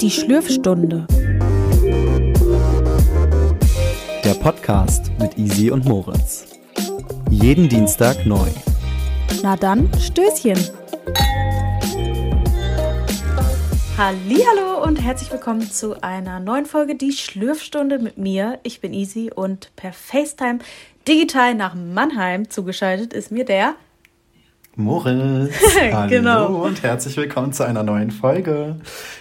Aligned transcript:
Die 0.00 0.10
Schlürfstunde. 0.10 1.06
Der 4.24 4.34
Podcast 4.40 5.10
mit 5.18 5.36
Easy 5.36 5.70
und 5.70 5.84
Moritz. 5.84 6.46
Jeden 7.30 7.68
Dienstag 7.68 8.24
neu. 8.24 8.48
Na 9.42 9.56
dann, 9.56 9.90
Stößchen. 10.00 10.58
Hallo 13.98 14.82
und 14.84 15.02
herzlich 15.02 15.30
willkommen 15.30 15.70
zu 15.70 16.00
einer 16.00 16.40
neuen 16.40 16.64
Folge 16.64 16.94
Die 16.94 17.12
Schlürfstunde 17.12 17.98
mit 17.98 18.16
mir. 18.16 18.58
Ich 18.62 18.80
bin 18.80 18.94
Easy 18.94 19.30
und 19.34 19.70
per 19.76 19.92
FaceTime 19.92 20.60
digital 21.06 21.54
nach 21.54 21.74
Mannheim 21.74 22.48
zugeschaltet 22.48 23.12
ist 23.12 23.30
mir 23.30 23.44
der 23.44 23.74
Moritz. 24.82 25.52
Hallo 25.92 26.08
Genau. 26.08 26.46
und 26.64 26.84
herzlich 26.84 27.16
willkommen 27.16 27.52
zu 27.52 27.64
einer 27.64 27.82
neuen 27.82 28.12
Folge. 28.12 28.76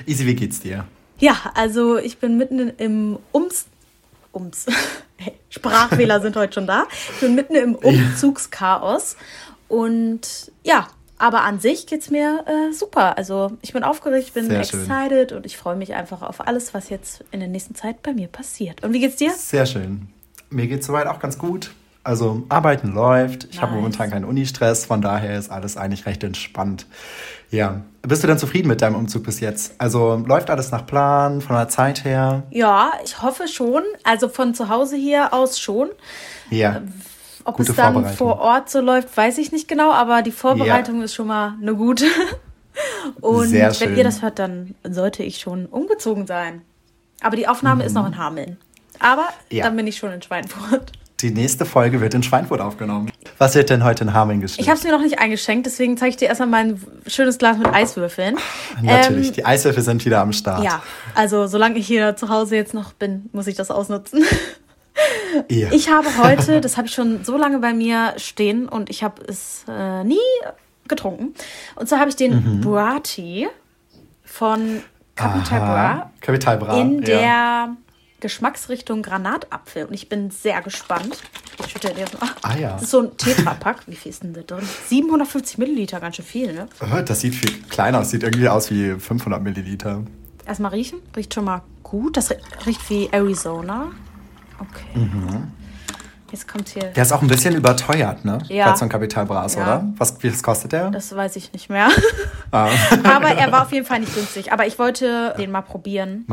Easy, 0.06 0.28
wie 0.28 0.36
geht's 0.36 0.60
dir? 0.60 0.86
Ja, 1.18 1.36
also 1.56 1.98
ich 1.98 2.20
bin 2.20 2.38
mitten 2.38 2.70
im 2.78 3.18
Ums. 3.34 3.66
Ums. 4.36 4.68
Sprachfehler 5.50 6.22
sind 6.22 6.36
heute 6.36 6.54
schon 6.54 6.68
da. 6.68 6.86
Ich 7.16 7.22
bin 7.22 7.34
mitten 7.34 7.56
im 7.56 7.74
Umzugschaos. 7.74 9.18
Und 9.68 10.52
ja, 10.64 10.90
aber 11.18 11.42
an 11.44 11.60
sich 11.60 11.88
geht's 11.88 12.12
mir 12.12 12.46
äh, 12.46 12.72
super. 12.72 13.18
Also 13.18 13.54
ich 13.64 13.74
bin 13.74 13.84
aufgeregt, 13.84 14.26
ich 14.28 14.34
bin 14.34 14.46
Sehr 14.46 14.64
schön. 14.64 14.82
excited 14.82 15.32
und 15.32 15.48
ich 15.48 15.58
freue 15.58 15.76
mich 15.76 15.96
einfach 15.96 16.22
auf 16.22 16.48
alles, 16.48 16.76
was 16.76 16.90
jetzt 16.90 17.24
in 17.32 17.40
der 17.40 17.50
nächsten 17.50 17.74
Zeit 17.74 18.04
bei 18.04 18.14
mir 18.14 18.28
passiert. 18.28 18.84
Und 18.84 18.94
wie 18.94 19.00
geht's 19.00 19.16
dir? 19.16 19.32
Sehr 19.34 19.66
schön. 19.66 20.10
Mir 20.52 20.68
geht's 20.68 20.86
soweit 20.86 21.08
auch 21.08 21.20
ganz 21.20 21.40
gut. 21.40 21.72
Also 22.08 22.44
Arbeiten 22.48 22.94
läuft. 22.94 23.50
Ich 23.52 23.62
habe 23.62 23.74
Nice. 23.74 23.82
momentan 23.82 24.10
keinen 24.12 24.24
Unistress, 24.24 24.86
von 24.86 25.02
daher 25.02 25.38
ist 25.38 25.52
alles 25.52 25.76
eigentlich 25.76 26.06
recht 26.06 26.24
entspannt. 26.24 26.86
Ja. 27.52 27.82
Bist 28.02 28.24
du 28.24 28.28
denn 28.28 28.38
zufrieden 28.38 28.70
mit 28.70 28.82
deinem 28.82 28.96
Umzug 28.96 29.24
bis 29.24 29.42
jetzt? 29.42 29.74
Also 29.78 30.16
läuft 30.26 30.50
alles 30.50 30.72
nach 30.72 30.86
Plan, 30.86 31.42
von 31.42 31.58
der 31.58 31.68
Zeit 31.68 32.06
her? 32.06 32.44
Ja, 32.50 32.92
ich 33.04 33.22
hoffe 33.22 33.50
schon. 33.50 33.82
Also 34.06 34.30
von 34.30 34.54
zu 34.54 34.70
Hause 34.70 34.96
hier 34.96 35.34
aus 35.34 35.60
schon. 35.60 35.90
Ja. 36.50 36.82
Ob 37.44 37.58
Gute 37.58 37.72
es 37.72 37.76
dann 37.78 38.06
vor 38.06 38.40
Ort 38.40 38.70
so 38.70 38.80
läuft, 38.80 39.16
weiß 39.16 39.38
ich 39.38 39.52
nicht 39.52 39.68
genau, 39.68 39.92
aber 39.92 40.22
die 40.22 40.32
Vorbereitung 40.32 41.02
ist 41.02 41.14
schon 41.14 41.28
mal 41.28 41.56
eine 41.62 41.76
gute. 41.76 42.06
Und 43.22 43.52
wenn 43.52 43.98
ihr 43.98 44.04
das 44.06 44.22
hört, 44.22 44.40
dann 44.40 44.76
sollte 44.84 45.24
ich 45.24 45.40
schon 45.40 45.66
umgezogen 45.66 46.26
sein. 46.26 46.62
Aber 47.22 47.36
die 47.36 47.48
Aufnahme 47.50 47.84
ist 47.84 47.94
noch 47.94 48.06
in 48.08 48.18
Hameln. 48.18 48.58
Aber 49.00 49.24
Mhm. 49.52 49.58
Ja. 49.58 49.64
dann 49.66 49.76
bin 49.76 49.88
ich 49.88 49.98
schon 49.98 50.12
in 50.14 50.22
Schweinfurt. 50.22 50.92
Die 51.22 51.32
nächste 51.32 51.66
Folge 51.66 52.00
wird 52.00 52.14
in 52.14 52.22
Schweinfurt 52.22 52.62
aufgenommen. 52.62 53.12
Was 53.40 53.56
wird 53.56 53.72
denn 53.72 53.84
heute 53.84 54.04
in 54.04 54.14
Hameln 54.14 54.40
geschrieben? 54.40 54.62
Ich 54.62 54.70
habe 54.70 54.78
es 54.78 54.84
mir 54.84 54.92
noch 54.92 55.02
nicht 55.02 55.18
eingeschenkt, 55.20 55.66
deswegen 55.66 55.98
zeige 55.98 56.12
ich 56.12 56.18
dir 56.18 56.28
erstmal 56.28 56.48
mein 56.48 56.80
schönes 57.08 57.40
Glas 57.40 57.58
mit 57.58 57.68
Eiswürfeln. 57.74 58.38
Natürlich, 58.84 59.30
Ähm, 59.30 59.34
die 59.34 59.46
Eiswürfel 59.46 59.82
sind 59.82 60.06
wieder 60.06 60.22
am 60.22 60.32
Start. 60.32 60.64
ja, 60.64 60.84
also 61.16 61.48
solange 61.48 61.80
ich 61.80 61.88
hier 61.88 62.16
zu 62.16 62.30
Hause 62.30 62.56
jetzt 62.56 62.76
noch 62.76 62.94
bin, 62.94 63.30
muss 63.34 63.48
ich 63.48 63.56
das 63.56 63.72
ausnutzen. 63.72 64.24
Ja. 65.48 65.68
Ich 65.72 65.92
habe 65.92 66.08
heute, 66.24 66.60
das 66.60 66.76
habe 66.76 66.88
ich 66.88 66.94
schon 66.96 67.24
so 67.24 67.38
lange 67.38 67.60
bei 67.60 67.72
mir 67.72 68.14
stehen 68.18 68.68
und 68.68 68.90
ich 68.90 69.04
habe 69.04 69.22
es 69.28 69.64
äh, 69.70 70.04
nie 70.04 70.18
getrunken. 70.88 71.36
Und 71.76 71.88
zwar 71.88 72.00
habe 72.00 72.10
ich 72.10 72.16
den 72.16 72.34
Mhm. 72.58 72.62
Burati 72.62 73.48
von 74.24 74.82
Capital 75.16 75.60
Bra 75.60 75.76
Aha, 75.92 76.12
Kapital 76.20 76.58
Bra. 76.58 76.82
in 76.82 77.02
der 77.02 77.22
ja. 77.22 77.76
Geschmacksrichtung 78.20 79.02
Granatapfel. 79.04 79.86
Und 79.86 79.94
ich 79.94 80.10
bin 80.10 80.32
sehr 80.32 80.62
gespannt. 80.62 81.22
Ich 81.60 81.72
schütte 81.72 81.94
dir 81.94 82.06
das 82.06 82.20
mal. 82.20 82.30
Ah, 82.42 82.56
ja. 82.56 82.74
Das 82.74 82.84
ist 82.84 82.92
so 82.92 83.02
ein 83.02 83.18
Tetrapack. 83.18 83.84
Wie 83.88 83.96
viel 83.96 84.10
ist 84.12 84.24
denn 84.24 84.34
da 84.34 84.42
drin? 84.42 84.64
750 84.88 85.58
Milliliter, 85.58 86.00
ganz 86.00 86.16
schön 86.18 86.26
viel, 86.26 86.54
ne? 86.54 86.68
Das 87.06 87.22
sieht 87.22 87.36
viel 87.36 87.52
kleiner 87.64 88.00
aus. 88.00 88.12
Sieht 88.12 88.24
irgendwie 88.24 88.50
aus 88.50 88.70
wie 88.72 89.00
500 89.00 89.42
Milliliter. 89.42 90.04
Erstmal 90.46 90.72
riechen. 90.72 91.00
Riecht 91.16 91.34
schon 91.34 91.46
mal 91.46 91.62
gut. 91.84 92.18
Das 92.18 92.32
ri- 92.32 92.38
riecht 92.66 92.90
wie 92.90 93.10
Arizona. 93.12 93.92
Okay. 94.60 95.00
Mhm. 95.00 95.52
Jetzt 96.30 96.46
kommt 96.48 96.68
hier. 96.68 96.84
Der 96.84 97.04
ist 97.04 97.14
auch 97.14 97.22
ein 97.22 97.28
bisschen 97.30 97.56
überteuert, 97.56 98.26
ne? 98.26 98.40
Ja. 98.50 98.66
Falls 98.66 98.80
so 98.80 98.86
ein 98.86 98.90
Kapital 98.90 99.26
Bra 99.26 99.46
ist, 99.46 99.56
Ja. 99.56 99.62
oder? 99.64 99.86
Was, 99.98 100.22
wie 100.22 100.30
viel 100.30 100.42
kostet 100.42 100.74
der? 100.74 100.90
Das 100.92 101.16
weiß 101.16 101.36
ich 101.38 101.54
nicht 101.54 101.70
mehr. 101.70 101.88
Ah. 102.50 102.70
Aber 103.04 103.28
er 103.28 103.52
war 103.52 103.64
auf 103.64 103.74
jeden 103.74 103.86
Fall 103.86 104.00
nicht 104.00 104.16
günstig. 104.16 104.54
Aber 104.54 104.66
ich 104.66 104.80
wollte 104.80 105.36
den 105.38 105.52
mal 105.52 105.62
probieren. 105.64 106.26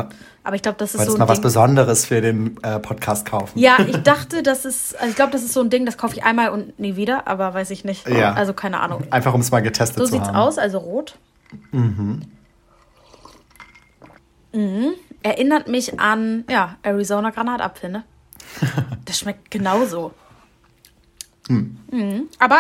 Aber 0.44 0.55
ich 0.55 0.62
glaube, 0.62 0.78
das 0.78 0.91
ist 0.94 0.99
Wolltest 1.00 1.10
so 1.10 1.16
ein 1.16 1.27
mal 1.27 1.28
was 1.28 1.38
Ding. 1.38 1.43
Besonderes 1.43 2.06
für 2.06 2.21
den 2.21 2.56
äh, 2.62 2.78
Podcast 2.78 3.27
kaufen? 3.27 3.59
Ja, 3.59 3.78
ich 3.87 3.97
dachte, 3.97 4.44
das 4.44 4.65
ist, 4.65 4.94
also 4.97 5.09
ich 5.10 5.16
glaube, 5.16 5.32
das 5.32 5.43
ist 5.43 5.53
so 5.55 5.60
ein 5.60 5.71
Ding, 5.71 5.84
das 5.87 5.99
kaufe 5.99 6.15
ich 6.15 6.22
einmal 6.22 6.50
und 6.50 6.78
nie 6.78 6.94
wieder, 6.94 7.26
aber 7.26 7.53
weiß 7.53 7.71
ich 7.71 7.84
nicht. 7.84 8.09
Ja. 8.09 8.32
Also 8.34 8.53
keine 8.53 8.78
Ahnung. 8.78 9.03
Einfach 9.11 9.34
um 9.34 9.41
es 9.41 9.50
mal 9.50 9.61
getestet 9.61 9.99
So 9.99 10.05
zu 10.05 10.12
sieht's 10.12 10.28
haben. 10.28 10.37
aus, 10.37 10.56
also 10.56 10.78
rot. 10.78 11.19
Mhm. 11.72 12.22
Erinnert 15.25 15.66
mich 15.66 15.99
an, 15.99 16.44
ja, 16.49 16.76
Arizona 16.84 17.31
Granatapfel, 17.31 17.91
ne? 17.91 18.05
Das 19.04 19.19
schmeckt 19.19 19.50
genauso. 19.50 20.12
Hm. 21.48 21.76
Mhm. 21.91 22.28
Aber 22.38 22.59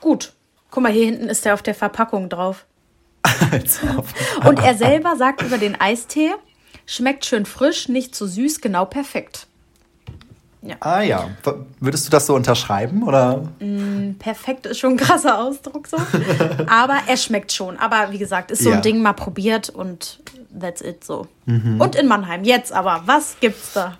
gut. 0.00 0.32
Guck 0.70 0.82
mal, 0.82 0.92
hier 0.92 1.06
hinten 1.06 1.28
ist 1.28 1.44
der 1.46 1.54
auf 1.54 1.62
der 1.62 1.74
Verpackung 1.74 2.28
drauf. 2.28 2.66
Und 4.46 4.58
er 4.62 4.74
selber 4.74 5.16
sagt 5.16 5.42
über 5.42 5.56
den 5.58 5.80
Eistee, 5.80 6.32
schmeckt 6.86 7.24
schön 7.24 7.46
frisch, 7.46 7.88
nicht 7.88 8.14
zu 8.14 8.26
süß, 8.26 8.60
genau 8.60 8.84
perfekt. 8.84 9.46
Ah 10.80 11.00
ja. 11.00 11.30
Würdest 11.80 12.06
du 12.06 12.10
das 12.10 12.26
so 12.26 12.34
unterschreiben? 12.34 13.02
Oder? 13.04 13.48
Perfekt 14.18 14.66
ist 14.66 14.78
schon 14.78 14.92
ein 14.92 14.96
krasser 14.98 15.38
Ausdruck 15.38 15.86
so. 15.86 15.96
Aber 16.68 16.98
er 17.06 17.16
schmeckt 17.16 17.52
schon. 17.52 17.78
Aber 17.78 18.10
wie 18.10 18.18
gesagt, 18.18 18.50
ist 18.50 18.62
so 18.62 18.70
Ja. 18.70 18.76
ein 18.76 18.82
Ding 18.82 19.00
mal 19.00 19.12
probiert 19.14 19.70
und 19.70 20.20
that's 20.58 20.80
it 20.82 21.04
so. 21.04 21.28
Mhm. 21.46 21.80
Und 21.80 21.94
in 21.96 22.06
Mannheim. 22.08 22.44
Jetzt 22.44 22.72
aber, 22.72 23.02
was 23.06 23.36
gibt's 23.40 23.72
da? 23.72 23.96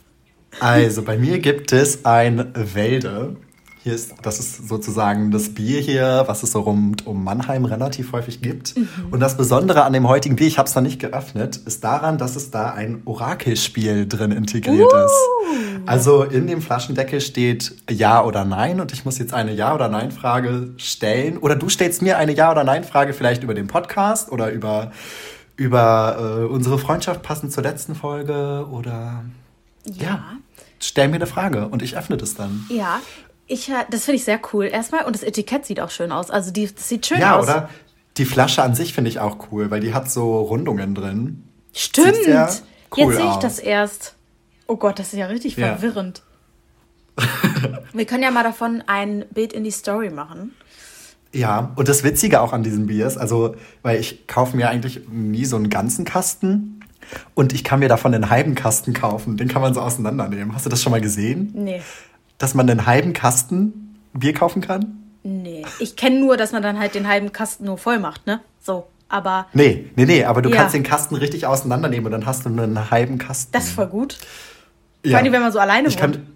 Also 0.61 1.03
bei 1.03 1.17
mir 1.19 1.39
gibt 1.39 1.73
es 1.73 2.05
ein 2.05 2.53
Wälde. 2.55 3.37
Hier 3.81 3.95
ist, 3.95 4.13
das 4.23 4.41
ist 4.41 4.69
sozusagen 4.69 5.31
das 5.31 5.55
Bier 5.55 5.81
hier, 5.81 6.25
was 6.27 6.43
es 6.43 6.51
so 6.53 6.61
rund 6.61 7.07
um 7.07 7.23
Mannheim 7.23 7.65
relativ 7.65 8.13
häufig 8.13 8.43
gibt. 8.43 8.75
Und 9.11 9.21
das 9.21 9.37
Besondere 9.37 9.85
an 9.85 9.93
dem 9.93 10.09
heutigen 10.09 10.37
Bier, 10.37 10.49
ich 10.49 10.59
habe 10.59 10.69
es 10.69 10.75
noch 10.75 10.83
nicht 10.83 11.01
geöffnet, 11.01 11.57
ist 11.57 11.85
daran, 11.85 12.19
dass 12.19 12.35
es 12.35 12.51
da 12.51 12.73
ein 12.73 13.03
Orakelspiel 13.05 14.09
drin 14.09 14.33
integriert 14.33 14.93
ist. 14.93 15.87
Also 15.87 16.25
in 16.25 16.49
dem 16.49 16.61
Flaschendeckel 16.61 17.21
steht 17.21 17.77
Ja 17.89 18.25
oder 18.25 18.45
Nein 18.45 18.81
und 18.81 18.93
ich 18.93 19.05
muss 19.05 19.19
jetzt 19.19 19.33
eine 19.33 19.53
Ja 19.53 19.75
oder 19.75 19.89
Nein 19.89 20.11
Frage 20.11 20.71
stellen. 20.77 21.39
Oder 21.39 21.55
du 21.55 21.69
stellst 21.69 22.03
mir 22.03 22.19
eine 22.19 22.33
Ja 22.33 22.51
oder 22.51 22.65
Nein 22.65 22.85
Frage 22.85 23.15
vielleicht 23.15 23.45
über 23.45 23.55
den 23.55 23.69
Podcast 23.69 24.31
oder 24.33 24.51
über, 24.51 24.91
über 25.57 26.43
äh, 26.43 26.45
unsere 26.45 26.79
Freundschaft 26.79 27.23
passend 27.23 27.53
zur 27.53 27.63
letzten 27.63 27.95
Folge 27.95 28.67
oder 28.71 29.25
ja. 29.85 30.33
Stell 30.81 31.09
mir 31.09 31.17
eine 31.17 31.27
Frage 31.27 31.69
und 31.69 31.83
ich 31.83 31.97
öffne 31.97 32.17
das 32.17 32.35
dann. 32.35 32.65
Ja, 32.69 33.01
ich, 33.47 33.69
äh, 33.69 33.85
das 33.91 34.05
finde 34.05 34.17
ich 34.17 34.25
sehr 34.25 34.41
cool. 34.53 34.67
Erstmal, 34.67 35.05
und 35.07 35.15
das 35.17 35.23
Etikett 35.23 35.65
sieht 35.67 35.81
auch 35.81 35.91
schön 35.91 36.13
aus. 36.13 36.31
Also, 36.31 36.51
die, 36.53 36.73
das 36.73 36.89
sieht 36.89 37.07
schön 37.07 37.19
Ja, 37.21 37.37
aus. 37.37 37.45
oder? 37.45 37.69
Die 38.17 38.25
Flasche 38.25 38.63
an 38.63 38.75
sich 38.75 38.93
finde 38.95 39.11
ich 39.11 39.19
auch 39.21 39.49
cool, 39.51 39.71
weil 39.71 39.81
die 39.81 39.95
hat 39.95 40.11
so 40.11 40.41
Rundungen 40.41 40.95
drin. 40.95 41.45
Stimmt. 41.73 42.17
Cool 42.97 43.13
Jetzt 43.13 43.17
sehe 43.17 43.31
ich 43.31 43.37
das 43.37 43.59
erst. 43.59 44.15
Oh 44.67 44.77
Gott, 44.77 44.99
das 44.99 45.13
ist 45.13 45.19
ja 45.19 45.27
richtig 45.27 45.57
Ja. 45.57 45.69
verwirrend. 45.77 46.23
Wir 47.93 48.05
können 48.07 48.23
ja 48.23 48.31
mal 48.31 48.45
davon 48.45 48.83
ein 48.87 49.25
Bild 49.31 49.53
in 49.53 49.65
die 49.65 49.71
Story 49.71 50.11
machen. 50.11 50.55
Ja, 51.33 51.73
und 51.77 51.89
das 51.89 52.05
Witzige 52.05 52.41
auch 52.41 52.53
an 52.53 52.63
diesem 52.63 52.87
Bier 52.87 53.07
ist, 53.07 53.19
also, 53.19 53.55
weil 53.83 54.01
ich 54.01 54.27
kaufe 54.27 54.57
mir 54.57 54.69
eigentlich 54.71 55.01
nie 55.11 55.45
so 55.45 55.57
einen 55.57 55.69
ganzen 55.69 56.05
Kasten 56.05 56.81
und 57.35 57.53
ich 57.53 57.65
kann 57.65 57.79
mir 57.81 57.89
davon 57.89 58.15
einen 58.15 58.31
halben 58.31 58.55
Kasten 58.55 58.93
kaufen. 58.93 59.37
Den 59.37 59.49
kann 59.49 59.63
man 59.63 59.75
so 59.75 59.81
auseinandernehmen. 59.81 60.55
Hast 60.55 60.67
du 60.67 60.71
das 60.71 60.83
schon 60.83 60.91
mal 60.93 61.01
gesehen? 61.01 61.51
Nee. 61.55 61.83
Dass 62.39 62.55
man 62.55 62.69
einen 62.69 62.87
halben 62.87 63.13
Kasten 63.13 63.97
Bier 64.13 64.35
kaufen 64.35 64.61
kann? 64.63 65.05
Nee. 65.23 65.65
Ich 65.81 65.97
kenne 65.97 66.21
nur, 66.21 66.37
dass 66.37 66.53
man 66.53 66.63
dann 66.63 66.79
halt 66.79 66.95
den 66.95 67.09
halben 67.09 67.33
Kasten 67.33 67.65
nur 67.65 67.79
voll 67.79 67.99
macht, 67.99 68.27
ne? 68.27 68.41
So. 68.61 68.87
Aber 69.11 69.47
Nee, 69.55 69.91
nee, 69.97 70.05
nee, 70.05 70.25
aber 70.25 70.43
du 70.43 70.51
Ja. 70.51 70.57
kannst 70.57 70.75
den 70.75 70.83
Kasten 70.83 71.15
richtig 71.17 71.47
auseinandernehmen 71.47 72.07
und 72.07 72.13
dann 72.13 72.27
hast 72.27 72.45
du 72.45 72.51
nur 72.51 72.65
einen 72.65 72.91
halben 72.91 73.17
Kasten. 73.19 73.53
das 73.53 73.65
ist 73.65 73.73
voll 73.73 73.87
gut. 73.87 74.19
ja. 75.03 75.13
Vor 75.13 75.19
allem, 75.21 75.33
wenn 75.33 75.41
man 75.43 75.51
so 75.53 75.59
alleine 75.59 75.89
ich 75.89 75.95
wohnt. 76.01 76.15
kann, 76.17 76.27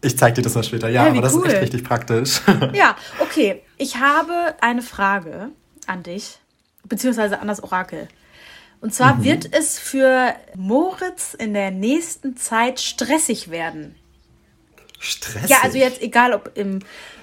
Ich 0.00 0.18
zeig 0.18 0.34
dir 0.34 0.42
das 0.42 0.54
mal 0.54 0.62
später. 0.64 0.88
Ja, 0.88 1.04
Ja, 1.04 1.10
aber 1.12 1.20
das 1.22 1.34
cool. 1.34 1.46
ist 1.46 1.52
echt 1.54 1.62
richtig 1.62 1.84
praktisch. 1.84 2.40
Ja, 2.74 2.96
okay. 3.20 3.62
Ich 3.76 3.96
habe 3.98 4.32
eine 4.60 4.82
Frage 4.82 5.50
an 5.86 6.02
dich, 6.02 6.38
beziehungsweise 6.88 7.40
an 7.40 7.46
das 7.48 7.62
Orakel. 7.62 8.08
Und 8.80 8.94
zwar 8.94 9.16
Mhm. 9.16 9.24
wird 9.24 9.52
es 9.52 9.78
für 9.78 10.34
Moritz 10.54 11.34
in 11.34 11.52
der 11.54 11.70
nächsten 11.70 12.36
Zeit 12.36 12.80
stressig 12.80 13.50
werden. 13.50 13.96
Stressig. 15.00 15.50
Ja, 15.50 15.58
also 15.62 15.78
jetzt 15.78 16.00
egal 16.02 16.32
ob 16.32 16.56
im 16.56 16.80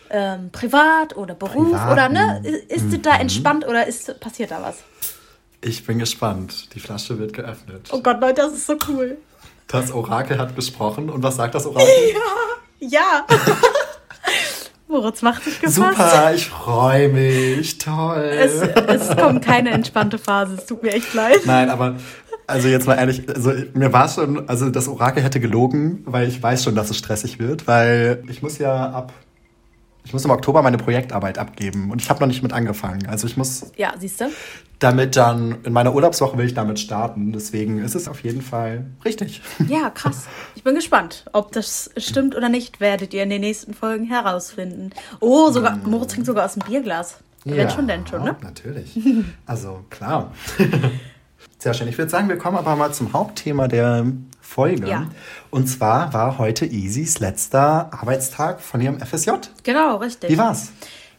ähm, 0.09 0.49
Privat 0.51 1.17
oder 1.17 1.33
Beruf 1.33 1.71
Privat, 1.71 1.91
oder 1.91 2.09
ne, 2.09 2.41
mhm. 2.41 2.45
ist 2.69 2.93
es 2.93 3.01
da 3.01 3.17
entspannt 3.17 3.65
oder 3.67 3.87
ist 3.87 4.19
passiert 4.19 4.51
da 4.51 4.61
was? 4.61 4.77
Ich 5.61 5.85
bin 5.85 5.97
gespannt. 5.97 6.73
Die 6.75 6.79
Flasche 6.79 7.17
wird 7.17 7.33
geöffnet. 7.33 7.89
Oh 7.91 8.01
Gott, 8.01 8.21
Leute, 8.21 8.41
das 8.41 8.53
ist 8.53 8.67
so 8.67 8.77
cool. 8.87 9.17
Das 9.67 9.91
Orakel 9.91 10.37
hat 10.37 10.55
gesprochen. 10.55 11.09
Und 11.09 11.23
was 11.23 11.37
sagt 11.37 11.55
das 11.55 11.65
Orakel? 11.65 11.89
Ja. 12.79 13.25
Moritz 14.87 15.21
macht 15.21 15.45
dich 15.45 15.59
gefasst. 15.59 15.75
Super, 15.75 16.33
ich 16.35 16.47
freue 16.47 17.09
mich. 17.09 17.77
Toll. 17.79 18.17
Es, 18.17 18.61
es 18.61 19.15
kommt 19.17 19.43
keine 19.43 19.71
entspannte 19.71 20.17
Phase. 20.17 20.55
Es 20.55 20.65
tut 20.65 20.83
mir 20.83 20.93
echt 20.93 21.13
leid. 21.13 21.39
Nein, 21.45 21.69
aber 21.69 21.95
also 22.47 22.67
jetzt 22.67 22.85
mal 22.85 22.95
ehrlich, 22.95 23.27
also 23.27 23.51
mir 23.73 23.91
war 23.91 24.07
schon, 24.07 24.47
also 24.47 24.69
das 24.69 24.87
Orakel 24.87 25.23
hätte 25.23 25.39
gelogen, 25.39 26.03
weil 26.05 26.27
ich 26.27 26.41
weiß 26.41 26.63
schon, 26.63 26.75
dass 26.75 26.91
es 26.91 26.97
stressig 26.97 27.39
wird, 27.39 27.67
weil 27.67 28.23
ich 28.29 28.41
muss 28.41 28.59
ja 28.59 28.91
ab 28.91 29.13
ich 30.05 30.13
muss 30.13 30.23
im 30.23 30.31
Oktober 30.31 30.61
meine 30.61 30.77
Projektarbeit 30.77 31.37
abgeben 31.37 31.91
und 31.91 32.01
ich 32.01 32.09
habe 32.09 32.19
noch 32.19 32.27
nicht 32.27 32.43
mit 32.43 32.53
angefangen. 32.53 33.07
Also 33.07 33.25
ich 33.25 33.37
muss. 33.37 33.71
Ja, 33.75 33.93
siehst 33.97 34.21
du? 34.21 34.25
Damit 34.79 35.15
dann, 35.15 35.63
in 35.63 35.73
meiner 35.73 35.95
Urlaubswoche 35.95 36.37
will 36.37 36.45
ich 36.45 36.53
damit 36.53 36.79
starten. 36.79 37.31
Deswegen 37.31 37.79
ist 37.79 37.95
es 37.95 38.07
auf 38.07 38.23
jeden 38.23 38.41
Fall 38.41 38.85
richtig. 39.03 39.41
Ja, 39.67 39.89
krass. 39.89 40.27
Ich 40.53 40.63
bin 40.63 40.75
gespannt, 40.75 41.25
ob 41.33 41.51
das 41.53 41.89
stimmt 41.97 42.35
oder 42.35 42.49
nicht, 42.49 42.79
werdet 42.79 43.13
ihr 43.13 43.23
in 43.23 43.29
den 43.29 43.41
nächsten 43.41 43.73
Folgen 43.73 44.05
herausfinden. 44.05 44.91
Oh, 45.21 45.49
sogar, 45.49 45.77
mm. 45.77 45.89
Moritz 45.89 46.11
trinkt 46.11 46.27
sogar 46.27 46.45
aus 46.45 46.53
dem 46.53 46.63
Bierglas. 46.63 47.17
Ja, 47.45 47.55
Wenn 47.55 47.69
schon, 47.69 47.87
denn 47.87 48.05
schon, 48.05 48.23
ne? 48.23 48.35
Natürlich. 48.41 48.99
Also, 49.45 49.85
klar. 49.89 50.31
Sehr 51.65 51.73
schön. 51.73 51.87
Ich 51.87 51.97
würde 51.97 52.11
sagen, 52.11 52.29
wir 52.29 52.37
kommen 52.37 52.57
aber 52.57 52.75
mal 52.75 52.93
zum 52.93 53.11
Hauptthema 53.11 53.67
der 53.67 54.05
Folge. 54.39 54.87
Ja. 54.87 55.07
Und 55.49 55.65
zwar 55.65 56.13
war 56.13 56.37
heute 56.37 56.67
Easys 56.67 57.17
letzter 57.17 57.89
Arbeitstag 57.91 58.61
von 58.61 58.81
ihrem 58.81 58.99
FSJ. 58.99 59.31
Genau, 59.63 59.95
richtig. 59.95 60.29
Wie 60.29 60.37
war's? 60.37 60.71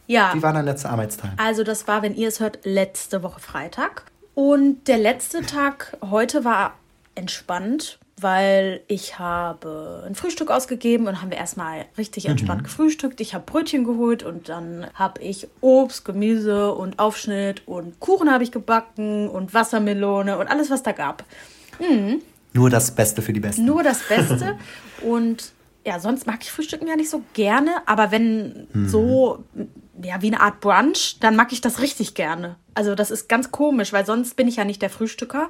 Ja. 0.05 0.31
Wie 0.33 0.41
war 0.41 0.53
dein 0.53 0.63
letzter 0.63 0.91
Arbeitstag? 0.91 1.31
Also, 1.35 1.65
das 1.65 1.85
war, 1.89 2.01
wenn 2.01 2.15
ihr 2.15 2.29
es 2.29 2.39
hört, 2.39 2.59
letzte 2.63 3.23
Woche 3.23 3.41
Freitag. 3.41 4.03
Und 4.35 4.87
der 4.87 4.99
letzte 4.99 5.41
Tag 5.41 5.97
heute 6.09 6.45
war 6.45 6.75
entspannt, 7.13 7.99
weil 8.19 8.81
ich 8.87 9.19
habe 9.19 10.03
ein 10.07 10.15
Frühstück 10.15 10.49
ausgegeben 10.49 11.07
und 11.07 11.21
haben 11.21 11.29
wir 11.29 11.37
erstmal 11.37 11.85
richtig 11.97 12.25
mhm. 12.25 12.31
entspannt 12.31 12.61
mhm. 12.61 12.65
gefrühstückt. 12.65 13.21
Ich 13.21 13.35
habe 13.35 13.43
Brötchen 13.45 13.83
geholt 13.83 14.23
und 14.23 14.49
dann 14.49 14.87
habe 14.95 15.21
ich 15.21 15.47
Obst, 15.61 16.03
Gemüse 16.03 16.73
und 16.73 16.97
Aufschnitt 16.97 17.67
und 17.67 17.99
Kuchen 17.99 18.31
habe 18.31 18.43
ich 18.43 18.51
gebacken 18.51 19.29
und 19.29 19.53
Wassermelone 19.53 20.37
und 20.39 20.47
alles, 20.47 20.71
was 20.71 20.81
da 20.81 20.93
gab. 20.93 21.23
Mhm. 21.79 22.21
Nur 22.53 22.71
das 22.71 22.89
Beste 22.91 23.21
für 23.21 23.33
die 23.33 23.39
Besten. 23.39 23.65
Nur 23.65 23.83
das 23.83 23.99
Beste. 24.07 24.57
und 25.01 25.51
ja, 25.85 25.99
sonst 25.99 26.25
mag 26.25 26.39
ich 26.41 26.51
Frühstücken 26.51 26.87
ja 26.87 26.95
nicht 26.95 27.11
so 27.11 27.21
gerne, 27.33 27.69
aber 27.85 28.11
wenn 28.11 28.67
mhm. 28.73 28.89
so, 28.89 29.43
ja, 30.01 30.21
wie 30.23 30.27
eine 30.27 30.41
Art 30.41 30.59
Brunch, 30.59 31.17
dann 31.19 31.35
mag 31.35 31.53
ich 31.53 31.61
das 31.61 31.81
richtig 31.81 32.15
gerne. 32.15 32.55
Also 32.73 32.95
das 32.95 33.11
ist 33.11 33.29
ganz 33.29 33.51
komisch, 33.51 33.93
weil 33.93 34.05
sonst 34.07 34.35
bin 34.35 34.47
ich 34.47 34.55
ja 34.55 34.65
nicht 34.65 34.81
der 34.81 34.89
Frühstücker. 34.89 35.49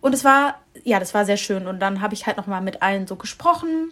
Und 0.00 0.14
es 0.14 0.24
war, 0.24 0.56
ja, 0.84 0.98
das 0.98 1.14
war 1.14 1.24
sehr 1.24 1.36
schön. 1.36 1.66
Und 1.66 1.80
dann 1.80 2.00
habe 2.00 2.14
ich 2.14 2.26
halt 2.26 2.36
nochmal 2.36 2.60
mit 2.60 2.82
allen 2.82 3.06
so 3.06 3.16
gesprochen 3.16 3.90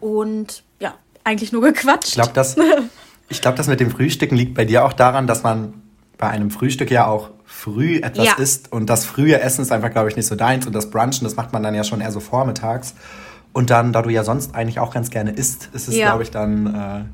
und 0.00 0.62
ja, 0.78 0.94
eigentlich 1.24 1.52
nur 1.52 1.62
gequatscht. 1.62 2.08
Ich 2.08 2.14
glaube, 2.14 2.32
das, 2.32 2.56
glaub, 3.40 3.56
das 3.56 3.66
mit 3.66 3.80
dem 3.80 3.90
Frühstücken 3.90 4.36
liegt 4.36 4.54
bei 4.54 4.64
dir 4.64 4.84
auch 4.84 4.92
daran, 4.92 5.26
dass 5.26 5.42
man 5.42 5.82
bei 6.16 6.28
einem 6.28 6.50
Frühstück 6.50 6.90
ja 6.90 7.06
auch 7.06 7.30
früh 7.44 7.96
etwas 7.98 8.26
ja. 8.26 8.32
isst 8.34 8.72
und 8.72 8.90
das 8.90 9.06
frühe 9.06 9.40
Essen 9.40 9.62
ist 9.62 9.72
einfach, 9.72 9.90
glaube 9.90 10.08
ich, 10.08 10.16
nicht 10.16 10.26
so 10.26 10.34
deins 10.34 10.66
und 10.66 10.74
das 10.74 10.90
Brunchen, 10.90 11.24
das 11.24 11.36
macht 11.36 11.52
man 11.52 11.62
dann 11.62 11.74
ja 11.74 11.84
schon 11.84 12.00
eher 12.00 12.12
so 12.12 12.20
vormittags. 12.20 12.94
Und 13.52 13.70
dann, 13.70 13.92
da 13.92 14.02
du 14.02 14.10
ja 14.10 14.24
sonst 14.24 14.54
eigentlich 14.54 14.78
auch 14.78 14.92
ganz 14.92 15.10
gerne 15.10 15.30
isst, 15.30 15.70
ist 15.72 15.88
es, 15.88 15.96
ja. 15.96 16.06
glaube 16.06 16.22
ich, 16.22 16.30
dann 16.30 16.66
äh, 16.66 17.04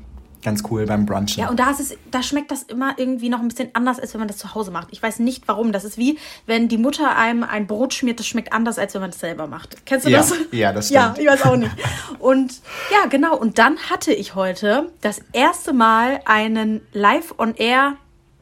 ganz 0.45 0.63
cool 0.71 0.85
beim 0.85 1.05
Brunchen. 1.05 1.41
Ja, 1.41 1.49
und 1.49 1.59
da, 1.59 1.71
ist 1.71 1.81
es, 1.81 1.97
da 2.09 2.23
schmeckt 2.23 2.51
das 2.51 2.63
immer 2.63 2.93
irgendwie 2.97 3.27
noch 3.27 3.39
ein 3.39 3.49
bisschen 3.49 3.69
anders, 3.73 3.99
als 3.99 4.13
wenn 4.13 4.19
man 4.19 4.29
das 4.29 4.37
zu 4.37 4.55
Hause 4.55 4.71
macht. 4.71 4.87
Ich 4.91 5.03
weiß 5.03 5.19
nicht 5.19 5.47
warum. 5.47 5.73
Das 5.73 5.83
ist 5.83 5.97
wie, 5.97 6.17
wenn 6.45 6.69
die 6.69 6.77
Mutter 6.77 7.17
einem 7.17 7.43
ein 7.43 7.67
Brot 7.67 7.93
schmiert, 7.93 8.19
das 8.19 8.27
schmeckt 8.27 8.53
anders, 8.53 8.79
als 8.79 8.93
wenn 8.93 9.01
man 9.01 9.11
das 9.11 9.19
selber 9.19 9.47
macht. 9.47 9.85
Kennst 9.85 10.05
du 10.05 10.09
ja, 10.09 10.19
das? 10.19 10.33
Ja, 10.51 10.71
das 10.71 10.85
stimmt. 10.87 10.97
Ja, 10.97 11.15
ich 11.17 11.27
weiß 11.27 11.43
auch 11.43 11.57
nicht. 11.57 11.71
Und 12.19 12.61
ja, 12.91 13.07
genau. 13.09 13.35
Und 13.35 13.57
dann 13.57 13.77
hatte 13.89 14.13
ich 14.13 14.35
heute 14.35 14.91
das 15.01 15.19
erste 15.33 15.73
Mal 15.73 16.21
einen 16.25 16.81
Live-on-Air 16.93 17.97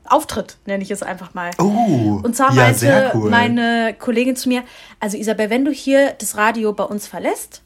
Auftritt, 0.06 0.58
nenne 0.66 0.84
ich 0.84 0.92
es 0.92 1.02
einfach 1.02 1.34
mal. 1.34 1.52
Oh, 1.60 2.20
und 2.22 2.36
zwar 2.36 2.50
ja, 2.54 2.64
meinte 2.64 3.12
cool. 3.16 3.30
meine 3.30 3.96
Kollegin 3.98 4.36
zu 4.36 4.50
mir, 4.50 4.64
also 5.00 5.18
Isabel, 5.18 5.50
wenn 5.50 5.64
du 5.64 5.72
hier 5.72 6.14
das 6.20 6.36
Radio 6.36 6.74
bei 6.74 6.84
uns 6.84 7.08
verlässt, 7.08 7.63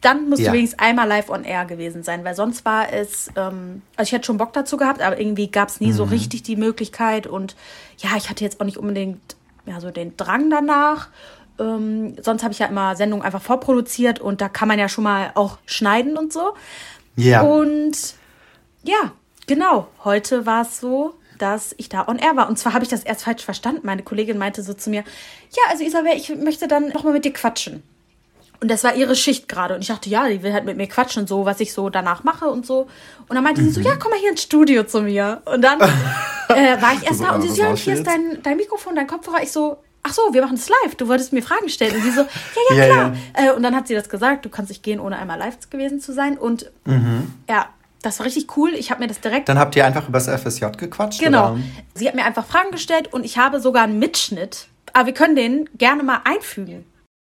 dann 0.00 0.28
musst 0.28 0.42
ja. 0.42 0.50
du 0.50 0.56
wenigstens 0.56 0.80
einmal 0.80 1.06
live 1.06 1.28
on 1.28 1.44
air 1.44 1.64
gewesen 1.66 2.02
sein, 2.02 2.24
weil 2.24 2.34
sonst 2.34 2.64
war 2.64 2.92
es, 2.92 3.28
ähm, 3.36 3.82
also 3.96 4.08
ich 4.08 4.12
hätte 4.12 4.26
schon 4.26 4.38
Bock 4.38 4.52
dazu 4.52 4.76
gehabt, 4.76 5.02
aber 5.02 5.20
irgendwie 5.20 5.50
gab 5.50 5.68
es 5.68 5.80
nie 5.80 5.88
mhm. 5.88 5.92
so 5.92 6.04
richtig 6.04 6.42
die 6.42 6.56
Möglichkeit 6.56 7.26
und 7.26 7.56
ja, 7.98 8.10
ich 8.16 8.30
hatte 8.30 8.44
jetzt 8.44 8.60
auch 8.60 8.64
nicht 8.64 8.78
unbedingt 8.78 9.36
ja, 9.66 9.80
so 9.80 9.90
den 9.90 10.16
Drang 10.16 10.50
danach. 10.50 11.08
Ähm, 11.58 12.16
sonst 12.22 12.42
habe 12.42 12.52
ich 12.52 12.58
ja 12.58 12.66
immer 12.66 12.96
Sendungen 12.96 13.24
einfach 13.24 13.42
vorproduziert 13.42 14.20
und 14.20 14.40
da 14.40 14.48
kann 14.48 14.68
man 14.68 14.78
ja 14.78 14.88
schon 14.88 15.04
mal 15.04 15.32
auch 15.34 15.58
schneiden 15.66 16.16
und 16.16 16.32
so. 16.32 16.54
Ja. 17.16 17.42
Und 17.42 18.14
ja, 18.82 19.12
genau, 19.46 19.88
heute 20.04 20.46
war 20.46 20.62
es 20.62 20.80
so, 20.80 21.14
dass 21.38 21.74
ich 21.76 21.88
da 21.88 22.08
on 22.08 22.18
air 22.18 22.36
war. 22.36 22.48
Und 22.48 22.58
zwar 22.58 22.72
habe 22.72 22.84
ich 22.84 22.90
das 22.90 23.04
erst 23.04 23.24
falsch 23.24 23.44
verstanden. 23.44 23.82
Meine 23.84 24.02
Kollegin 24.02 24.38
meinte 24.38 24.62
so 24.62 24.72
zu 24.72 24.88
mir, 24.88 25.04
ja, 25.50 25.62
also 25.70 25.84
Isabel, 25.84 26.12
ich 26.16 26.34
möchte 26.36 26.68
dann 26.68 26.88
nochmal 26.88 27.12
mit 27.12 27.24
dir 27.24 27.32
quatschen. 27.32 27.82
Und 28.60 28.70
das 28.70 28.84
war 28.84 28.94
ihre 28.94 29.16
Schicht 29.16 29.48
gerade. 29.48 29.74
Und 29.74 29.80
ich 29.80 29.88
dachte, 29.88 30.10
ja, 30.10 30.28
die 30.28 30.42
will 30.42 30.52
halt 30.52 30.66
mit 30.66 30.76
mir 30.76 30.86
quatschen 30.86 31.22
und 31.22 31.28
so, 31.28 31.46
was 31.46 31.60
ich 31.60 31.72
so 31.72 31.88
danach 31.88 32.24
mache 32.24 32.46
und 32.46 32.66
so. 32.66 32.88
Und 33.26 33.34
dann 33.34 33.42
meinte 33.42 33.62
mhm. 33.62 33.66
sie 33.66 33.72
so, 33.72 33.80
mhm. 33.80 33.86
ja, 33.86 33.96
komm 33.96 34.10
mal 34.10 34.18
hier 34.18 34.30
ins 34.30 34.42
Studio 34.42 34.84
zu 34.84 35.00
mir. 35.00 35.40
Und 35.46 35.62
dann 35.62 35.80
äh, 36.48 36.80
war 36.80 36.92
ich 36.94 37.06
erst 37.06 37.22
da 37.22 37.34
und 37.34 37.42
sie 37.42 37.48
so, 37.48 37.62
ja, 37.62 37.74
hier 37.74 37.94
ist 37.94 38.06
dein, 38.06 38.42
dein 38.42 38.58
Mikrofon, 38.58 38.94
dein 38.94 39.06
Kopfhörer. 39.06 39.42
Ich 39.42 39.50
so, 39.50 39.78
ach 40.02 40.12
so, 40.12 40.22
wir 40.32 40.42
machen 40.42 40.56
das 40.56 40.68
live. 40.68 40.94
Du 40.94 41.08
wolltest 41.08 41.32
mir 41.32 41.42
Fragen 41.42 41.70
stellen. 41.70 41.96
Und 41.96 42.02
sie 42.02 42.10
so, 42.10 42.20
ja, 42.70 42.76
ja, 42.76 42.86
klar. 42.86 43.14
Ja, 43.36 43.44
ja. 43.44 43.52
Äh, 43.52 43.56
und 43.56 43.62
dann 43.62 43.74
hat 43.74 43.88
sie 43.88 43.94
das 43.94 44.10
gesagt, 44.10 44.44
du 44.44 44.50
kannst 44.50 44.68
nicht 44.68 44.82
gehen, 44.82 45.00
ohne 45.00 45.16
einmal 45.16 45.38
live 45.38 45.70
gewesen 45.70 46.00
zu 46.00 46.12
sein. 46.12 46.36
Und 46.36 46.70
mhm. 46.84 47.32
ja, 47.48 47.66
das 48.02 48.18
war 48.18 48.26
richtig 48.26 48.56
cool. 48.56 48.74
Ich 48.74 48.90
habe 48.90 49.00
mir 49.00 49.08
das 49.08 49.20
direkt. 49.20 49.48
Dann 49.48 49.58
habt 49.58 49.74
ihr 49.74 49.86
einfach 49.86 50.08
über 50.08 50.18
das 50.18 50.28
FSJ 50.28 50.66
gequatscht? 50.76 51.20
Genau. 51.20 51.52
Oder? 51.52 51.60
Sie 51.94 52.06
hat 52.08 52.14
mir 52.14 52.24
einfach 52.24 52.46
Fragen 52.46 52.70
gestellt 52.70 53.12
und 53.12 53.24
ich 53.24 53.38
habe 53.38 53.60
sogar 53.60 53.84
einen 53.84 53.98
Mitschnitt. 53.98 54.66
Aber 54.92 55.06
wir 55.06 55.14
können 55.14 55.36
den 55.36 55.68
gerne 55.76 56.02
mal 56.02 56.20
einfügen. 56.24 56.84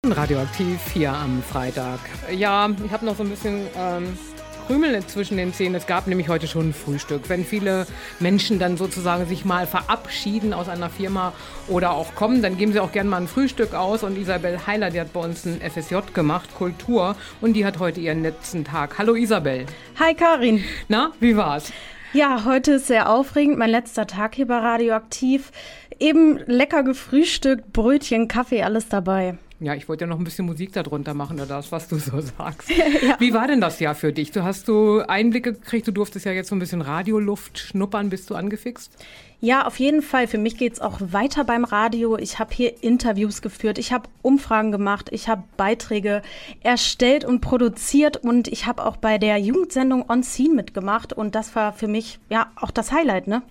Radioaktiv 0.09 0.79
hier 0.91 1.13
am 1.13 1.43
Freitag. 1.43 1.99
Ja, 2.35 2.67
ich 2.83 2.91
habe 2.91 3.05
noch 3.05 3.15
so 3.15 3.21
ein 3.21 3.29
bisschen 3.29 3.67
ähm, 3.77 4.17
Krümel 4.65 5.05
zwischen 5.05 5.37
den 5.37 5.53
Zähnen. 5.53 5.75
Es 5.75 5.85
gab 5.85 6.07
nämlich 6.07 6.27
heute 6.27 6.47
schon 6.47 6.69
ein 6.69 6.73
Frühstück. 6.73 7.29
Wenn 7.29 7.45
viele 7.45 7.85
Menschen 8.19 8.57
dann 8.57 8.77
sozusagen 8.77 9.27
sich 9.27 9.45
mal 9.45 9.67
verabschieden 9.67 10.55
aus 10.55 10.69
einer 10.69 10.89
Firma 10.89 11.33
oder 11.67 11.91
auch 11.91 12.15
kommen, 12.15 12.41
dann 12.41 12.57
geben 12.57 12.73
sie 12.73 12.79
auch 12.79 12.91
gerne 12.91 13.11
mal 13.11 13.21
ein 13.21 13.27
Frühstück 13.27 13.75
aus. 13.75 14.03
Und 14.03 14.17
Isabel 14.17 14.65
Heiler, 14.65 14.89
die 14.89 14.99
hat 14.99 15.13
bei 15.13 15.19
uns 15.19 15.45
ein 15.45 15.61
FSJ 15.61 15.97
gemacht, 16.15 16.49
Kultur, 16.57 17.15
und 17.39 17.53
die 17.53 17.63
hat 17.63 17.77
heute 17.77 17.99
ihren 17.99 18.23
letzten 18.23 18.65
Tag. 18.65 18.97
Hallo 18.97 19.13
Isabel. 19.13 19.67
Hi 19.99 20.15
Karin. 20.15 20.63
Na, 20.87 21.11
wie 21.19 21.37
war's? 21.37 21.71
Ja, 22.11 22.43
heute 22.45 22.73
ist 22.73 22.87
sehr 22.87 23.07
aufregend. 23.07 23.59
Mein 23.59 23.69
letzter 23.69 24.07
Tag 24.07 24.33
hier 24.33 24.47
bei 24.47 24.57
Radioaktiv. 24.57 25.51
Eben 25.99 26.39
lecker 26.47 26.81
gefrühstückt, 26.81 27.71
Brötchen, 27.71 28.27
Kaffee, 28.27 28.63
alles 28.63 28.89
dabei. 28.89 29.37
Ja, 29.63 29.75
ich 29.75 29.87
wollte 29.87 30.05
ja 30.05 30.07
noch 30.07 30.17
ein 30.17 30.23
bisschen 30.23 30.47
Musik 30.47 30.73
darunter 30.73 31.13
machen, 31.13 31.37
oder 31.37 31.45
das, 31.45 31.71
was 31.71 31.87
du 31.87 31.97
so 31.97 32.19
sagst. 32.37 32.69
ja. 33.01 33.15
Wie 33.19 33.31
war 33.31 33.47
denn 33.47 33.61
das 33.61 33.79
Jahr 33.79 33.93
für 33.93 34.11
dich? 34.11 34.31
Du 34.31 34.43
hast 34.43 34.67
du 34.67 35.01
Einblicke 35.01 35.53
gekriegt, 35.53 35.87
du 35.87 35.91
durftest 35.91 36.25
ja 36.25 36.31
jetzt 36.31 36.49
so 36.49 36.55
ein 36.55 36.59
bisschen 36.59 36.81
Radioluft 36.81 37.59
schnuppern. 37.59 38.09
Bist 38.09 38.31
du 38.31 38.35
angefixt? 38.35 38.91
Ja, 39.39 39.67
auf 39.67 39.79
jeden 39.79 40.01
Fall. 40.01 40.27
Für 40.27 40.39
mich 40.39 40.57
geht 40.57 40.73
es 40.73 40.81
auch 40.81 40.99
weiter 40.99 41.43
beim 41.43 41.63
Radio. 41.63 42.17
Ich 42.17 42.39
habe 42.39 42.53
hier 42.53 42.83
Interviews 42.83 43.43
geführt, 43.43 43.77
ich 43.77 43.93
habe 43.93 44.09
Umfragen 44.23 44.71
gemacht, 44.71 45.09
ich 45.11 45.29
habe 45.29 45.43
Beiträge 45.57 46.23
erstellt 46.61 47.23
und 47.23 47.41
produziert 47.41 48.17
und 48.17 48.47
ich 48.47 48.65
habe 48.65 48.83
auch 48.83 48.97
bei 48.97 49.19
der 49.19 49.37
Jugendsendung 49.37 50.09
On 50.09 50.23
Scene 50.23 50.55
mitgemacht 50.55 51.13
und 51.13 51.35
das 51.35 51.55
war 51.55 51.71
für 51.73 51.87
mich 51.87 52.19
ja 52.29 52.51
auch 52.55 52.71
das 52.71 52.91
Highlight, 52.91 53.27
ne? 53.27 53.43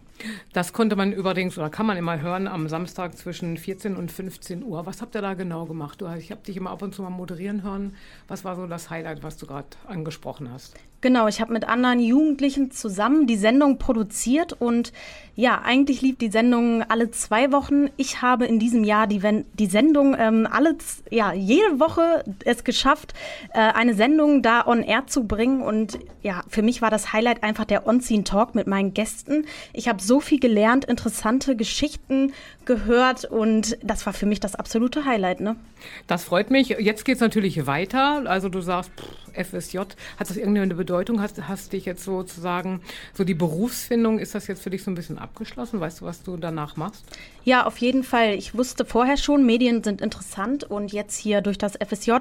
Das 0.53 0.73
konnte 0.73 0.97
man 0.97 1.13
übrigens 1.13 1.57
oder 1.59 1.71
kann 1.71 1.87
man 1.87 1.97
immer 1.97 2.21
hören 2.21 2.49
am 2.49 2.69
Samstag 2.69 3.17
zwischen 3.17 3.57
14 3.57 3.97
und 3.97 4.11
15 4.11 4.63
Uhr. 4.63 4.87
Was 4.87 5.01
habt 5.01 5.15
ihr 5.15 5.23
da 5.23 5.35
genau 5.35 5.67
gemacht? 5.67 6.03
Ich 6.19 6.31
habe 6.31 6.43
dich 6.43 6.57
immer 6.57 6.71
ab 6.71 6.83
und 6.83 6.95
zu 6.95 7.03
mal 7.03 7.11
moderieren 7.11 7.63
hören. 7.63 7.97
Was 8.29 8.45
war 8.45 8.57
so 8.57 8.67
das 8.67 8.91
Highlight, 8.91 9.23
was 9.23 9.37
du 9.37 9.47
gerade 9.47 9.69
angesprochen 9.87 10.53
hast? 10.53 10.75
Genau, 11.03 11.29
ich 11.29 11.41
habe 11.41 11.53
mit 11.55 11.67
anderen 11.67 11.99
Jugendlichen 11.99 12.71
zusammen 12.71 13.27
die 13.27 13.37
Sendung 13.37 13.79
produziert 13.79 14.53
und 14.53 14.93
ja, 15.35 15.63
eigentlich 15.63 16.03
lief 16.03 16.19
die 16.19 16.31
Sendung 16.31 16.83
alle 16.83 17.11
zwei 17.11 17.51
Wochen. 17.53 17.87
Ich 17.97 18.21
habe 18.21 18.45
in 18.45 18.59
diesem 18.59 18.85
Jahr 18.85 19.07
die, 19.07 19.23
die 19.55 19.67
Sendung 19.67 20.15
ähm, 20.19 20.47
alle, 20.51 20.77
ja, 21.11 21.33
jede 21.33 21.81
Woche 21.81 22.23
es 22.45 22.65
geschafft, 22.65 23.15
äh, 23.55 23.61
eine 23.61 23.95
Sendung 23.95 24.43
da 24.43 24.67
on 24.67 24.83
air 24.83 25.07
zu 25.07 25.25
bringen 25.25 25.63
und 25.63 25.99
ja, 26.21 26.43
für 26.49 26.61
mich 26.61 26.83
war 26.83 26.91
das 26.91 27.15
Highlight 27.15 27.43
einfach 27.43 27.65
der 27.65 27.87
On-Scene 27.87 28.25
Talk 28.25 28.55
mit 28.55 28.67
meinen 28.67 28.93
Gästen. 28.93 29.47
Ich 29.73 29.89
habe 29.89 30.03
so 30.03 30.21
viel 30.21 30.39
gelernt, 30.39 30.85
interessante 30.85 31.57
Geschichten 31.57 32.33
gehört 32.71 33.25
und 33.25 33.77
das 33.83 34.07
war 34.07 34.13
für 34.13 34.27
mich 34.27 34.39
das 34.39 34.55
absolute 34.55 35.05
Highlight, 35.05 35.41
ne? 35.41 35.57
Das 36.07 36.23
freut 36.23 36.53
mich. 36.53 36.69
Jetzt 36.69 37.05
geht 37.05 37.17
es 37.17 37.21
natürlich 37.21 37.67
weiter. 37.67 38.23
Also 38.27 38.49
du 38.49 38.61
sagst, 38.61 38.93
pff, 38.97 39.49
FSJ, 39.49 39.79
hat 39.79 40.31
das 40.31 40.37
irgendeine 40.37 40.77
Bedeutung? 40.77 41.21
Hast, 41.21 41.49
hast 41.49 41.73
dich 41.73 41.85
jetzt 41.85 42.05
sozusagen, 42.05 42.81
so 43.13 43.25
die 43.25 43.35
Berufsfindung, 43.35 44.21
ist 44.21 44.37
das 44.37 44.47
jetzt 44.47 44.63
für 44.63 44.71
dich 44.71 44.85
so 44.85 44.91
ein 44.93 44.95
bisschen 44.95 45.19
abgeschlossen? 45.19 45.81
Weißt 45.81 46.01
du, 46.01 46.05
was 46.05 46.23
du 46.23 46.37
danach 46.37 46.77
machst? 46.77 47.05
Ja, 47.43 47.67
auf 47.67 47.79
jeden 47.79 48.05
Fall. 48.05 48.35
Ich 48.35 48.55
wusste 48.55 48.85
vorher 48.85 49.17
schon, 49.17 49.45
Medien 49.45 49.83
sind 49.83 50.01
interessant 50.01 50.63
und 50.63 50.93
jetzt 50.93 51.17
hier 51.17 51.41
durch 51.41 51.59
das 51.59 51.77
FSJ 51.77 52.13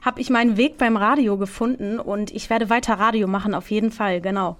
habe 0.00 0.20
ich 0.20 0.30
meinen 0.30 0.56
Weg 0.56 0.78
beim 0.78 0.96
Radio 0.96 1.36
gefunden 1.36 2.00
und 2.00 2.32
ich 2.32 2.50
werde 2.50 2.70
weiter 2.70 2.94
Radio 2.94 3.28
machen, 3.28 3.54
auf 3.54 3.70
jeden 3.70 3.92
Fall, 3.92 4.20
genau. 4.20 4.56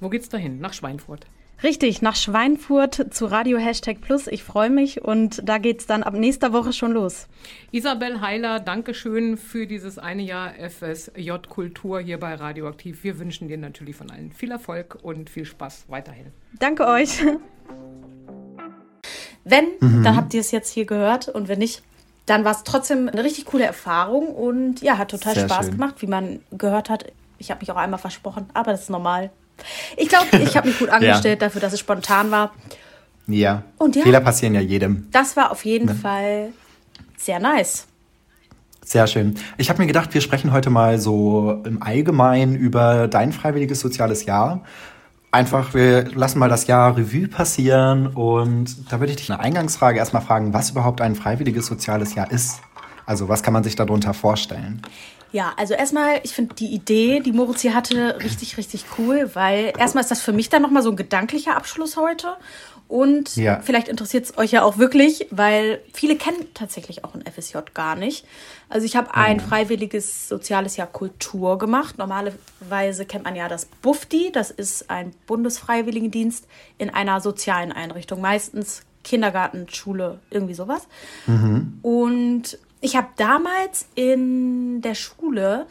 Wo 0.00 0.08
geht's 0.08 0.28
dahin? 0.28 0.58
Nach 0.58 0.72
Schweinfurt. 0.72 1.26
Richtig, 1.62 2.02
nach 2.02 2.16
Schweinfurt 2.16 3.14
zu 3.14 3.26
Radio 3.26 3.58
Hashtag 3.58 4.00
Plus. 4.00 4.26
Ich 4.26 4.44
freue 4.44 4.70
mich 4.70 5.02
und 5.02 5.48
da 5.48 5.58
geht 5.58 5.80
es 5.80 5.86
dann 5.86 6.02
ab 6.02 6.14
nächster 6.14 6.52
Woche 6.52 6.72
schon 6.72 6.92
los. 6.92 7.26
Isabel 7.70 8.20
Heiler, 8.20 8.60
Dankeschön 8.60 9.36
für 9.36 9.66
dieses 9.66 9.98
eine 9.98 10.22
Jahr 10.22 10.52
FSJ 10.54 11.30
Kultur 11.48 12.00
hier 12.00 12.20
bei 12.20 12.34
Radioaktiv. 12.34 13.04
Wir 13.04 13.18
wünschen 13.18 13.48
dir 13.48 13.56
natürlich 13.56 13.96
von 13.96 14.10
allen 14.10 14.32
viel 14.32 14.50
Erfolg 14.50 14.98
und 15.02 15.30
viel 15.30 15.44
Spaß 15.44 15.84
weiterhin. 15.88 16.26
Danke 16.58 16.86
euch. 16.86 17.22
Wenn, 19.44 19.66
mhm. 19.80 20.02
dann 20.02 20.16
habt 20.16 20.34
ihr 20.34 20.40
es 20.40 20.50
jetzt 20.50 20.70
hier 20.70 20.86
gehört 20.86 21.28
und 21.28 21.48
wenn 21.48 21.58
nicht, 21.58 21.82
dann 22.26 22.44
war 22.44 22.52
es 22.52 22.64
trotzdem 22.64 23.08
eine 23.08 23.22
richtig 23.22 23.44
coole 23.44 23.64
Erfahrung 23.64 24.28
und 24.28 24.80
ja, 24.80 24.96
hat 24.96 25.10
total 25.10 25.34
Sehr 25.34 25.48
Spaß 25.48 25.66
schön. 25.66 25.74
gemacht, 25.74 26.00
wie 26.00 26.06
man 26.06 26.40
gehört 26.50 26.88
hat. 26.88 27.12
Ich 27.38 27.50
habe 27.50 27.60
mich 27.60 27.70
auch 27.70 27.76
einmal 27.76 28.00
versprochen, 28.00 28.48
aber 28.54 28.72
das 28.72 28.82
ist 28.82 28.90
normal. 28.90 29.30
Ich 29.96 30.08
glaube, 30.08 30.26
ich 30.38 30.56
habe 30.56 30.68
mich 30.68 30.78
gut 30.78 30.88
angestellt 30.90 31.40
ja. 31.40 31.48
dafür, 31.48 31.60
dass 31.60 31.72
es 31.72 31.80
spontan 31.80 32.30
war. 32.30 32.52
Ja. 33.26 33.62
Und 33.78 33.96
ja, 33.96 34.02
Fehler 34.02 34.20
passieren 34.20 34.54
ja 34.54 34.60
jedem. 34.60 35.08
Das 35.10 35.36
war 35.36 35.50
auf 35.50 35.64
jeden 35.64 35.86
ne? 35.86 35.94
Fall 35.94 36.52
sehr 37.16 37.40
nice. 37.40 37.86
Sehr 38.84 39.06
schön. 39.06 39.36
Ich 39.56 39.70
habe 39.70 39.80
mir 39.80 39.86
gedacht, 39.86 40.12
wir 40.12 40.20
sprechen 40.20 40.52
heute 40.52 40.68
mal 40.68 40.98
so 40.98 41.62
im 41.64 41.82
Allgemeinen 41.82 42.54
über 42.54 43.08
dein 43.08 43.32
freiwilliges 43.32 43.80
soziales 43.80 44.26
Jahr. 44.26 44.62
Einfach, 45.32 45.72
wir 45.72 46.04
lassen 46.14 46.38
mal 46.38 46.50
das 46.50 46.66
Jahr 46.66 46.96
Revue 46.96 47.26
passieren 47.26 48.08
und 48.08 48.92
da 48.92 49.00
würde 49.00 49.12
ich 49.12 49.16
dich 49.16 49.32
eine 49.32 49.40
Eingangsfrage 49.40 49.98
erstmal 49.98 50.22
fragen, 50.22 50.52
was 50.52 50.70
überhaupt 50.70 51.00
ein 51.00 51.14
freiwilliges 51.14 51.66
soziales 51.66 52.14
Jahr 52.14 52.30
ist. 52.30 52.60
Also 53.06 53.28
was 53.28 53.42
kann 53.42 53.52
man 53.52 53.64
sich 53.64 53.74
darunter 53.74 54.14
vorstellen? 54.14 54.82
Ja, 55.34 55.52
also 55.56 55.74
erstmal, 55.74 56.20
ich 56.22 56.30
finde 56.30 56.54
die 56.54 56.68
Idee, 56.68 57.18
die 57.18 57.32
Moritz 57.32 57.62
hier 57.62 57.74
hatte, 57.74 58.20
richtig, 58.22 58.56
richtig 58.56 58.84
cool, 58.96 59.28
weil 59.34 59.72
erstmal 59.76 60.02
ist 60.02 60.12
das 60.12 60.20
für 60.20 60.32
mich 60.32 60.48
dann 60.48 60.62
nochmal 60.62 60.84
so 60.84 60.90
ein 60.90 60.96
gedanklicher 60.96 61.56
Abschluss 61.56 61.96
heute. 61.96 62.36
Und 62.86 63.34
ja. 63.34 63.58
vielleicht 63.60 63.88
interessiert 63.88 64.26
es 64.26 64.38
euch 64.38 64.52
ja 64.52 64.62
auch 64.62 64.78
wirklich, 64.78 65.26
weil 65.32 65.80
viele 65.92 66.14
kennen 66.14 66.46
tatsächlich 66.54 67.02
auch 67.02 67.16
ein 67.16 67.24
FSJ 67.26 67.58
gar 67.74 67.96
nicht. 67.96 68.24
Also 68.68 68.86
ich 68.86 68.94
habe 68.94 69.12
ein 69.16 69.40
freiwilliges 69.40 70.28
soziales 70.28 70.76
Jahr 70.76 70.86
Kultur 70.86 71.58
gemacht. 71.58 71.98
Normalerweise 71.98 73.04
kennt 73.04 73.24
man 73.24 73.34
ja 73.34 73.48
das 73.48 73.64
BUFDI, 73.82 74.30
das 74.30 74.52
ist 74.52 74.88
ein 74.88 75.14
Bundesfreiwilligendienst 75.26 76.46
in 76.78 76.90
einer 76.90 77.20
sozialen 77.20 77.72
Einrichtung, 77.72 78.20
meistens 78.20 78.82
Kindergarten, 79.02 79.68
Schule, 79.68 80.20
irgendwie 80.30 80.54
sowas. 80.54 80.86
Mhm. 81.26 81.80
Und 81.82 82.56
ich 82.84 82.96
habe 82.96 83.08
damals 83.16 83.86
in 83.94 84.82
der 84.82 84.94
Schule 84.94 85.66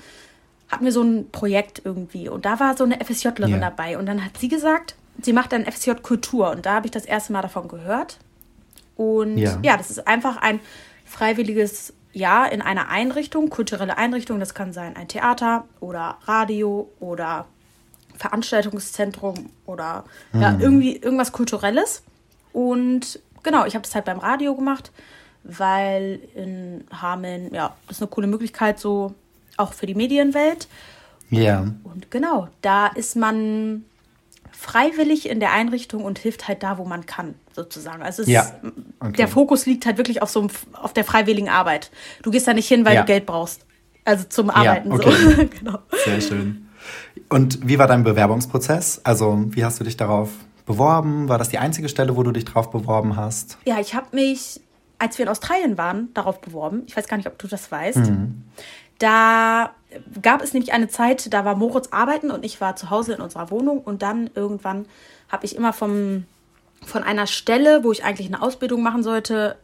hatten 0.67 0.83
wir 0.83 0.91
so 0.91 1.03
ein 1.03 1.29
Projekt 1.29 1.83
irgendwie 1.85 2.27
und 2.27 2.43
da 2.43 2.59
war 2.59 2.75
so 2.75 2.83
eine 2.83 2.97
FSJlerin 3.05 3.51
yeah. 3.51 3.69
dabei 3.69 3.99
und 3.99 4.07
dann 4.07 4.25
hat 4.25 4.39
sie 4.39 4.47
gesagt, 4.47 4.95
sie 5.21 5.31
macht 5.31 5.51
dann 5.51 5.63
FSJ 5.63 5.91
Kultur 6.01 6.49
und 6.49 6.65
da 6.65 6.73
habe 6.73 6.87
ich 6.87 6.91
das 6.91 7.05
erste 7.05 7.31
Mal 7.31 7.43
davon 7.43 7.67
gehört. 7.67 8.17
Und 8.95 9.37
ja. 9.37 9.59
ja, 9.61 9.77
das 9.77 9.91
ist 9.91 10.07
einfach 10.07 10.37
ein 10.37 10.59
freiwilliges 11.05 11.93
Jahr 12.13 12.51
in 12.51 12.63
einer 12.63 12.89
Einrichtung, 12.89 13.51
kulturelle 13.51 13.95
Einrichtung. 13.95 14.39
Das 14.39 14.55
kann 14.55 14.73
sein 14.73 14.95
ein 14.95 15.07
Theater 15.07 15.65
oder 15.81 16.17
Radio 16.25 16.89
oder 16.99 17.45
Veranstaltungszentrum 18.17 19.51
oder 19.67 20.03
mhm. 20.31 20.41
ja, 20.41 20.57
irgendwie 20.59 20.95
irgendwas 20.95 21.31
Kulturelles. 21.31 22.01
Und 22.53 23.19
genau, 23.43 23.65
ich 23.65 23.75
habe 23.75 23.83
das 23.83 23.93
halt 23.93 24.05
beim 24.05 24.17
Radio 24.17 24.55
gemacht 24.55 24.91
weil 25.43 26.19
in 26.35 26.83
Hameln, 26.91 27.53
ja, 27.53 27.75
das 27.87 27.97
ist 27.97 28.01
eine 28.01 28.09
coole 28.09 28.27
Möglichkeit, 28.27 28.79
so 28.79 29.13
auch 29.57 29.73
für 29.73 29.85
die 29.85 29.95
Medienwelt. 29.95 30.67
Ja. 31.29 31.65
Und 31.83 32.11
genau, 32.11 32.47
da 32.61 32.87
ist 32.87 33.15
man 33.15 33.83
freiwillig 34.51 35.29
in 35.29 35.39
der 35.39 35.51
Einrichtung 35.51 36.05
und 36.05 36.19
hilft 36.19 36.47
halt 36.47 36.63
da, 36.63 36.77
wo 36.77 36.85
man 36.85 37.05
kann, 37.05 37.35
sozusagen. 37.53 38.01
Also 38.01 38.23
ja. 38.23 38.49
okay. 38.99 39.13
der 39.13 39.27
Fokus 39.27 39.65
liegt 39.65 39.85
halt 39.85 39.97
wirklich 39.97 40.21
auf 40.21 40.29
so 40.29 40.47
auf 40.73 40.93
der 40.93 41.03
freiwilligen 41.03 41.49
Arbeit. 41.49 41.91
Du 42.21 42.31
gehst 42.31 42.47
da 42.47 42.53
nicht 42.53 42.67
hin, 42.67 42.85
weil 42.85 42.95
ja. 42.95 43.01
du 43.01 43.07
Geld 43.07 43.25
brauchst. 43.25 43.65
Also 44.05 44.25
zum 44.25 44.49
Arbeiten. 44.49 44.89
Ja, 44.89 44.95
okay. 44.95 45.11
so. 45.11 45.47
genau. 45.59 45.79
Sehr 46.05 46.21
schön. 46.21 46.67
Und 47.29 47.67
wie 47.67 47.79
war 47.79 47.87
dein 47.87 48.03
Bewerbungsprozess? 48.03 49.01
Also, 49.03 49.45
wie 49.49 49.63
hast 49.63 49.79
du 49.79 49.83
dich 49.83 49.97
darauf 49.97 50.29
beworben? 50.65 51.29
War 51.29 51.37
das 51.37 51.49
die 51.49 51.57
einzige 51.57 51.89
Stelle, 51.89 52.15
wo 52.15 52.23
du 52.23 52.31
dich 52.31 52.45
drauf 52.45 52.69
beworben 52.69 53.15
hast? 53.15 53.57
Ja, 53.65 53.79
ich 53.79 53.95
habe 53.95 54.07
mich 54.15 54.61
als 55.03 55.17
wir 55.17 55.25
in 55.25 55.29
Australien 55.29 55.77
waren, 55.77 56.13
darauf 56.13 56.39
beworben. 56.39 56.83
Ich 56.87 56.95
weiß 56.95 57.09
gar 57.09 57.17
nicht, 57.17 57.27
ob 57.27 57.37
du 57.37 57.47
das 57.47 57.69
weißt. 57.69 57.97
Mhm. 57.97 58.43
Da 58.99 59.71
gab 60.21 60.41
es 60.41 60.53
nämlich 60.53 60.71
eine 60.71 60.87
Zeit, 60.87 61.33
da 61.33 61.43
war 61.43 61.55
Moritz 61.55 61.89
arbeiten 61.91 62.31
und 62.31 62.45
ich 62.45 62.61
war 62.61 62.77
zu 62.77 62.89
Hause 62.89 63.13
in 63.13 63.19
unserer 63.21 63.51
Wohnung 63.51 63.81
und 63.81 64.01
dann 64.01 64.29
irgendwann 64.33 64.85
habe 65.27 65.45
ich 65.45 65.57
immer 65.57 65.73
vom, 65.73 66.23
von 66.85 67.03
einer 67.03 67.27
Stelle, 67.27 67.83
wo 67.83 67.91
ich 67.91 68.05
eigentlich 68.05 68.27
eine 68.27 68.41
Ausbildung 68.41 68.81
machen 68.81 69.03
sollte, 69.03 69.57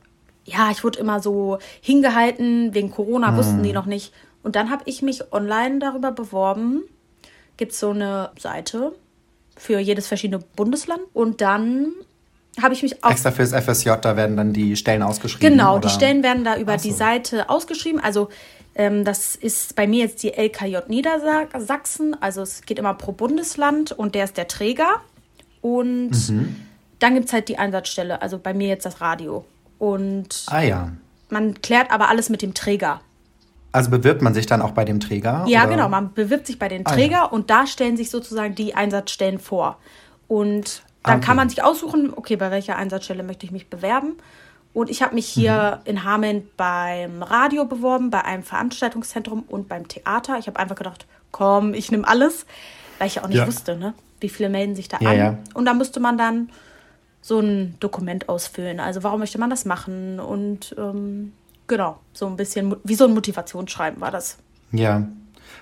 ja, 0.43 0.72
ich 0.72 0.84
wurde 0.84 1.00
immer 1.00 1.22
so 1.22 1.60
hingehalten, 1.79 2.74
wegen 2.74 2.91
Corona 2.91 3.31
mhm. 3.31 3.38
wussten 3.38 3.63
die 3.63 3.72
noch 3.72 3.86
nicht. 3.86 4.13
Und 4.43 4.58
dann 4.58 4.69
habe 4.69 4.84
ich 4.88 5.01
mich 5.01 5.31
online 5.31 5.79
darüber 5.79 6.12
beworben. 6.12 6.84
Gibt 7.55 7.72
es 7.72 7.79
so 7.79 7.91
eine 7.91 8.31
Seite 8.38 8.93
für 9.55 9.79
jedes 9.79 10.08
verschiedene 10.08 10.43
Bundesland. 10.55 11.01
Und 11.13 11.39
dann 11.39 11.93
habe 12.62 12.74
ich 12.74 12.84
mich 12.84 13.03
auch. 13.03 13.12
Extra 13.12 13.32
fürs 13.32 13.53
FSJ, 13.53 13.91
da 14.01 14.18
werden 14.18 14.38
dann 14.38 14.53
die 14.53 14.75
Stellen 14.75 15.03
ausgeschrieben. 15.03 15.58
Genau, 15.58 15.77
oder? 15.77 15.88
die 15.88 15.94
Stellen 15.94 16.24
werden 16.24 16.44
da 16.44 16.58
über 16.58 16.77
so. 16.77 16.89
die 16.89 16.94
Seite 16.94 17.50
ausgeschrieben. 17.50 18.00
Also 18.00 18.29
ähm, 18.75 19.03
das 19.03 19.36
ist 19.36 19.75
bei 19.75 19.88
mir 19.88 20.06
jetzt 20.06 20.24
die 20.24 20.34
LKJ 20.34 20.77
Niedersachsen. 20.88 22.15
Also 22.22 22.41
es 22.41 22.62
geht 22.62 22.79
immer 22.79 22.94
pro 22.94 23.12
Bundesland 23.12 23.91
und 23.91 24.15
der 24.15 24.25
ist 24.25 24.38
der 24.38 24.48
Träger. 24.48 25.01
Und 25.62 26.12
mhm. 26.29 26.56
dann 27.00 27.15
gibt 27.15 27.27
es 27.27 27.34
halt 27.34 27.50
die 27.50 27.58
Einsatzstelle, 27.58 28.22
also 28.22 28.39
bei 28.39 28.53
mir 28.53 28.68
jetzt 28.68 28.86
das 28.86 29.01
Radio. 29.01 29.46
Und 29.77 30.46
ah, 30.48 30.62
ja. 30.62 30.91
man 31.29 31.62
klärt 31.62 31.91
aber 31.91 32.10
alles 32.10 32.29
mit 32.29 32.41
dem 32.41 32.53
Träger. 32.53 33.01
Also 33.72 33.91
bewirbt 33.91 34.22
man 34.22 34.34
sich 34.34 34.46
dann 34.46 34.62
auch 34.62 34.72
bei 34.72 34.84
dem 34.84 35.00
Träger? 35.00 35.46
Ja, 35.48 35.63
oder? 35.63 35.72
genau, 35.72 35.89
man 35.89 36.13
bewirbt 36.13 36.48
sich 36.48 36.58
bei 36.58 36.70
dem 36.70 36.84
Träger 36.84 37.18
ah, 37.18 37.25
ja. 37.25 37.25
und 37.25 37.50
da 37.50 37.68
stellen 37.68 37.98
sich 37.98 38.10
sozusagen 38.10 38.56
die 38.56 38.74
Einsatzstellen 38.74 39.39
vor. 39.39 39.77
Und 40.27 40.84
dann 41.03 41.18
okay. 41.18 41.25
kann 41.25 41.38
man 41.38 41.50
sich 41.50 41.63
aussuchen, 41.63 42.13
okay, 42.15 42.36
bei 42.36 42.51
welcher 42.51 42.75
Einsatzstelle 42.75 43.24
möchte 43.24 43.46
ich 43.46 43.51
mich 43.51 43.70
bewerben. 43.70 44.18
Und 44.74 44.89
ich 44.89 45.01
habe 45.01 45.15
mich 45.15 45.27
hier 45.27 45.79
mhm. 45.84 45.89
in 45.89 46.03
Hameln 46.03 46.48
beim 46.58 47.24
Radio 47.24 47.65
beworben, 47.65 48.10
bei 48.10 48.24
einem 48.24 48.44
Veranstaltungszentrum 48.44 49.44
und 49.48 49.68
beim 49.68 49.88
Theater. 49.88 50.38
Ich 50.38 50.48
habe 50.48 50.60
einfach 50.60 50.75
gedacht, 50.75 51.06
komm, 51.32 51.74
ich 51.74 51.91
nehme 51.91 52.08
alles, 52.08 52.46
weil 52.98 53.08
ich 53.08 53.15
ja 53.15 53.24
auch 53.24 53.27
nicht 53.27 53.38
ja. 53.38 53.48
wusste, 53.48 53.77
ne? 53.77 53.94
wie 54.20 54.29
viele 54.29 54.50
melden 54.50 54.75
sich 54.75 54.88
da 54.88 54.98
ja, 55.00 55.10
an. 55.10 55.18
Ja. 55.18 55.38
Und 55.53 55.65
da 55.65 55.74
musste 55.74 56.00
man 56.00 56.18
dann 56.18 56.50
so 57.22 57.39
ein 57.39 57.75
Dokument 57.79 58.29
ausfüllen. 58.29 58.79
Also 58.79 59.03
warum 59.03 59.20
möchte 59.20 59.39
man 59.39 59.50
das 59.50 59.65
machen? 59.65 60.20
Und 60.20 60.75
ähm, 60.77 61.34
genau, 61.68 61.98
so 62.13 62.27
ein 62.27 62.36
bisschen 62.36 62.75
wie 62.84 62.96
so 62.96 63.06
ein 63.06 63.13
Motivationsschreiben 63.13 64.01
war 64.01 64.12
das. 64.12 64.38
Ja. 64.72 65.08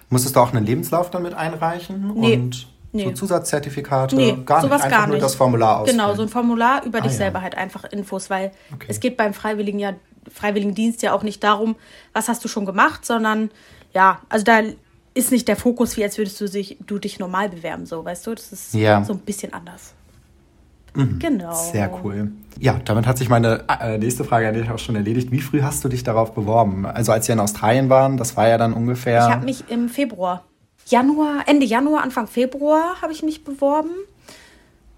Musstest 0.10 0.36
du 0.36 0.40
auch 0.40 0.54
einen 0.54 0.66
Lebenslauf 0.66 1.10
damit 1.10 1.34
einreichen? 1.34 2.14
Nee. 2.16 2.36
Und 2.36 2.68
Nee. 2.92 3.06
So 3.06 3.12
Zusatzzertifikate? 3.12 4.16
Nee, 4.16 4.38
gar 4.46 4.62
sowas 4.62 4.78
nicht. 4.78 4.86
Einfach 4.86 4.90
gar 4.90 5.08
nicht. 5.08 5.12
nur 5.12 5.20
das 5.20 5.36
Formular 5.36 5.80
ausfüllen. 5.80 6.00
Genau, 6.00 6.16
so 6.16 6.22
ein 6.22 6.30
Formular 6.30 6.86
über 6.86 7.00
ah, 7.00 7.02
dich 7.02 7.12
ja. 7.12 7.18
selber 7.18 7.42
halt 7.42 7.56
einfach 7.56 7.84
Infos, 7.86 8.30
weil 8.30 8.52
okay. 8.74 8.88
es 8.90 9.00
geht 9.00 9.18
beim 9.18 9.34
Freiwilligen 9.34 9.80
ja, 9.80 9.94
Freiwilligendienst 10.34 11.02
ja 11.02 11.14
auch 11.14 11.24
nicht 11.24 11.44
darum, 11.44 11.76
was 12.14 12.28
hast 12.28 12.44
du 12.44 12.48
schon 12.48 12.66
gemacht, 12.66 13.06
sondern 13.06 13.50
ja, 13.94 14.22
also 14.30 14.44
da 14.44 14.62
ist 15.14 15.32
nicht 15.32 15.48
der 15.48 15.56
Fokus, 15.56 15.98
wie 15.98 16.04
als 16.04 16.18
würdest 16.18 16.40
du, 16.40 16.48
sich, 16.48 16.78
du 16.86 17.00
dich 17.00 17.20
normal 17.20 17.50
bewerben, 17.50 17.86
so, 17.86 18.06
weißt 18.06 18.28
du? 18.28 18.36
Das 18.36 18.52
ist 18.52 18.74
ja. 18.74 19.04
so 19.04 19.14
ein 19.14 19.20
bisschen 19.20 19.54
anders. 19.54 19.94
Mhm. 20.94 21.20
Genau. 21.20 21.54
Sehr 21.54 21.92
cool. 22.04 22.32
Ja, 22.60 22.80
damit 22.86 23.06
hat 23.06 23.18
sich 23.18 23.30
meine 23.30 23.66
äh, 23.82 23.98
nächste 23.98 24.24
Frage 24.24 24.52
dich 24.52 24.70
auch 24.70 24.80
schon 24.80 24.96
erledigt. 24.96 25.32
Wie 25.32 25.42
früh 25.42 25.62
hast 25.62 25.84
du 25.84 25.90
dich 25.90 26.04
darauf 26.04 26.34
beworben? 26.34 26.86
Also 26.86 27.12
als 27.12 27.28
wir 27.28 27.34
in 27.34 27.40
Australien 27.40 27.90
waren, 27.90 28.18
das 28.18 28.36
war 28.36 28.48
ja 28.48 28.58
dann 28.58 28.74
ungefähr. 28.74 29.28
Ich 29.28 29.34
habe 29.34 29.46
mich 29.46 29.70
im 29.70 29.90
Februar 29.90 30.44
Januar, 30.88 31.48
Ende 31.48 31.66
Januar, 31.66 32.04
Anfang 32.04 32.28
Februar 32.28 33.02
habe 33.02 33.12
ich 33.12 33.22
mich 33.22 33.44
beworben. 33.44 33.92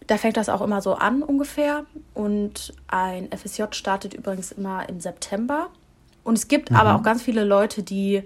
Da 0.05 0.17
fängt 0.17 0.37
das 0.37 0.49
auch 0.49 0.61
immer 0.61 0.81
so 0.81 0.93
an 0.93 1.23
ungefähr. 1.23 1.85
Und 2.13 2.73
ein 2.87 3.29
FSJ 3.31 3.63
startet 3.71 4.13
übrigens 4.13 4.51
immer 4.51 4.87
im 4.87 4.99
September. 4.99 5.69
Und 6.23 6.37
es 6.37 6.47
gibt 6.47 6.69
mhm. 6.71 6.77
aber 6.77 6.95
auch 6.95 7.03
ganz 7.03 7.23
viele 7.23 7.43
Leute, 7.43 7.81
die 7.81 8.23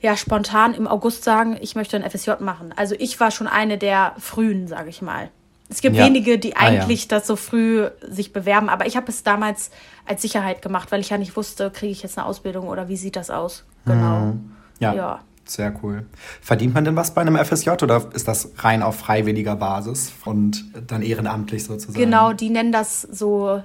ja 0.00 0.16
spontan 0.16 0.74
im 0.74 0.86
August 0.86 1.24
sagen, 1.24 1.56
ich 1.60 1.74
möchte 1.76 1.96
ein 1.96 2.08
FSJ 2.08 2.32
machen. 2.40 2.74
Also 2.76 2.94
ich 2.98 3.18
war 3.20 3.30
schon 3.30 3.46
eine 3.46 3.78
der 3.78 4.14
frühen, 4.18 4.66
sage 4.66 4.90
ich 4.90 5.00
mal. 5.00 5.30
Es 5.68 5.80
gibt 5.80 5.96
ja. 5.96 6.04
wenige, 6.04 6.38
die 6.38 6.56
eigentlich 6.56 7.02
ah, 7.02 7.14
ja. 7.14 7.18
das 7.18 7.26
so 7.26 7.34
früh 7.34 7.88
sich 8.02 8.32
bewerben, 8.32 8.68
aber 8.68 8.86
ich 8.86 8.96
habe 8.96 9.10
es 9.10 9.24
damals 9.24 9.70
als 10.04 10.22
Sicherheit 10.22 10.62
gemacht, 10.62 10.92
weil 10.92 11.00
ich 11.00 11.10
ja 11.10 11.18
nicht 11.18 11.36
wusste, 11.36 11.70
kriege 11.70 11.90
ich 11.90 12.02
jetzt 12.02 12.18
eine 12.18 12.26
Ausbildung 12.26 12.68
oder 12.68 12.88
wie 12.88 12.96
sieht 12.96 13.16
das 13.16 13.30
aus? 13.30 13.64
Genau. 13.84 14.20
Mhm. 14.20 14.52
Ja. 14.78 14.94
ja. 14.94 15.20
Sehr 15.46 15.74
cool. 15.82 16.04
Verdient 16.40 16.74
man 16.74 16.84
denn 16.84 16.96
was 16.96 17.14
bei 17.14 17.20
einem 17.20 17.36
FSJ 17.36 17.70
oder 17.82 18.10
ist 18.12 18.28
das 18.28 18.50
rein 18.58 18.82
auf 18.82 18.96
freiwilliger 18.96 19.56
Basis 19.56 20.12
und 20.24 20.64
dann 20.86 21.02
ehrenamtlich 21.02 21.64
sozusagen? 21.64 21.98
Genau, 21.98 22.32
die 22.32 22.50
nennen 22.50 22.72
das 22.72 23.02
so 23.02 23.62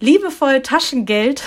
liebevoll 0.00 0.62
Taschengeld. 0.62 1.42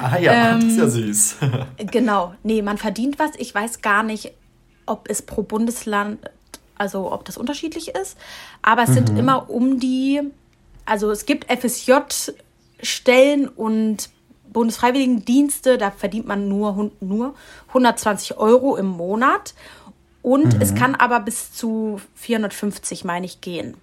Ah 0.00 0.18
ja, 0.18 0.52
ähm, 0.52 0.60
das 0.60 0.64
ist 0.64 0.78
ja 0.78 0.88
süß. 0.88 1.36
genau, 1.92 2.34
nee, 2.42 2.60
man 2.62 2.76
verdient 2.76 3.20
was. 3.20 3.30
Ich 3.38 3.54
weiß 3.54 3.82
gar 3.82 4.02
nicht, 4.02 4.32
ob 4.84 5.08
es 5.08 5.22
pro 5.22 5.42
Bundesland 5.42 6.18
also 6.82 7.12
ob 7.12 7.24
das 7.24 7.38
unterschiedlich 7.38 7.94
ist. 7.94 8.18
Aber 8.60 8.82
es 8.82 8.90
mhm. 8.90 8.94
sind 8.94 9.18
immer 9.18 9.48
um 9.48 9.78
die, 9.78 10.20
also 10.84 11.10
es 11.10 11.24
gibt 11.26 11.50
FSJ-Stellen 11.50 13.48
und 13.48 14.10
Bundesfreiwilligendienste, 14.52 15.78
da 15.78 15.90
verdient 15.90 16.26
man 16.26 16.48
nur, 16.48 16.90
nur 17.00 17.34
120 17.68 18.38
Euro 18.38 18.76
im 18.76 18.86
Monat. 18.86 19.54
Und 20.22 20.54
mhm. 20.54 20.60
es 20.60 20.74
kann 20.74 20.94
aber 20.94 21.20
bis 21.20 21.52
zu 21.52 22.00
450, 22.14 23.04
meine 23.04 23.26
ich, 23.26 23.40
gehen. 23.40 23.76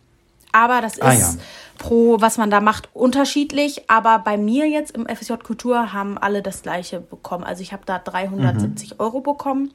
Aber 0.51 0.81
das 0.81 0.99
ah, 1.01 1.13
ist 1.13 1.23
ah, 1.23 1.31
ja. 1.33 1.37
pro, 1.77 2.21
was 2.21 2.37
man 2.37 2.49
da 2.49 2.59
macht, 2.59 2.89
unterschiedlich. 2.93 3.89
Aber 3.89 4.19
bei 4.19 4.37
mir 4.37 4.67
jetzt 4.67 4.91
im 4.91 5.05
FSJ 5.05 5.33
Kultur 5.43 5.93
haben 5.93 6.17
alle 6.17 6.41
das 6.41 6.63
gleiche 6.63 6.99
bekommen. 7.01 7.43
Also 7.43 7.61
ich 7.61 7.71
habe 7.73 7.83
da 7.85 7.99
370 7.99 8.91
mhm. 8.91 8.95
Euro 8.99 9.21
bekommen. 9.21 9.71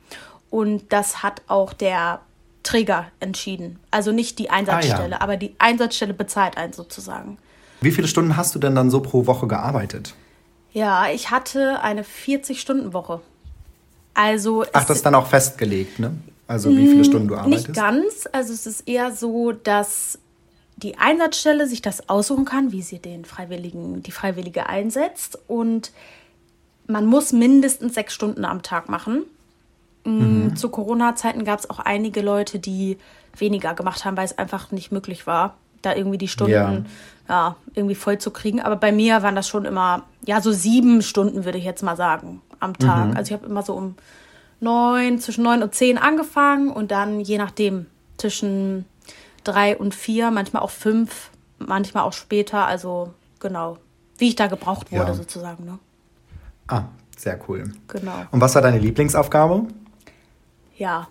Und 0.51 0.93
das 0.93 1.23
hat 1.23 1.43
auch 1.49 1.73
der 1.73 2.21
Träger 2.63 3.07
entschieden. 3.21 3.79
Also 3.91 4.11
nicht 4.11 4.39
die 4.39 4.51
Einsatzstelle, 4.51 5.17
ah, 5.17 5.19
ja. 5.19 5.21
aber 5.21 5.37
die 5.37 5.55
Einsatzstelle 5.59 6.15
bezahlt 6.15 6.57
einen 6.57 6.73
sozusagen. 6.73 7.39
Wie 7.81 7.91
viele 7.91 8.09
Stunden 8.09 8.37
hast 8.37 8.55
du 8.55 8.59
denn 8.59 8.75
dann 8.75 8.91
so 8.91 9.01
pro 9.01 9.27
Woche 9.27 9.47
gearbeitet? 9.47 10.15
Ja, 10.75 11.09
ich 11.09 11.31
hatte 11.31 11.81
eine 11.83 12.03
40-Stunden-Woche. 12.03 13.21
Also 14.13 14.65
Ach, 14.73 14.85
das 14.85 14.99
ist 14.99 15.07
dann 15.07 15.15
auch 15.15 15.29
festgelegt, 15.29 15.99
ne? 15.99 16.13
Also 16.47 16.71
wie 16.71 16.87
viele 16.87 17.05
Stunden 17.05 17.29
du 17.29 17.37
arbeitest? 17.37 17.69
Nicht 17.69 17.81
ganz. 17.81 18.29
Also 18.33 18.53
es 18.53 18.67
ist 18.67 18.87
eher 18.87 19.13
so, 19.13 19.53
dass 19.53 20.19
die 20.77 20.99
Einsatzstelle 20.99 21.67
sich 21.67 21.81
das 21.81 22.09
aussuchen 22.09 22.45
kann, 22.45 22.71
wie 22.71 22.83
sie 22.83 22.99
den 22.99 23.25
Freiwilligen, 23.25 24.03
die 24.03 24.11
Freiwillige 24.11 24.69
einsetzt. 24.69 25.39
Und 25.47 25.93
man 26.87 27.07
muss 27.07 27.33
mindestens 27.33 27.95
sechs 27.95 28.13
Stunden 28.13 28.45
am 28.45 28.63
Tag 28.63 28.89
machen. 28.89 29.23
Mm, 30.05 30.11
mhm. 30.11 30.57
Zu 30.57 30.69
Corona-Zeiten 30.69 31.45
gab 31.45 31.61
es 31.61 31.71
auch 31.71 31.79
einige 31.79 32.21
Leute, 32.21 32.59
die 32.59 32.99
weniger 33.37 33.75
gemacht 33.75 34.05
haben, 34.05 34.17
weil 34.17 34.27
es 34.27 34.37
einfach 34.37 34.71
nicht 34.71 34.93
möglich 34.93 35.27
war, 35.27 35.57
da 35.85 35.95
irgendwie 35.95 36.19
die 36.19 36.29
Stunden 36.29 36.53
ja. 36.53 36.83
ja. 37.29 37.57
irgendwie 37.75 37.95
voll 37.95 38.19
zu 38.19 38.31
kriegen. 38.31 38.61
Aber 38.61 38.77
bei 38.77 38.93
mir 38.93 39.23
waren 39.23 39.35
das 39.35 39.49
schon 39.49 39.65
immer, 39.65 40.05
ja, 40.25 40.41
so 40.41 40.53
sieben 40.53 41.03
Stunden, 41.03 41.45
würde 41.45 41.59
ich 41.59 41.65
jetzt 41.65 41.83
mal 41.83 41.97
sagen, 41.97 42.41
am 42.61 42.79
Tag. 42.79 43.09
Mhm. 43.11 43.17
Also 43.17 43.29
ich 43.29 43.33
habe 43.33 43.47
immer 43.47 43.63
so 43.63 43.75
um 43.75 43.95
neun, 44.61 45.19
zwischen 45.19 45.45
neun 45.45 45.63
und 45.63 45.75
zehn 45.75 45.99
angefangen 45.99 46.71
und 46.71 46.91
dann 46.91 47.21
je 47.21 47.39
nachdem 47.39 47.87
zwischen 48.17 48.87
drei 49.45 49.77
und 49.77 49.95
vier, 49.95 50.31
manchmal 50.31 50.63
auch 50.63 50.71
fünf, 50.71 51.31
manchmal 51.59 52.05
auch 52.05 52.13
später. 52.13 52.67
Also 52.67 53.13
genau, 53.41 53.79
wie 54.19 54.29
ich 54.29 54.37
da 54.37 54.47
gebraucht 54.47 54.93
wurde 54.93 55.09
ja. 55.09 55.15
sozusagen. 55.15 55.65
Ne? 55.65 55.79
Ah, 56.69 56.85
sehr 57.17 57.39
cool. 57.49 57.73
Genau. 57.89 58.25
Und 58.31 58.41
was 58.41 58.55
war 58.55 58.63
deine 58.63 58.79
Lieblingsaufgabe? 58.79 59.67
Ja, 60.77 61.09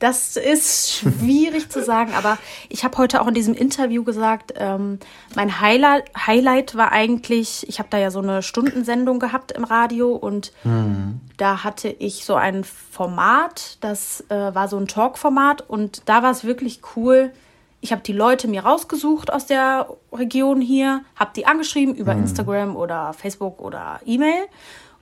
das 0.00 0.36
ist 0.36 0.92
schwierig 0.92 1.68
zu 1.70 1.84
sagen, 1.84 2.14
aber 2.14 2.38
ich 2.68 2.84
habe 2.84 2.96
heute 2.98 3.20
auch 3.20 3.28
in 3.28 3.34
diesem 3.34 3.54
Interview 3.54 4.02
gesagt, 4.02 4.54
ähm, 4.56 4.98
mein 5.36 5.60
Highlight, 5.60 6.10
Highlight 6.26 6.74
war 6.74 6.90
eigentlich, 6.90 7.68
ich 7.68 7.78
habe 7.78 7.90
da 7.90 7.98
ja 7.98 8.10
so 8.10 8.18
eine 8.18 8.42
Stundensendung 8.42 9.20
gehabt 9.20 9.52
im 9.52 9.62
Radio 9.62 10.16
und 10.16 10.52
mhm. 10.64 11.20
da 11.36 11.64
hatte 11.64 11.88
ich 11.88 12.24
so 12.24 12.34
ein 12.34 12.64
Format, 12.64 13.76
das 13.82 14.24
äh, 14.30 14.34
war 14.34 14.68
so 14.68 14.78
ein 14.78 14.88
Talk-Format 14.88 15.68
und 15.68 16.02
da 16.06 16.22
war 16.22 16.30
es 16.30 16.44
wirklich 16.44 16.80
cool. 16.96 17.30
Ich 17.82 17.92
habe 17.92 18.02
die 18.02 18.12
Leute 18.12 18.48
mir 18.48 18.64
rausgesucht 18.64 19.30
aus 19.30 19.46
der 19.46 19.86
Region 20.12 20.62
hier, 20.62 21.02
habe 21.14 21.32
die 21.36 21.46
angeschrieben 21.46 21.94
über 21.94 22.14
mhm. 22.14 22.22
Instagram 22.22 22.74
oder 22.74 23.12
Facebook 23.12 23.60
oder 23.60 24.00
E-Mail 24.06 24.46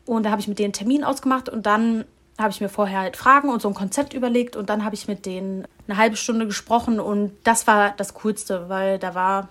und 0.06 0.24
da 0.24 0.30
habe 0.30 0.40
ich 0.40 0.48
mit 0.48 0.58
denen 0.58 0.66
einen 0.66 0.72
Termin 0.72 1.04
ausgemacht 1.04 1.48
und 1.48 1.66
dann 1.66 2.04
habe 2.38 2.50
ich 2.50 2.60
mir 2.60 2.68
vorher 2.68 3.00
halt 3.00 3.16
Fragen 3.16 3.48
und 3.48 3.60
so 3.60 3.68
ein 3.68 3.74
Konzept 3.74 4.14
überlegt 4.14 4.56
und 4.56 4.70
dann 4.70 4.84
habe 4.84 4.94
ich 4.94 5.08
mit 5.08 5.26
denen 5.26 5.66
eine 5.88 5.98
halbe 5.98 6.16
Stunde 6.16 6.46
gesprochen 6.46 7.00
und 7.00 7.32
das 7.44 7.66
war 7.66 7.92
das 7.96 8.14
Coolste, 8.14 8.68
weil 8.68 8.98
da 8.98 9.14
war, 9.14 9.48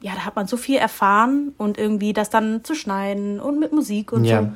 ja, 0.00 0.12
da 0.14 0.24
hat 0.24 0.34
man 0.34 0.46
so 0.46 0.56
viel 0.56 0.78
erfahren 0.78 1.52
und 1.58 1.76
irgendwie 1.76 2.14
das 2.14 2.30
dann 2.30 2.64
zu 2.64 2.74
schneiden 2.74 3.40
und 3.40 3.60
mit 3.60 3.72
Musik 3.72 4.12
und 4.12 4.24
ja. 4.24 4.42
so. 4.42 4.48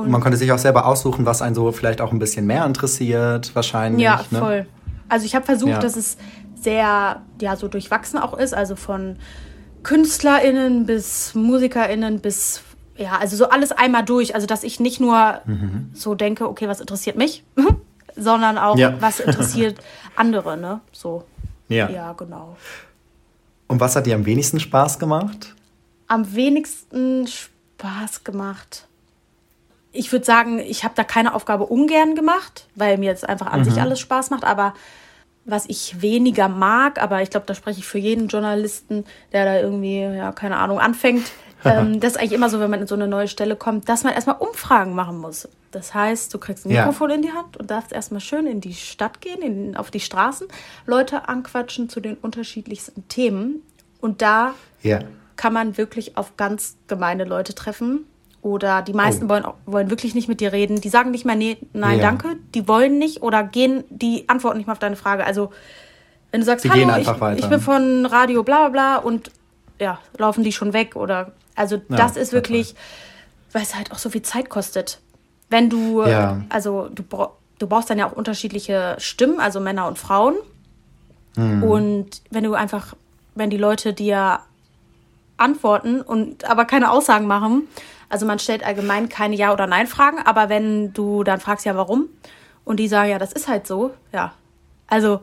Und 0.00 0.10
man 0.10 0.20
konnte 0.20 0.36
sich 0.36 0.52
auch 0.52 0.58
selber 0.58 0.86
aussuchen, 0.86 1.24
was 1.24 1.40
einen 1.40 1.54
so 1.54 1.72
vielleicht 1.72 2.02
auch 2.02 2.12
ein 2.12 2.18
bisschen 2.18 2.46
mehr 2.46 2.66
interessiert, 2.66 3.54
wahrscheinlich. 3.54 4.02
Ja, 4.02 4.24
ne? 4.30 4.38
voll. 4.38 4.66
Also 5.08 5.24
ich 5.24 5.34
habe 5.34 5.46
versucht, 5.46 5.70
ja. 5.70 5.78
dass 5.78 5.96
es 5.96 6.18
sehr, 6.54 7.22
ja, 7.40 7.56
so 7.56 7.68
durchwachsen 7.68 8.18
auch 8.18 8.36
ist, 8.36 8.52
also 8.52 8.76
von 8.76 9.16
KünstlerInnen 9.84 10.84
bis 10.84 11.34
MusikerInnen 11.34 12.20
bis 12.20 12.62
ja, 12.96 13.18
also 13.18 13.36
so 13.36 13.48
alles 13.48 13.72
einmal 13.72 14.04
durch. 14.04 14.34
Also, 14.34 14.46
dass 14.46 14.62
ich 14.62 14.80
nicht 14.80 15.00
nur 15.00 15.40
mhm. 15.44 15.90
so 15.94 16.14
denke, 16.14 16.48
okay, 16.48 16.68
was 16.68 16.80
interessiert 16.80 17.16
mich, 17.16 17.44
sondern 18.16 18.58
auch, 18.58 18.76
ja. 18.76 18.94
was 19.00 19.20
interessiert 19.20 19.78
andere, 20.16 20.56
ne? 20.56 20.80
So. 20.92 21.24
Ja. 21.68 21.88
Ja, 21.90 22.12
genau. 22.12 22.56
Und 23.66 23.80
was 23.80 23.96
hat 23.96 24.06
dir 24.06 24.14
am 24.14 24.26
wenigsten 24.26 24.60
Spaß 24.60 24.98
gemacht? 24.98 25.54
Am 26.06 26.34
wenigsten 26.34 27.26
Spaß 27.26 28.22
gemacht. 28.22 28.86
Ich 29.90 30.12
würde 30.12 30.24
sagen, 30.24 30.58
ich 30.58 30.84
habe 30.84 30.94
da 30.94 31.04
keine 31.04 31.34
Aufgabe 31.34 31.66
ungern 31.66 32.14
gemacht, 32.14 32.68
weil 32.74 32.98
mir 32.98 33.06
jetzt 33.06 33.28
einfach 33.28 33.48
an 33.48 33.60
mhm. 33.60 33.64
sich 33.64 33.80
alles 33.80 33.98
Spaß 33.98 34.30
macht. 34.30 34.44
Aber 34.44 34.74
was 35.44 35.64
ich 35.68 36.02
weniger 36.02 36.48
mag, 36.48 37.00
aber 37.00 37.22
ich 37.22 37.30
glaube, 37.30 37.46
da 37.46 37.54
spreche 37.54 37.80
ich 37.80 37.86
für 37.86 37.98
jeden 37.98 38.28
Journalisten, 38.28 39.04
der 39.32 39.44
da 39.44 39.58
irgendwie, 39.58 40.00
ja, 40.00 40.32
keine 40.32 40.58
Ahnung, 40.58 40.80
anfängt, 40.80 41.30
ähm, 41.66 42.00
das 42.00 42.12
ist 42.12 42.18
eigentlich 42.18 42.32
immer 42.32 42.50
so, 42.50 42.60
wenn 42.60 42.70
man 42.70 42.80
in 42.80 42.86
so 42.86 42.94
eine 42.94 43.08
neue 43.08 43.28
Stelle 43.28 43.56
kommt, 43.56 43.88
dass 43.88 44.04
man 44.04 44.12
erstmal 44.12 44.36
Umfragen 44.36 44.94
machen 44.94 45.18
muss. 45.18 45.48
Das 45.70 45.94
heißt, 45.94 46.32
du 46.32 46.38
kriegst 46.38 46.64
ein 46.64 46.72
Mikrofon 46.72 47.10
ja. 47.10 47.16
in 47.16 47.22
die 47.22 47.32
Hand 47.32 47.56
und 47.56 47.70
darfst 47.70 47.92
erstmal 47.92 48.20
schön 48.20 48.46
in 48.46 48.60
die 48.60 48.74
Stadt 48.74 49.20
gehen, 49.20 49.42
in, 49.42 49.76
auf 49.76 49.90
die 49.90 50.00
Straßen, 50.00 50.46
Leute 50.86 51.28
anquatschen 51.28 51.88
zu 51.88 52.00
den 52.00 52.16
unterschiedlichsten 52.16 53.08
Themen. 53.08 53.62
Und 54.00 54.22
da 54.22 54.54
ja. 54.82 55.00
kann 55.36 55.52
man 55.52 55.76
wirklich 55.76 56.16
auf 56.16 56.36
ganz 56.36 56.76
gemeine 56.88 57.24
Leute 57.24 57.54
treffen. 57.54 58.06
Oder 58.42 58.80
die 58.80 58.92
meisten 58.92 59.26
oh. 59.26 59.28
wollen, 59.28 59.44
wollen 59.66 59.90
wirklich 59.90 60.14
nicht 60.14 60.28
mit 60.28 60.40
dir 60.40 60.52
reden. 60.52 60.80
Die 60.80 60.88
sagen 60.88 61.10
nicht 61.10 61.24
mehr, 61.24 61.34
nee, 61.34 61.58
nein, 61.72 61.98
ja. 61.98 62.04
danke. 62.04 62.36
Die 62.54 62.68
wollen 62.68 62.98
nicht 62.98 63.22
oder 63.22 63.42
gehen, 63.42 63.82
die 63.90 64.28
antworten 64.28 64.58
nicht 64.58 64.66
mehr 64.66 64.74
auf 64.74 64.78
deine 64.78 64.96
Frage. 64.96 65.24
Also, 65.24 65.50
wenn 66.30 66.40
du 66.40 66.46
sagst, 66.46 66.64
die 66.64 66.70
hallo, 66.70 66.96
ich, 66.96 67.38
ich, 67.38 67.48
bin 67.48 67.60
von 67.60 68.06
Radio 68.06 68.44
bla 68.44 68.68
bla 68.68 68.68
bla 68.68 68.96
und 68.98 69.30
ja, 69.78 69.98
laufen 70.16 70.44
die 70.44 70.52
schon 70.52 70.72
weg 70.72 70.96
oder 70.96 71.32
also 71.54 71.76
ja, 71.76 71.96
das 71.96 72.16
ist 72.16 72.32
wirklich, 72.32 72.74
weil 73.52 73.62
es 73.62 73.74
halt 73.74 73.92
auch 73.92 73.98
so 73.98 74.10
viel 74.10 74.22
Zeit 74.22 74.50
kostet. 74.50 75.00
Wenn 75.48 75.70
du, 75.70 76.02
ja. 76.04 76.42
also 76.48 76.88
du, 76.88 77.02
du 77.58 77.66
brauchst 77.66 77.88
dann 77.90 77.98
ja 77.98 78.08
auch 78.08 78.12
unterschiedliche 78.12 78.96
Stimmen, 78.98 79.40
also 79.40 79.60
Männer 79.60 79.86
und 79.86 79.98
Frauen. 79.98 80.34
Mhm. 81.36 81.62
Und 81.62 82.22
wenn 82.30 82.44
du 82.44 82.54
einfach, 82.54 82.94
wenn 83.34 83.50
die 83.50 83.56
Leute 83.56 83.92
dir 83.92 84.40
antworten 85.36 86.00
und 86.00 86.44
aber 86.44 86.64
keine 86.64 86.90
Aussagen 86.90 87.26
machen, 87.26 87.68
also 88.08 88.26
man 88.26 88.38
stellt 88.38 88.64
allgemein 88.64 89.08
keine 89.08 89.36
Ja- 89.36 89.52
oder 89.52 89.66
Nein-Fragen, 89.66 90.18
aber 90.24 90.48
wenn 90.48 90.92
du 90.92 91.24
dann 91.24 91.40
fragst, 91.40 91.64
ja, 91.64 91.76
warum? 91.76 92.08
Und 92.64 92.78
die 92.78 92.88
sagen, 92.88 93.10
ja, 93.10 93.18
das 93.18 93.32
ist 93.32 93.48
halt 93.48 93.66
so, 93.66 93.92
ja. 94.12 94.32
Also, 94.86 95.20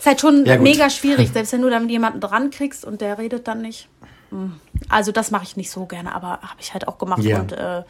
ist 0.00 0.06
halt 0.06 0.20
schon 0.20 0.44
ja, 0.46 0.58
mega 0.58 0.90
schwierig, 0.90 1.30
selbst 1.32 1.52
wenn 1.52 1.62
du 1.62 1.70
dann 1.70 1.88
jemanden 1.88 2.20
dran 2.20 2.50
kriegst 2.50 2.84
und 2.84 3.00
der 3.00 3.18
redet 3.18 3.46
dann 3.46 3.62
nicht. 3.62 3.88
Also 4.88 5.12
das 5.12 5.30
mache 5.30 5.44
ich 5.44 5.56
nicht 5.56 5.70
so 5.70 5.86
gerne, 5.86 6.14
aber 6.14 6.40
habe 6.40 6.60
ich 6.60 6.72
halt 6.72 6.88
auch 6.88 6.98
gemacht. 6.98 7.22
Yeah. 7.22 7.40
Und 7.40 7.52
äh, 7.52 7.82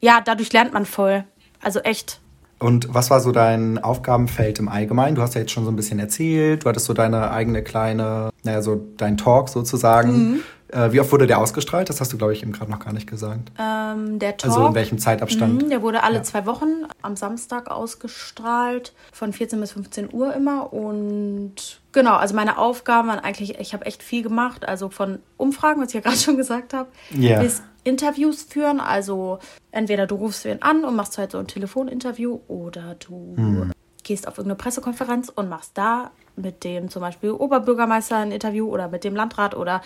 ja, 0.00 0.20
dadurch 0.24 0.52
lernt 0.52 0.72
man 0.72 0.84
voll. 0.84 1.24
Also 1.62 1.80
echt. 1.80 2.20
Und 2.58 2.92
was 2.92 3.10
war 3.10 3.20
so 3.20 3.32
dein 3.32 3.82
Aufgabenfeld 3.82 4.58
im 4.58 4.68
Allgemeinen? 4.68 5.16
Du 5.16 5.22
hast 5.22 5.34
ja 5.34 5.40
jetzt 5.40 5.52
schon 5.52 5.64
so 5.64 5.70
ein 5.72 5.76
bisschen 5.76 5.98
erzählt, 5.98 6.64
du 6.64 6.68
hattest 6.68 6.86
so 6.86 6.92
deine 6.92 7.30
eigene 7.30 7.62
kleine, 7.62 8.30
naja, 8.42 8.62
so 8.62 8.80
dein 8.96 9.16
Talk 9.16 9.48
sozusagen. 9.48 10.12
Mhm. 10.12 10.40
Äh, 10.74 10.92
wie 10.92 11.00
oft 11.00 11.12
wurde 11.12 11.26
der 11.26 11.38
ausgestrahlt? 11.38 11.88
Das 11.88 12.00
hast 12.00 12.12
du, 12.12 12.18
glaube 12.18 12.32
ich, 12.32 12.42
eben 12.42 12.52
gerade 12.52 12.70
noch 12.70 12.80
gar 12.80 12.92
nicht 12.92 13.08
gesagt. 13.08 13.52
Ähm, 13.58 14.18
der 14.18 14.36
Talk. 14.36 14.50
Also 14.50 14.66
in 14.66 14.74
welchem 14.74 14.98
Zeitabstand? 14.98 15.62
Mh, 15.62 15.68
der 15.68 15.82
wurde 15.82 16.02
alle 16.02 16.16
ja. 16.16 16.22
zwei 16.24 16.46
Wochen 16.46 16.86
am 17.00 17.14
Samstag 17.14 17.70
ausgestrahlt, 17.70 18.92
von 19.12 19.32
14 19.32 19.60
bis 19.60 19.72
15 19.72 20.12
Uhr 20.12 20.34
immer. 20.34 20.72
Und 20.72 21.80
genau, 21.92 22.16
also 22.16 22.34
meine 22.34 22.58
Aufgaben 22.58 23.08
waren 23.08 23.20
eigentlich, 23.20 23.58
ich 23.60 23.72
habe 23.72 23.86
echt 23.86 24.02
viel 24.02 24.22
gemacht. 24.22 24.66
Also 24.66 24.90
von 24.90 25.20
Umfragen, 25.36 25.80
was 25.80 25.88
ich 25.88 25.94
ja 25.94 26.00
gerade 26.00 26.16
schon 26.16 26.36
gesagt 26.36 26.74
habe, 26.74 26.88
yeah. 27.16 27.40
bis 27.40 27.62
Interviews 27.84 28.42
führen. 28.42 28.80
Also 28.80 29.38
entweder 29.70 30.06
du 30.06 30.16
rufst 30.16 30.44
wen 30.44 30.60
an 30.60 30.84
und 30.84 30.96
machst 30.96 31.18
halt 31.18 31.30
so 31.30 31.38
ein 31.38 31.46
Telefoninterview 31.46 32.40
oder 32.48 32.96
du 32.96 33.34
hm. 33.36 33.72
Gehst 34.04 34.28
auf 34.28 34.38
irgendeine 34.38 34.56
Pressekonferenz 34.56 35.30
und 35.34 35.48
machst 35.48 35.72
da 35.74 36.10
mit 36.36 36.64
dem 36.64 36.88
zum 36.90 37.00
Beispiel 37.00 37.30
Oberbürgermeister 37.30 38.16
ein 38.16 38.32
Interview 38.32 38.68
oder 38.68 38.88
mit 38.88 39.04
dem 39.04 39.14
Landrat 39.14 39.54
oder 39.54 39.82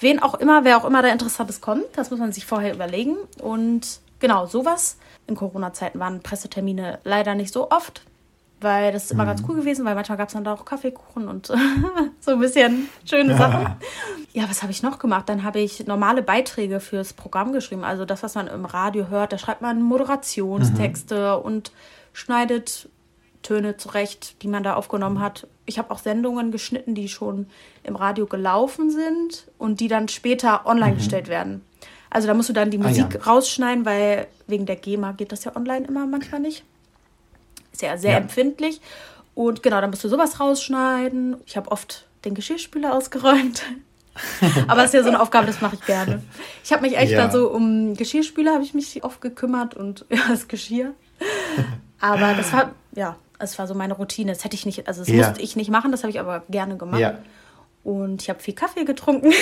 wen 0.00 0.22
auch 0.22 0.34
immer, 0.34 0.64
wer 0.64 0.76
auch 0.76 0.84
immer 0.84 1.02
da 1.02 1.08
Interessantes 1.08 1.60
kommt. 1.60 1.84
Das 1.94 2.10
muss 2.10 2.20
man 2.20 2.32
sich 2.32 2.46
vorher 2.46 2.74
überlegen. 2.74 3.16
Und 3.40 4.00
genau, 4.18 4.46
sowas. 4.46 4.98
In 5.26 5.36
Corona-Zeiten 5.36 5.98
waren 6.00 6.20
Pressetermine 6.20 6.98
leider 7.04 7.34
nicht 7.34 7.52
so 7.52 7.70
oft, 7.70 8.02
weil 8.60 8.92
das 8.92 9.04
ist 9.04 9.12
immer 9.12 9.22
mhm. 9.24 9.28
ganz 9.28 9.42
cool 9.48 9.56
gewesen, 9.56 9.84
weil 9.84 9.94
manchmal 9.94 10.18
gab 10.18 10.28
es 10.28 10.34
dann 10.34 10.44
da 10.44 10.52
auch 10.52 10.64
Kaffeekuchen 10.64 11.28
und 11.28 11.46
so 12.20 12.32
ein 12.32 12.40
bisschen 12.40 12.88
schöne 13.04 13.36
Sachen. 13.36 13.76
Ja, 14.32 14.48
was 14.48 14.62
habe 14.62 14.72
ich 14.72 14.82
noch 14.82 14.98
gemacht? 14.98 15.28
Dann 15.28 15.44
habe 15.44 15.60
ich 15.60 15.86
normale 15.86 16.22
Beiträge 16.22 16.80
fürs 16.80 17.12
Programm 17.12 17.52
geschrieben. 17.52 17.84
Also 17.84 18.04
das, 18.04 18.22
was 18.22 18.34
man 18.34 18.48
im 18.48 18.64
Radio 18.64 19.08
hört, 19.08 19.32
da 19.32 19.38
schreibt 19.38 19.62
man 19.62 19.80
Moderationstexte 19.82 21.36
mhm. 21.38 21.44
und 21.44 21.72
schneidet 22.12 22.88
Töne 23.42 23.76
zurecht, 23.76 24.42
die 24.42 24.48
man 24.48 24.62
da 24.62 24.74
aufgenommen 24.74 25.20
hat. 25.20 25.46
Ich 25.66 25.78
habe 25.78 25.90
auch 25.90 25.98
Sendungen 25.98 26.50
geschnitten, 26.50 26.94
die 26.94 27.08
schon 27.08 27.46
im 27.82 27.96
Radio 27.96 28.26
gelaufen 28.26 28.90
sind 28.90 29.48
und 29.58 29.80
die 29.80 29.88
dann 29.88 30.08
später 30.08 30.66
online 30.66 30.92
mhm. 30.92 30.96
gestellt 30.98 31.28
werden. 31.28 31.62
Also 32.10 32.28
da 32.28 32.34
musst 32.34 32.48
du 32.48 32.52
dann 32.52 32.70
die 32.70 32.78
Musik 32.78 33.06
ah, 33.08 33.14
ja. 33.14 33.20
rausschneiden, 33.22 33.86
weil 33.86 34.26
wegen 34.46 34.66
der 34.66 34.76
GEMA 34.76 35.12
geht 35.12 35.32
das 35.32 35.44
ja 35.44 35.56
online 35.56 35.86
immer 35.86 36.06
manchmal 36.06 36.40
nicht. 36.40 36.62
Ist 37.72 37.82
ja 37.82 37.96
sehr 37.96 38.12
ja. 38.12 38.18
empfindlich. 38.18 38.80
Und 39.34 39.62
genau, 39.62 39.80
dann 39.80 39.90
musst 39.90 40.04
du 40.04 40.08
sowas 40.08 40.38
rausschneiden. 40.38 41.36
Ich 41.46 41.56
habe 41.56 41.70
oft 41.70 42.06
den 42.24 42.34
Geschirrspüler 42.34 42.94
ausgeräumt. 42.94 43.62
Aber 44.68 44.82
das 44.82 44.86
ist 44.86 44.94
ja 44.94 45.02
so 45.02 45.08
eine 45.08 45.20
Aufgabe, 45.20 45.46
das 45.46 45.62
mache 45.62 45.76
ich 45.76 45.86
gerne. 45.86 46.22
Ich 46.62 46.72
habe 46.72 46.82
mich 46.82 46.98
echt 46.98 47.12
ja. 47.12 47.26
da 47.26 47.32
so 47.32 47.50
um 47.50 47.94
Geschirrspüler 47.96 48.52
habe 48.52 48.62
ich 48.62 48.74
mich 48.74 49.02
oft 49.04 49.22
gekümmert 49.22 49.74
und 49.74 50.04
ja, 50.10 50.20
das 50.28 50.48
Geschirr. 50.48 50.92
Aber 51.98 52.34
das 52.34 52.52
war, 52.52 52.72
ja, 52.94 53.16
es 53.42 53.58
war 53.58 53.66
so 53.66 53.74
meine 53.74 53.94
Routine. 53.94 54.32
Das 54.32 54.44
hätte 54.44 54.54
ich 54.54 54.66
nicht, 54.66 54.86
also 54.88 55.02
das 55.02 55.08
ja. 55.08 55.28
musste 55.28 55.42
ich 55.42 55.56
nicht 55.56 55.70
machen, 55.70 55.92
das 55.92 56.02
habe 56.02 56.10
ich 56.10 56.20
aber 56.20 56.42
gerne 56.48 56.76
gemacht. 56.76 57.00
Ja. 57.00 57.18
Und 57.84 58.22
ich 58.22 58.30
habe 58.30 58.38
viel 58.38 58.54
Kaffee 58.54 58.84
getrunken. 58.84 59.32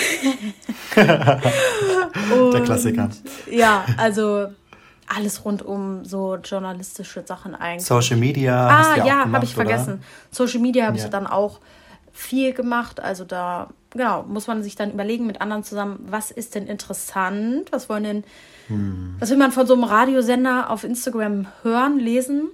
Der 0.96 2.62
Klassiker. 2.64 3.10
Ja, 3.50 3.84
also 3.98 4.48
alles 5.06 5.44
rund 5.44 5.62
um 5.62 6.04
so 6.04 6.36
journalistische 6.36 7.22
Sachen 7.26 7.54
eigentlich. 7.54 7.84
Social 7.84 8.16
Media. 8.16 8.68
Ah, 8.68 9.04
ja, 9.04 9.30
habe 9.30 9.44
ich 9.44 9.54
vergessen. 9.54 9.94
Oder? 9.94 10.02
Social 10.30 10.60
Media 10.60 10.86
habe 10.86 10.96
ja. 10.96 11.04
ich 11.04 11.10
dann 11.10 11.26
auch 11.26 11.60
viel 12.12 12.54
gemacht. 12.54 13.00
Also 13.00 13.24
da, 13.24 13.68
genau, 13.90 14.22
muss 14.22 14.46
man 14.46 14.62
sich 14.62 14.76
dann 14.76 14.92
überlegen 14.92 15.26
mit 15.26 15.40
anderen 15.42 15.64
zusammen, 15.64 16.06
was 16.08 16.30
ist 16.30 16.54
denn 16.54 16.66
interessant? 16.66 17.72
Was 17.72 17.88
wollen 17.88 18.04
denn, 18.04 18.24
hm. 18.68 19.16
was 19.18 19.30
will 19.30 19.36
man 19.36 19.52
von 19.52 19.66
so 19.66 19.74
einem 19.74 19.84
Radiosender 19.84 20.70
auf 20.70 20.84
Instagram 20.84 21.46
hören, 21.62 21.98
lesen? 21.98 22.48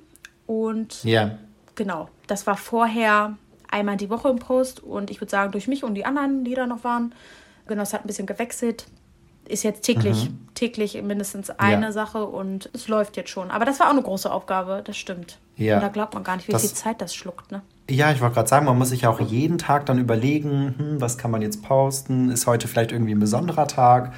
Und 0.46 1.04
ja. 1.04 1.38
genau, 1.74 2.08
das 2.26 2.46
war 2.46 2.56
vorher 2.56 3.36
einmal 3.70 3.96
die 3.96 4.10
Woche 4.10 4.28
im 4.28 4.38
Post 4.38 4.82
und 4.82 5.10
ich 5.10 5.20
würde 5.20 5.30
sagen, 5.30 5.52
durch 5.52 5.68
mich 5.68 5.84
und 5.84 5.94
die 5.94 6.04
anderen, 6.04 6.44
die 6.44 6.54
da 6.54 6.66
noch 6.66 6.84
waren, 6.84 7.14
genau, 7.66 7.82
es 7.82 7.92
hat 7.92 8.04
ein 8.04 8.06
bisschen 8.06 8.26
gewechselt. 8.26 8.86
Ist 9.48 9.62
jetzt 9.62 9.82
täglich, 9.82 10.30
mhm. 10.30 10.48
täglich 10.54 11.00
mindestens 11.02 11.50
eine 11.50 11.86
ja. 11.86 11.92
Sache 11.92 12.24
und 12.24 12.68
es 12.72 12.88
läuft 12.88 13.16
jetzt 13.16 13.30
schon. 13.30 13.52
Aber 13.52 13.64
das 13.64 13.78
war 13.78 13.86
auch 13.86 13.92
eine 13.92 14.02
große 14.02 14.30
Aufgabe, 14.30 14.82
das 14.84 14.96
stimmt. 14.96 15.38
Ja. 15.56 15.76
Und 15.76 15.82
da 15.82 15.88
glaubt 15.88 16.14
man 16.14 16.24
gar 16.24 16.34
nicht, 16.36 16.48
wie 16.48 16.52
das, 16.52 16.62
viel 16.62 16.72
Zeit 16.72 17.00
das 17.00 17.14
schluckt, 17.14 17.52
ne? 17.52 17.62
Ja, 17.88 18.10
ich 18.10 18.20
wollte 18.20 18.34
gerade 18.34 18.48
sagen, 18.48 18.66
man 18.66 18.76
muss 18.76 18.88
sich 18.88 19.02
ja 19.02 19.10
auch 19.10 19.20
jeden 19.20 19.58
Tag 19.58 19.86
dann 19.86 19.98
überlegen, 19.98 20.74
hm, 20.76 21.00
was 21.00 21.16
kann 21.16 21.30
man 21.30 21.42
jetzt 21.42 21.62
posten? 21.62 22.30
Ist 22.30 22.48
heute 22.48 22.66
vielleicht 22.66 22.90
irgendwie 22.90 23.14
ein 23.14 23.20
besonderer 23.20 23.68
Tag? 23.68 24.12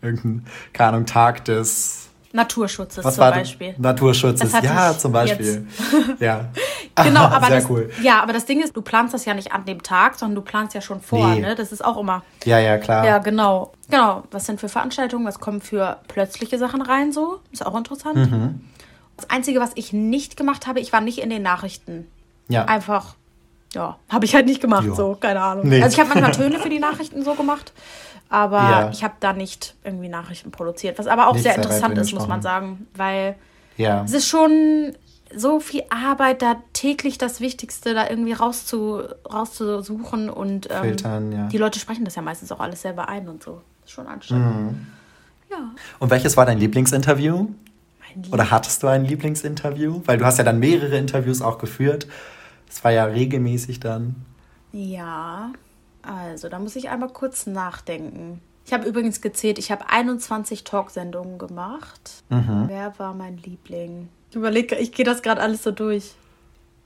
Irgendein, 0.00 0.46
keine 0.72 0.88
Ahnung, 0.88 1.06
Tag 1.06 1.44
des 1.44 2.08
Naturschutzes 2.32 3.04
Was 3.04 3.14
zum 3.14 3.20
Beispiel. 3.30 3.74
Naturschutzes, 3.76 4.52
ja, 4.62 4.96
zum 4.96 5.12
Beispiel. 5.12 5.66
ja. 6.18 6.48
genau, 7.02 7.20
aber 7.24 7.46
Sehr 7.46 7.60
das, 7.60 7.70
cool. 7.70 7.90
ja, 8.02 8.22
aber 8.22 8.32
das 8.32 8.46
Ding 8.46 8.62
ist, 8.62 8.74
du 8.74 8.82
planst 8.82 9.12
das 9.12 9.24
ja 9.26 9.34
nicht 9.34 9.52
an 9.52 9.64
dem 9.66 9.82
Tag, 9.82 10.18
sondern 10.18 10.36
du 10.36 10.42
planst 10.42 10.74
ja 10.74 10.80
schon 10.80 11.00
vor, 11.00 11.28
nee. 11.28 11.40
ne? 11.40 11.54
Das 11.54 11.72
ist 11.72 11.84
auch 11.84 11.98
immer. 11.98 12.22
Ja, 12.44 12.58
ja, 12.58 12.78
klar. 12.78 13.04
Ja, 13.04 13.18
genau. 13.18 13.72
Genau. 13.90 14.24
Was 14.30 14.46
sind 14.46 14.60
für 14.60 14.70
Veranstaltungen? 14.70 15.26
Was 15.26 15.40
kommen 15.40 15.60
für 15.60 15.98
plötzliche 16.08 16.58
Sachen 16.58 16.80
rein 16.80 17.12
so? 17.12 17.40
Ist 17.52 17.64
auch 17.64 17.76
interessant. 17.76 18.16
Mhm. 18.16 18.60
Das 19.16 19.28
Einzige, 19.28 19.60
was 19.60 19.72
ich 19.74 19.92
nicht 19.92 20.36
gemacht 20.36 20.66
habe, 20.66 20.80
ich 20.80 20.92
war 20.92 21.02
nicht 21.02 21.18
in 21.18 21.28
den 21.28 21.42
Nachrichten. 21.42 22.08
Ja. 22.48 22.64
Einfach, 22.64 23.14
ja, 23.74 23.98
habe 24.08 24.24
ich 24.24 24.34
halt 24.34 24.46
nicht 24.46 24.60
gemacht, 24.60 24.84
jo. 24.84 24.94
so, 24.94 25.16
keine 25.20 25.40
Ahnung. 25.42 25.68
Nee. 25.68 25.82
Also 25.82 25.94
ich 25.94 26.00
habe 26.00 26.08
manchmal 26.08 26.32
Töne 26.32 26.58
für 26.58 26.70
die 26.70 26.78
Nachrichten 26.78 27.22
so 27.22 27.34
gemacht 27.34 27.72
aber 28.32 28.56
ja. 28.56 28.90
ich 28.90 29.04
habe 29.04 29.12
da 29.20 29.34
nicht 29.34 29.74
irgendwie 29.84 30.08
Nachrichten 30.08 30.50
produziert. 30.50 30.98
Was 30.98 31.06
aber 31.06 31.28
auch 31.28 31.34
nicht 31.34 31.42
sehr 31.42 31.54
interessant 31.54 31.98
ist, 31.98 32.14
muss 32.14 32.26
man 32.26 32.40
sagen, 32.40 32.86
weil 32.94 33.36
ja. 33.76 34.02
es 34.04 34.14
ist 34.14 34.26
schon 34.26 34.94
so 35.34 35.60
viel 35.60 35.82
Arbeit, 35.90 36.40
da 36.40 36.56
täglich 36.72 37.18
das 37.18 37.40
Wichtigste 37.40 37.92
da 37.92 38.08
irgendwie 38.08 38.32
rauszu, 38.32 39.02
rauszusuchen 39.30 40.30
und 40.30 40.68
ähm, 40.70 40.82
Filtern, 40.82 41.32
ja. 41.32 41.46
die 41.48 41.58
Leute 41.58 41.78
sprechen 41.78 42.06
das 42.06 42.14
ja 42.14 42.22
meistens 42.22 42.50
auch 42.52 42.60
alles 42.60 42.80
selber 42.80 43.10
ein 43.10 43.28
und 43.28 43.42
so. 43.42 43.60
Das 43.82 43.90
ist 43.90 43.92
schon 43.92 44.06
anstrengend. 44.06 44.72
Mhm. 44.72 44.86
Ja. 45.50 45.70
Und 45.98 46.10
welches 46.10 46.34
war 46.38 46.46
dein 46.46 46.56
Lieblingsinterview? 46.56 47.48
Lieb 48.14 48.32
Oder 48.32 48.50
hattest 48.50 48.82
du 48.82 48.86
ein 48.86 49.04
Lieblingsinterview? 49.04 50.00
Weil 50.06 50.16
du 50.16 50.24
hast 50.24 50.38
ja 50.38 50.44
dann 50.44 50.58
mehrere 50.58 50.96
Interviews 50.96 51.42
auch 51.42 51.58
geführt. 51.58 52.06
Es 52.68 52.82
war 52.82 52.92
ja 52.92 53.04
regelmäßig 53.04 53.80
dann. 53.80 54.16
Ja, 54.72 55.52
also, 56.02 56.48
da 56.48 56.58
muss 56.58 56.76
ich 56.76 56.88
einmal 56.90 57.10
kurz 57.10 57.46
nachdenken. 57.46 58.40
Ich 58.64 58.72
habe 58.72 58.86
übrigens 58.86 59.20
gezählt, 59.20 59.58
ich 59.58 59.70
habe 59.72 59.88
21 59.88 60.64
Talksendungen 60.64 61.38
gemacht. 61.38 62.22
Mhm. 62.28 62.64
Wer 62.68 62.98
war 62.98 63.14
mein 63.14 63.36
Liebling? 63.38 64.08
Ich 64.30 64.36
überlege, 64.36 64.76
ich 64.76 64.92
gehe 64.92 65.04
das 65.04 65.22
gerade 65.22 65.40
alles 65.40 65.62
so 65.62 65.72
durch. 65.72 66.12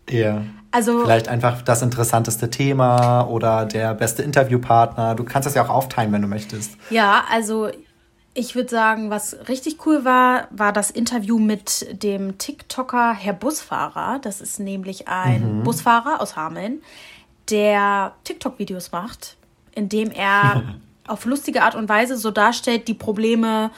Ja. 0.08 0.42
Also, 0.70 1.04
Vielleicht 1.04 1.28
einfach 1.28 1.62
das 1.62 1.82
interessanteste 1.82 2.50
Thema 2.50 3.22
oder 3.22 3.66
der 3.66 3.94
beste 3.94 4.22
Interviewpartner. 4.22 5.14
Du 5.14 5.24
kannst 5.24 5.46
das 5.46 5.54
ja 5.54 5.64
auch 5.64 5.70
aufteilen, 5.70 6.12
wenn 6.12 6.22
du 6.22 6.28
möchtest. 6.28 6.76
Ja, 6.90 7.24
also 7.30 7.70
ich 8.34 8.54
würde 8.54 8.68
sagen, 8.68 9.10
was 9.10 9.36
richtig 9.48 9.84
cool 9.86 10.04
war, 10.04 10.48
war 10.50 10.72
das 10.72 10.90
Interview 10.90 11.38
mit 11.38 12.02
dem 12.02 12.38
TikToker 12.38 13.14
Herr 13.14 13.32
Busfahrer. 13.32 14.18
Das 14.20 14.40
ist 14.40 14.60
nämlich 14.60 15.08
ein 15.08 15.58
mhm. 15.58 15.62
Busfahrer 15.62 16.20
aus 16.20 16.36
Hameln 16.36 16.82
der 17.50 18.14
TikTok-Videos 18.24 18.92
macht, 18.92 19.36
indem 19.72 20.10
er 20.10 20.62
auf 21.06 21.24
lustige 21.24 21.62
Art 21.62 21.74
und 21.74 21.88
Weise 21.88 22.16
so 22.16 22.30
darstellt, 22.30 22.88
die 22.88 22.94
Probleme 22.94 23.70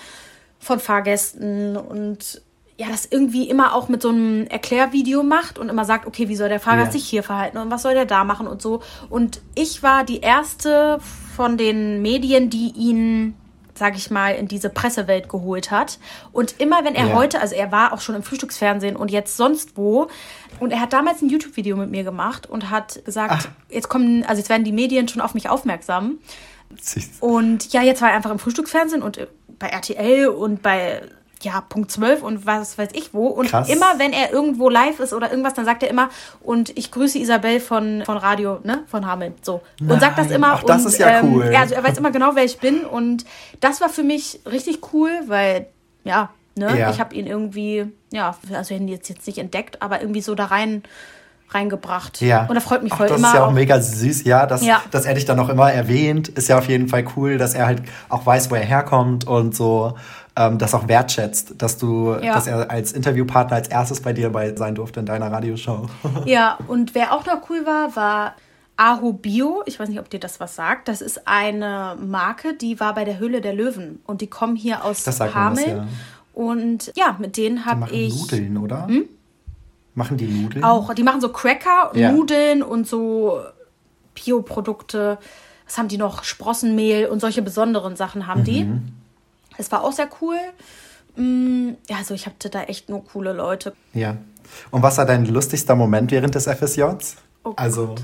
von 0.58 0.80
Fahrgästen 0.80 1.76
und 1.76 2.42
ja, 2.78 2.86
das 2.88 3.06
irgendwie 3.06 3.48
immer 3.48 3.74
auch 3.74 3.88
mit 3.88 4.02
so 4.02 4.10
einem 4.10 4.46
Erklärvideo 4.46 5.24
macht 5.24 5.58
und 5.58 5.68
immer 5.68 5.84
sagt, 5.84 6.06
okay, 6.06 6.28
wie 6.28 6.36
soll 6.36 6.48
der 6.48 6.60
Fahrgast 6.60 6.92
yeah. 6.92 7.00
sich 7.00 7.08
hier 7.08 7.22
verhalten 7.24 7.58
und 7.58 7.70
was 7.72 7.82
soll 7.82 7.94
der 7.94 8.06
da 8.06 8.22
machen 8.22 8.46
und 8.46 8.62
so. 8.62 8.82
Und 9.10 9.40
ich 9.56 9.82
war 9.82 10.04
die 10.04 10.20
erste 10.20 11.00
von 11.34 11.56
den 11.56 12.02
Medien, 12.02 12.50
die 12.50 12.72
ihn 12.76 13.34
sag 13.78 13.96
ich 13.96 14.10
mal, 14.10 14.34
in 14.34 14.48
diese 14.48 14.70
Pressewelt 14.70 15.28
geholt 15.28 15.70
hat. 15.70 15.98
Und 16.32 16.56
immer 16.58 16.84
wenn 16.84 16.94
er 16.94 17.08
ja. 17.08 17.14
heute, 17.14 17.40
also 17.40 17.54
er 17.54 17.72
war 17.72 17.92
auch 17.92 18.00
schon 18.00 18.14
im 18.14 18.22
Frühstücksfernsehen 18.22 18.96
und 18.96 19.10
jetzt 19.10 19.36
sonst 19.36 19.76
wo, 19.76 20.08
und 20.60 20.72
er 20.72 20.80
hat 20.80 20.92
damals 20.92 21.22
ein 21.22 21.28
YouTube-Video 21.28 21.76
mit 21.76 21.90
mir 21.90 22.04
gemacht 22.04 22.48
und 22.48 22.70
hat 22.70 23.04
gesagt, 23.04 23.48
Ach. 23.48 23.48
jetzt 23.70 23.88
kommen, 23.88 24.24
also 24.24 24.40
jetzt 24.40 24.48
werden 24.48 24.64
die 24.64 24.72
Medien 24.72 25.08
schon 25.08 25.22
auf 25.22 25.34
mich 25.34 25.48
aufmerksam. 25.48 26.18
Und 27.20 27.72
ja, 27.72 27.82
jetzt 27.82 28.02
war 28.02 28.10
er 28.10 28.16
einfach 28.16 28.30
im 28.30 28.38
Frühstücksfernsehen 28.38 29.02
und 29.02 29.26
bei 29.58 29.68
RTL 29.68 30.28
und 30.28 30.62
bei 30.62 31.02
ja, 31.42 31.60
Punkt 31.60 31.90
12 31.90 32.22
und 32.22 32.46
was 32.46 32.78
weiß 32.78 32.90
ich 32.92 33.14
wo. 33.14 33.26
Und 33.26 33.48
Krass. 33.48 33.68
immer, 33.68 33.98
wenn 33.98 34.12
er 34.12 34.32
irgendwo 34.32 34.68
live 34.68 35.00
ist 35.00 35.12
oder 35.12 35.30
irgendwas, 35.30 35.54
dann 35.54 35.64
sagt 35.64 35.82
er 35.82 35.90
immer, 35.90 36.10
und 36.40 36.76
ich 36.76 36.90
grüße 36.90 37.18
Isabel 37.18 37.60
von, 37.60 38.02
von 38.04 38.16
Radio, 38.16 38.60
ne, 38.64 38.84
von 38.86 39.06
Hameln, 39.06 39.34
so. 39.42 39.60
Nein. 39.80 39.92
Und 39.92 40.00
sagt 40.00 40.18
das 40.18 40.30
immer. 40.30 40.54
Ach, 40.54 40.62
das 40.64 40.82
und, 40.82 40.88
ist 40.88 40.98
ja 40.98 41.20
ähm, 41.20 41.34
cool. 41.34 41.50
Ja, 41.52 41.60
also 41.60 41.74
er 41.74 41.84
weiß 41.84 41.98
immer 41.98 42.10
genau, 42.10 42.34
wer 42.34 42.44
ich 42.44 42.58
bin. 42.58 42.84
Und 42.84 43.24
das 43.60 43.80
war 43.80 43.88
für 43.88 44.02
mich 44.02 44.40
richtig 44.50 44.92
cool, 44.92 45.10
weil, 45.26 45.66
ja, 46.04 46.30
ne, 46.56 46.78
ja. 46.78 46.90
ich 46.90 47.00
habe 47.00 47.14
ihn 47.14 47.26
irgendwie, 47.26 47.86
ja, 48.10 48.36
also 48.52 48.74
ihn 48.74 48.88
jetzt, 48.88 49.08
jetzt 49.08 49.26
nicht 49.26 49.38
entdeckt, 49.38 49.82
aber 49.82 50.00
irgendwie 50.00 50.22
so 50.22 50.34
da 50.34 50.46
rein 50.46 50.82
reingebracht. 51.50 52.20
Ja. 52.20 52.46
Und 52.46 52.56
er 52.56 52.60
freut 52.60 52.82
mich 52.82 52.92
voll 52.92 53.06
Ach, 53.06 53.10
das 53.10 53.18
immer. 53.18 53.28
Das 53.28 53.34
ist 53.34 53.40
ja 53.40 53.46
auch 53.46 53.52
mega 53.52 53.80
süß, 53.80 54.24
ja 54.24 54.46
dass, 54.46 54.62
ja. 54.64 54.82
dass 54.90 55.06
er 55.06 55.14
dich 55.14 55.24
dann 55.24 55.36
noch 55.36 55.48
immer 55.48 55.72
erwähnt. 55.72 56.28
Ist 56.28 56.48
ja 56.48 56.58
auf 56.58 56.68
jeden 56.68 56.88
Fall 56.88 57.06
cool, 57.16 57.38
dass 57.38 57.54
er 57.54 57.66
halt 57.66 57.82
auch 58.08 58.26
weiß, 58.26 58.50
wo 58.50 58.54
er 58.54 58.64
herkommt 58.64 59.26
und 59.26 59.54
so 59.54 59.94
ähm, 60.38 60.58
das 60.58 60.72
auch 60.72 60.86
wertschätzt, 60.86 61.60
dass 61.60 61.78
du, 61.78 62.16
ja. 62.22 62.34
dass 62.34 62.46
er 62.46 62.70
als 62.70 62.92
Interviewpartner 62.92 63.56
als 63.56 63.68
erstes 63.68 64.00
bei 64.00 64.12
dir 64.12 64.30
bei 64.30 64.54
sein 64.54 64.76
durfte 64.76 65.00
in 65.00 65.06
deiner 65.06 65.32
Radioshow. 65.32 65.88
ja, 66.26 66.58
und 66.68 66.94
wer 66.94 67.12
auch 67.12 67.26
noch 67.26 67.50
cool 67.50 67.66
war, 67.66 67.96
war 67.96 68.34
Aho 68.76 69.12
Bio. 69.12 69.62
Ich 69.66 69.80
weiß 69.80 69.88
nicht, 69.88 69.98
ob 69.98 70.08
dir 70.08 70.20
das 70.20 70.38
was 70.38 70.54
sagt. 70.54 70.86
Das 70.86 71.00
ist 71.00 71.26
eine 71.26 71.96
Marke, 72.00 72.54
die 72.54 72.78
war 72.78 72.94
bei 72.94 73.04
der 73.04 73.18
Höhle 73.18 73.40
der 73.40 73.52
Löwen 73.52 74.00
und 74.06 74.20
die 74.20 74.28
kommen 74.28 74.54
hier 74.54 74.84
aus 74.84 75.04
Hameln. 75.34 75.68
Ja. 75.68 75.88
Und 76.32 76.92
ja, 76.94 77.16
mit 77.18 77.36
denen 77.36 77.66
habe 77.66 77.90
ich. 77.90 78.16
Nudeln, 78.16 78.56
oder? 78.58 78.86
Hm? 78.86 79.08
Machen 79.96 80.16
die 80.16 80.28
Nudeln? 80.28 80.62
Auch. 80.62 80.94
Die 80.94 81.02
machen 81.02 81.20
so 81.20 81.30
Cracker, 81.30 81.90
ja. 81.94 82.12
Nudeln 82.12 82.62
und 82.62 82.86
so 82.86 83.40
Bioprodukte. 84.14 85.18
Was 85.66 85.76
haben 85.76 85.88
die 85.88 85.98
noch? 85.98 86.22
Sprossenmehl 86.22 87.06
und 87.06 87.18
solche 87.18 87.42
besonderen 87.42 87.96
Sachen 87.96 88.28
haben 88.28 88.42
mhm. 88.42 88.44
die. 88.44 88.70
Es 89.58 89.70
war 89.70 89.84
auch 89.84 89.92
sehr 89.92 90.08
cool. 90.20 90.38
Mm, 91.16 91.70
ja, 91.88 91.96
also 91.96 92.14
ich 92.14 92.26
hatte 92.26 92.48
da 92.48 92.62
echt 92.62 92.88
nur 92.88 93.04
coole 93.04 93.32
Leute. 93.32 93.74
Ja. 93.92 94.16
Und 94.70 94.82
was 94.82 94.96
war 94.96 95.04
dein 95.04 95.26
lustigster 95.26 95.74
Moment 95.74 96.10
während 96.10 96.34
des 96.34 96.46
FSJs? 96.46 97.16
Oh 97.44 97.52
also 97.56 97.96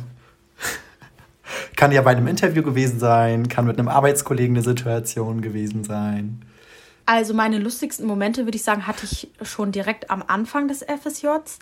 kann 1.76 1.92
ja 1.92 2.02
bei 2.02 2.10
einem 2.10 2.26
Interview 2.26 2.62
gewesen 2.62 2.98
sein, 2.98 3.48
kann 3.48 3.66
mit 3.66 3.78
einem 3.78 3.88
Arbeitskollegen 3.88 4.56
eine 4.56 4.64
Situation 4.64 5.40
gewesen 5.40 5.84
sein. 5.84 6.42
Also 7.06 7.34
meine 7.34 7.58
lustigsten 7.58 8.06
Momente, 8.06 8.46
würde 8.46 8.56
ich 8.56 8.64
sagen, 8.64 8.86
hatte 8.86 9.04
ich 9.04 9.30
schon 9.42 9.72
direkt 9.72 10.10
am 10.10 10.22
Anfang 10.26 10.68
des 10.68 10.82
FSJs, 10.82 11.58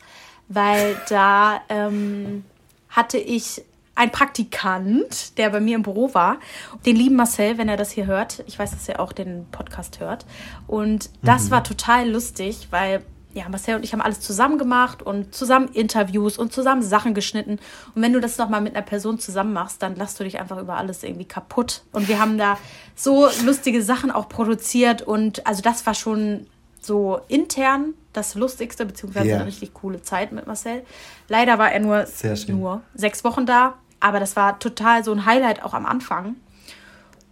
weil 0.48 0.96
da 1.08 1.60
ähm, 1.68 2.44
hatte 2.88 3.18
ich 3.18 3.62
ein 3.94 4.10
Praktikant, 4.10 5.36
der 5.38 5.50
bei 5.50 5.60
mir 5.60 5.76
im 5.76 5.82
Büro 5.82 6.14
war, 6.14 6.38
den 6.86 6.96
lieben 6.96 7.16
Marcel, 7.16 7.58
wenn 7.58 7.68
er 7.68 7.76
das 7.76 7.90
hier 7.90 8.06
hört. 8.06 8.42
Ich 8.46 8.58
weiß, 8.58 8.70
dass 8.70 8.88
er 8.88 9.00
auch 9.00 9.12
den 9.12 9.46
Podcast 9.50 10.00
hört. 10.00 10.24
Und 10.66 11.10
das 11.22 11.46
mhm. 11.46 11.50
war 11.50 11.64
total 11.64 12.10
lustig, 12.10 12.68
weil 12.70 13.04
ja, 13.34 13.48
Marcel 13.48 13.76
und 13.76 13.84
ich 13.84 13.92
haben 13.92 14.02
alles 14.02 14.20
zusammen 14.20 14.58
gemacht 14.58 15.02
und 15.02 15.34
zusammen 15.34 15.68
Interviews 15.68 16.36
und 16.36 16.52
zusammen 16.52 16.82
Sachen 16.82 17.14
geschnitten. 17.14 17.58
Und 17.94 18.02
wenn 18.02 18.12
du 18.12 18.20
das 18.20 18.36
nochmal 18.38 18.60
mit 18.60 18.74
einer 18.74 18.84
Person 18.84 19.18
zusammen 19.18 19.52
machst, 19.52 19.82
dann 19.82 19.96
lass 19.96 20.14
du 20.16 20.24
dich 20.24 20.38
einfach 20.38 20.58
über 20.58 20.76
alles 20.76 21.02
irgendwie 21.02 21.24
kaputt. 21.24 21.82
Und 21.92 22.08
wir 22.08 22.18
haben 22.18 22.36
da 22.36 22.58
so 22.94 23.28
lustige 23.44 23.82
Sachen 23.82 24.10
auch 24.10 24.28
produziert 24.28 25.02
und 25.02 25.46
also 25.46 25.62
das 25.62 25.86
war 25.86 25.94
schon 25.94 26.46
so 26.84 27.20
intern 27.28 27.94
das 28.12 28.34
Lustigste, 28.34 28.84
beziehungsweise 28.84 29.28
Ja. 29.28 29.36
eine 29.36 29.46
richtig 29.46 29.72
coole 29.72 30.02
Zeit 30.02 30.32
mit 30.32 30.46
Marcel. 30.46 30.82
Leider 31.28 31.58
war 31.58 31.72
er 31.72 31.80
nur, 31.80 32.06
nur 32.48 32.82
sechs 32.94 33.24
Wochen 33.24 33.46
da, 33.46 33.74
aber 34.00 34.20
das 34.20 34.36
war 34.36 34.58
total 34.58 35.04
so 35.04 35.12
ein 35.12 35.24
Highlight 35.24 35.62
auch 35.62 35.74
am 35.74 35.86
Anfang. 35.86 36.36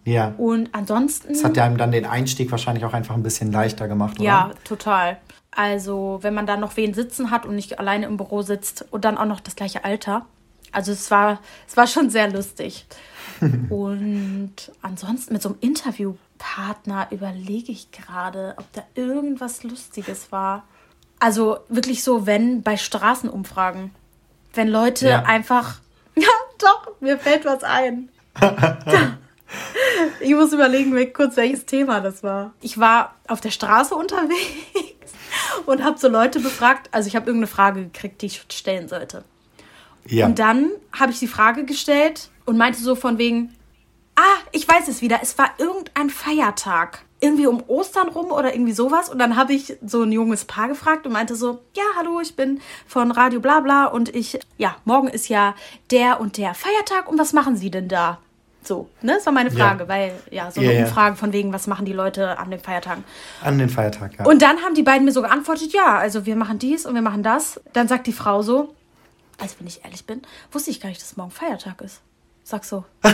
Ja. 0.05 0.35
Und 0.39 0.71
ansonsten. 0.73 1.29
Das 1.35 1.45
hat 1.45 1.57
ja 1.57 1.65
einem 1.65 1.77
dann 1.77 1.93
den 1.93 2.07
Einstieg 2.07 2.51
wahrscheinlich 2.51 2.85
auch 2.85 2.95
einfach 2.95 3.15
ein 3.15 3.23
bisschen 3.23 3.53
leichter 3.53 3.87
gemacht, 3.89 4.19
oder? 4.19 4.25
Ja, 4.27 4.51
total. 4.65 5.19
Also, 5.51 6.19
wenn 6.23 6.33
man 6.33 6.47
dann 6.47 6.61
noch 6.61 6.77
wen 6.77 6.95
sitzen 6.95 7.31
hat 7.31 7.45
und 7.45 7.55
nicht 7.57 7.79
alleine 7.79 8.07
im 8.07 8.17
Büro 8.17 8.43
sitzt 8.43 8.87
und 8.91 9.05
dann 9.05 9.19
auch 9.19 9.27
noch 9.27 9.41
das 9.41 9.57
gleiche 9.57 9.85
Alter. 9.85 10.25
Also, 10.73 10.93
es 10.93 11.11
war, 11.11 11.41
es 11.69 11.77
war 11.77 11.87
schon 11.87 12.09
sehr 12.09 12.31
lustig. 12.31 12.87
und 13.69 14.55
ansonsten 14.81 15.33
mit 15.33 15.43
so 15.43 15.51
einem 15.51 15.59
Interviewpartner 16.41 17.09
überlege 17.11 17.73
ich 17.73 17.91
gerade, 17.91 18.55
ob 18.57 18.73
da 18.73 18.83
irgendwas 18.95 19.63
Lustiges 19.63 20.33
war. 20.33 20.65
Also, 21.19 21.59
wirklich 21.69 22.03
so, 22.03 22.27
wenn 22.27 22.63
bei 22.63 22.77
Straßenumfragen, 22.77 23.91
wenn 24.55 24.69
Leute 24.69 25.09
Ja. 25.09 25.23
einfach. 25.25 25.81
Ja, 26.17 26.27
doch, 26.59 27.01
mir 27.01 27.19
fällt 27.19 27.45
was 27.45 27.63
ein. 27.63 28.09
Ich 30.21 30.33
muss 30.33 30.53
überlegen, 30.53 30.95
kurz 31.13 31.37
welches 31.37 31.67
Thema 31.67 32.01
das 32.01 32.23
war. 32.23 32.53
Ich 32.61 32.79
war 32.79 33.17
auf 33.27 33.41
der 33.41 33.51
Straße 33.51 33.97
unterwegs 33.97 34.37
und 35.67 35.83
habe 35.83 35.99
so 35.99 36.07
Leute 36.09 36.39
befragt. 36.39 36.89
Also 36.93 37.09
ich 37.09 37.17
habe 37.17 37.27
irgendeine 37.27 37.49
Frage 37.49 37.83
gekriegt, 37.85 38.23
die 38.23 38.27
ich 38.27 38.45
stellen 38.53 38.87
sollte. 38.87 39.25
Ja. 40.07 40.27
Und 40.27 40.39
dann 40.39 40.71
habe 40.93 41.11
ich 41.11 41.19
die 41.19 41.27
Frage 41.27 41.65
gestellt 41.65 42.29
und 42.45 42.59
meinte 42.59 42.81
so 42.81 42.95
von 42.95 43.19
wegen, 43.19 43.53
ah, 44.21 44.39
ich 44.53 44.69
weiß 44.69 44.89
es 44.89 45.01
wieder, 45.01 45.21
es 45.23 45.39
war 45.39 45.51
irgendein 45.59 46.11
Feiertag. 46.11 47.03
Irgendwie 47.23 47.47
um 47.47 47.63
Ostern 47.67 48.09
rum 48.09 48.33
oder 48.33 48.55
irgendwie 48.55 48.73
sowas. 48.73 49.11
Und 49.11 49.19
dann 49.19 49.37
habe 49.37 49.53
ich 49.53 49.77
so 49.85 50.03
ein 50.03 50.11
junges 50.13 50.47
Paar 50.47 50.69
gefragt 50.69 51.07
und 51.07 51.13
meinte 51.13 51.37
so, 51.37 51.61
ja, 51.77 51.83
hallo, 51.99 52.21
ich 52.21 52.35
bin 52.35 52.61
von 52.87 53.11
Radio 53.11 53.41
Blabla 53.41 53.87
und 53.87 54.15
ich, 54.15 54.39
ja, 54.57 54.77
morgen 54.87 55.09
ist 55.09 55.29
ja 55.29 55.55
der 55.91 56.19
und 56.21 56.39
der 56.39 56.55
Feiertag 56.55 57.09
und 57.11 57.19
was 57.19 57.35
machen 57.35 57.57
Sie 57.57 57.71
denn 57.71 57.89
da? 57.89 58.19
So, 58.63 58.89
ne? 59.03 59.15
Das 59.17 59.27
war 59.27 59.33
meine 59.35 59.51
Ja. 59.51 59.69
Frage, 59.69 59.87
weil, 59.89 60.13
ja, 60.31 60.51
so 60.51 60.61
eine 60.61 60.73
Ja, 60.73 60.79
ja. 60.81 60.87
Umfrage 60.87 61.17
von 61.17 61.33
wegen, 61.35 61.53
was 61.53 61.67
machen 61.67 61.85
die 61.85 61.93
Leute 61.93 62.39
an 62.39 62.51
den 62.51 62.61
Feiertagen? 62.61 63.05
An 63.43 63.59
den 63.59 63.69
Feiertag, 63.69 64.13
ja. 64.19 64.25
Und 64.27 64.41
dann 64.41 64.59
haben 64.63 64.75
die 64.75 64.83
beiden 64.83 65.05
mir 65.05 65.13
so 65.13 65.21
geantwortet, 65.23 65.73
ja, 65.75 65.99
also 65.99 66.25
wir 66.25 66.37
machen 66.37 66.59
dies 66.59 66.87
und 66.87 66.95
wir 66.95 67.03
machen 67.03 67.23
das. 67.23 67.61
Dann 67.75 67.87
sagt 67.89 68.07
die 68.07 68.13
Frau 68.15 68.41
so, 68.43 68.75
also 69.39 69.57
wenn 69.59 69.67
ich 69.67 69.85
ehrlich 69.85 70.07
bin, 70.07 70.23
wusste 70.53 70.71
ich 70.71 70.81
gar 70.81 70.89
nicht, 70.89 71.01
dass 71.03 71.17
morgen 71.19 71.31
Feiertag 71.31 71.81
ist. 71.83 72.01
Sag 72.45 72.65
so. 72.65 72.85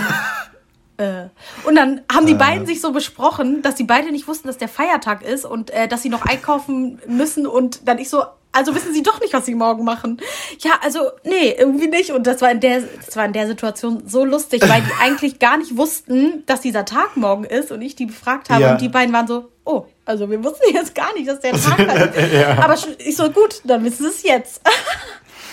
äh. 1.66 1.68
Und 1.68 1.74
dann 1.76 2.00
haben 2.12 2.26
die 2.26 2.34
beiden 2.34 2.66
sich 2.66 2.80
so 2.80 2.92
besprochen, 2.92 3.62
dass 3.62 3.74
die 3.74 3.84
beide 3.84 4.10
nicht 4.12 4.28
wussten, 4.28 4.46
dass 4.48 4.58
der 4.58 4.68
Feiertag 4.68 5.22
ist 5.22 5.44
und 5.44 5.70
äh, 5.70 5.88
dass 5.88 6.02
sie 6.02 6.08
noch 6.08 6.24
einkaufen 6.24 7.00
müssen 7.06 7.46
und 7.46 7.86
dann 7.88 7.98
ich 7.98 8.08
so, 8.08 8.22
also 8.52 8.74
wissen 8.74 8.94
sie 8.94 9.02
doch 9.02 9.20
nicht, 9.20 9.34
was 9.34 9.44
sie 9.44 9.54
morgen 9.54 9.84
machen. 9.84 10.18
Ja, 10.60 10.72
also 10.82 11.00
nee, 11.24 11.54
irgendwie 11.58 11.88
nicht. 11.88 12.12
Und 12.12 12.26
das 12.26 12.40
war 12.40 12.50
in 12.50 12.60
der, 12.60 12.82
das 13.04 13.14
war 13.14 13.26
in 13.26 13.34
der 13.34 13.46
Situation 13.46 14.04
so 14.06 14.24
lustig, 14.24 14.62
weil 14.66 14.80
die 14.80 14.92
eigentlich 15.02 15.38
gar 15.38 15.58
nicht 15.58 15.76
wussten, 15.76 16.42
dass 16.46 16.62
dieser 16.62 16.86
Tag 16.86 17.16
morgen 17.18 17.44
ist 17.44 17.70
und 17.70 17.82
ich 17.82 17.96
die 17.96 18.06
befragt 18.06 18.48
habe 18.48 18.62
Ja. 18.62 18.72
und 18.72 18.80
die 18.80 18.88
beiden 18.88 19.12
waren 19.12 19.26
so, 19.26 19.50
oh, 19.66 19.84
also 20.06 20.30
wir 20.30 20.42
wussten 20.42 20.72
jetzt 20.72 20.94
gar 20.94 21.12
nicht, 21.12 21.28
dass 21.28 21.40
der 21.40 21.52
Tag 21.60 21.78
ist. 22.16 22.58
Aber 22.58 22.74
sch- 22.74 22.98
ich 22.98 23.14
so, 23.16 23.28
gut, 23.30 23.60
dann 23.64 23.84
wissen 23.84 24.04
sie 24.04 24.08
es 24.08 24.22
jetzt. 24.22 24.60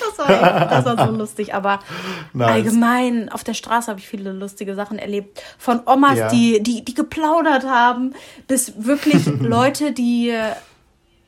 das, 0.09 0.17
war 0.27 0.65
das 0.67 0.85
war 0.85 1.07
so 1.07 1.13
lustig. 1.17 1.53
Aber 1.55 1.79
Nice. 2.33 2.49
allgemein 2.51 3.29
auf 3.29 3.43
der 3.43 3.53
Straße 3.53 3.89
habe 3.89 3.99
ich 3.99 4.07
viele 4.07 4.31
lustige 4.31 4.75
Sachen 4.75 4.97
erlebt. 4.99 5.41
Von 5.57 5.81
Omas, 5.85 6.17
Ja. 6.17 6.27
die, 6.29 6.61
die, 6.63 6.83
die 6.85 6.93
geplaudert 6.93 7.65
haben, 7.65 8.13
bis 8.47 8.73
wirklich 8.85 9.25
Leute, 9.39 9.91
die 9.91 10.33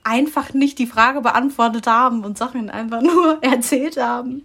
einfach 0.04 0.54
nicht 0.54 0.78
die 0.78 0.86
Frage 0.86 1.22
beantwortet 1.22 1.88
haben 1.88 2.24
und 2.24 2.38
Sachen 2.38 2.70
einfach 2.70 3.02
nur 3.02 3.40
erzählt 3.42 3.98
haben. 3.98 4.44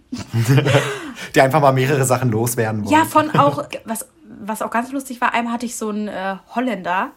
Die 1.35 1.41
einfach 1.41 1.61
mal 1.61 1.71
mehrere 1.71 2.03
Sachen 2.03 2.31
loswerden 2.31 2.83
wollen. 2.83 2.91
Ja, 2.93 3.05
von 3.05 3.29
auch, 3.37 3.65
was, 3.85 4.07
was 4.43 4.63
auch 4.63 4.71
ganz 4.71 4.91
lustig 4.91 5.21
war, 5.21 5.33
einmal 5.35 5.53
hatte 5.53 5.67
ich 5.67 5.75
so 5.75 5.89
einen 5.89 6.07
äh, 6.07 6.35
Holländer. 6.55 7.11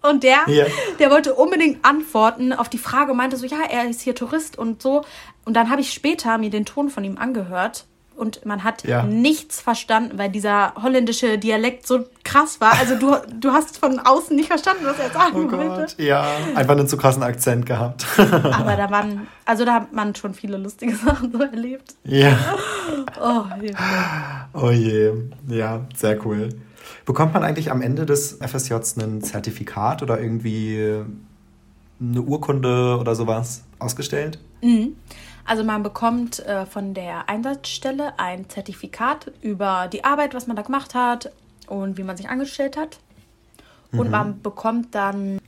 Und 0.00 0.22
der, 0.22 0.38
Ja. 0.46 0.64
der 1.00 1.10
wollte 1.10 1.34
unbedingt 1.34 1.84
antworten 1.84 2.52
auf 2.52 2.68
die 2.68 2.78
Frage 2.78 3.10
und 3.12 3.16
meinte 3.18 3.36
so, 3.36 3.46
ja, 3.46 3.58
er 3.68 3.88
ist 3.90 4.00
hier 4.00 4.14
Tourist 4.14 4.56
und 4.56 4.80
so. 4.80 5.04
Und 5.44 5.54
dann 5.54 5.70
habe 5.70 5.80
ich 5.80 5.92
später 5.92 6.38
mir 6.38 6.50
den 6.50 6.64
Ton 6.64 6.88
von 6.88 7.02
ihm 7.04 7.18
angehört 7.18 7.84
und 8.14 8.44
man 8.46 8.62
hat 8.64 8.84
Ja. 8.84 9.02
nichts 9.02 9.60
verstanden, 9.60 10.18
weil 10.18 10.28
dieser 10.30 10.72
holländische 10.80 11.38
Dialekt 11.38 11.86
so 11.86 12.04
krass 12.24 12.60
war. 12.60 12.72
Also 12.78 12.96
du, 12.96 13.16
du 13.40 13.52
hast 13.52 13.78
von 13.78 13.98
außen 13.98 14.34
nicht 14.36 14.48
verstanden, 14.48 14.84
was 14.84 14.98
er 15.00 15.10
sagen 15.10 15.46
Oh 15.46 15.50
wollte. 15.52 15.66
Gott, 15.80 15.94
ja. 15.98 16.26
Einfach 16.54 16.76
einen 16.76 16.86
zu 16.88 16.96
krassen 16.96 17.22
Akzent 17.24 17.66
gehabt. 17.66 18.06
Aber 18.18 18.76
da 18.76 18.90
waren, 18.90 19.26
also 19.44 19.64
da 19.64 19.74
hat 19.74 19.92
man 19.92 20.14
schon 20.14 20.34
viele 20.34 20.58
lustige 20.58 20.94
Sachen 21.04 21.32
so 21.32 21.40
erlebt. 21.42 21.94
ja. 22.04 22.36
Oh, 23.20 23.44
Hilfe. 23.60 23.76
Oh 24.54 24.70
je. 24.70 25.12
Ja, 25.48 25.80
sehr 25.96 26.24
cool. 26.26 26.50
Bekommt 27.04 27.34
man 27.34 27.42
eigentlich 27.44 27.70
am 27.70 27.82
Ende 27.82 28.06
des 28.06 28.38
FSJs 28.40 28.96
ein 28.98 29.22
Zertifikat 29.22 30.02
oder 30.02 30.20
irgendwie 30.20 31.02
eine 32.00 32.22
Urkunde 32.22 32.96
oder 33.00 33.14
sowas 33.14 33.64
ausgestellt? 33.78 34.38
Also 35.44 35.64
man 35.64 35.82
bekommt 35.82 36.40
äh, 36.40 36.66
von 36.66 36.94
der 36.94 37.28
Einsatzstelle 37.28 38.18
ein 38.18 38.48
Zertifikat 38.48 39.32
über 39.40 39.88
die 39.92 40.04
Arbeit, 40.04 40.34
was 40.34 40.46
man 40.46 40.56
da 40.56 40.62
gemacht 40.62 40.94
hat 40.94 41.30
und 41.66 41.96
wie 41.96 42.02
man 42.02 42.16
sich 42.16 42.28
angestellt 42.28 42.76
hat. 42.76 42.98
Und 43.90 44.10
man 44.10 44.42
bekommt 44.42 44.94
dann 44.94 45.38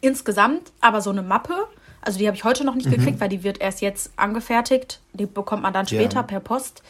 insgesamt 0.00 0.72
aber 0.80 1.02
so 1.02 1.10
eine 1.10 1.22
Mappe. 1.22 1.54
Also 2.00 2.18
die 2.18 2.26
habe 2.26 2.36
ich 2.36 2.44
heute 2.44 2.64
noch 2.64 2.74
nicht 2.74 2.90
gekriegt, 2.90 3.20
weil 3.20 3.28
die 3.28 3.42
wird 3.44 3.60
erst 3.60 3.82
jetzt 3.82 4.12
angefertigt. 4.16 5.00
Die 5.12 5.26
bekommt 5.26 5.62
man 5.62 5.72
dann 5.74 5.84
Ja. 5.86 6.00
später 6.00 6.22
per 6.22 6.40
Post. 6.40 6.82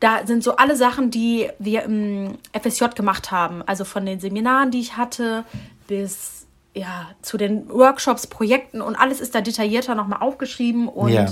Da 0.00 0.26
sind 0.26 0.44
so 0.44 0.56
alle 0.56 0.76
Sachen, 0.76 1.10
die 1.10 1.48
wir 1.58 1.84
im 1.84 2.36
FSJ 2.52 2.86
gemacht 2.94 3.30
haben. 3.30 3.62
Also 3.66 3.84
von 3.84 4.04
den 4.04 4.20
Seminaren, 4.20 4.70
die 4.70 4.80
ich 4.80 4.96
hatte, 4.96 5.44
bis 5.86 6.46
ja, 6.74 7.08
zu 7.22 7.38
den 7.38 7.68
Workshops, 7.70 8.26
Projekten 8.26 8.82
und 8.82 8.96
alles 8.96 9.20
ist 9.20 9.34
da 9.34 9.40
detaillierter 9.40 9.94
nochmal 9.94 10.20
aufgeschrieben. 10.20 10.88
Und 10.88 11.08
Ja. 11.12 11.26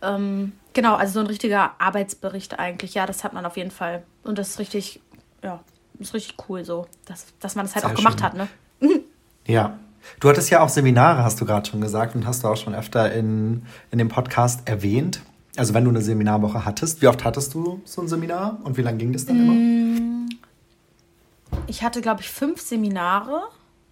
ähm, 0.00 0.52
genau, 0.72 0.94
also 0.94 1.14
so 1.14 1.20
ein 1.20 1.26
richtiger 1.26 1.72
Arbeitsbericht 1.78 2.58
eigentlich. 2.58 2.94
Ja, 2.94 3.04
das 3.04 3.22
hat 3.22 3.34
man 3.34 3.44
auf 3.44 3.58
jeden 3.58 3.70
Fall. 3.70 4.02
Und 4.24 4.38
das 4.38 4.48
ist 4.50 4.58
richtig, 4.58 5.00
ja, 5.42 5.60
ist 5.98 6.14
richtig 6.14 6.36
cool 6.48 6.64
so, 6.64 6.86
dass, 7.04 7.26
dass 7.40 7.54
man 7.56 7.66
das 7.66 7.74
halt 7.74 7.84
Sehr 7.84 7.92
auch 7.92 7.96
gemacht 7.96 8.20
schön. 8.20 8.24
hat, 8.26 8.34
ne? 8.34 8.48
Ja. 9.46 9.78
Du 10.20 10.28
hattest 10.28 10.48
ja 10.50 10.60
auch 10.60 10.68
Seminare, 10.68 11.22
hast 11.24 11.40
du 11.40 11.44
gerade 11.44 11.68
schon 11.68 11.80
gesagt, 11.80 12.14
und 12.14 12.26
hast 12.26 12.44
du 12.44 12.48
auch 12.48 12.56
schon 12.56 12.74
öfter 12.74 13.12
in, 13.12 13.66
in 13.90 13.98
dem 13.98 14.08
Podcast 14.08 14.66
erwähnt. 14.68 15.20
Also 15.56 15.74
wenn 15.74 15.84
du 15.84 15.90
eine 15.90 16.02
Seminarwoche 16.02 16.64
hattest, 16.64 17.00
wie 17.02 17.06
oft 17.08 17.24
hattest 17.24 17.54
du 17.54 17.80
so 17.84 18.02
ein 18.02 18.08
Seminar 18.08 18.58
und 18.64 18.76
wie 18.76 18.82
lange 18.82 18.98
ging 18.98 19.12
das 19.12 19.24
dann 19.26 19.40
immer? 19.40 20.36
Ich 21.66 21.82
hatte, 21.82 22.00
glaube 22.00 22.20
ich, 22.20 22.30
fünf 22.30 22.60
Seminare 22.60 23.42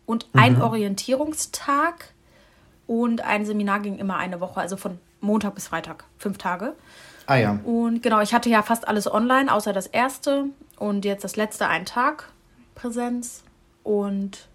und 0.07 0.29
Mhm. 0.35 0.41
einen 0.41 0.63
Orientierungstag 0.63 2.13
und 2.87 3.23
ein 3.23 3.47
Seminar 3.47 3.81
ging 3.81 3.99
immer 3.99 4.17
eine 4.17 4.41
Woche, 4.41 4.61
also 4.61 4.77
von 4.77 4.99
Montag 5.21 5.55
bis 5.55 5.69
Freitag, 5.69 6.05
fünf 6.19 6.37
Tage. 6.39 6.75
Ah 7.27 7.37
ja. 7.37 7.59
Und 7.65 8.03
genau, 8.03 8.21
ich 8.21 8.35
hatte 8.35 8.51
ja 8.51 8.63
fast 8.63 8.87
alles 8.87 9.11
online, 9.11 9.51
außer 9.53 9.73
das 9.73 9.87
erste 9.87 10.47
und 10.79 11.07
jetzt 11.07 11.25
das 11.25 11.37
letzte 11.37 11.69
einen 11.69 11.87
Tag 11.87 12.29
Präsenz. 12.75 13.43
Und 13.83 14.49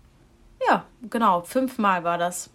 ja, 0.67 0.83
genau, 1.09 1.41
fünfmal 1.41 2.03
war 2.03 2.17
das. 2.19 2.49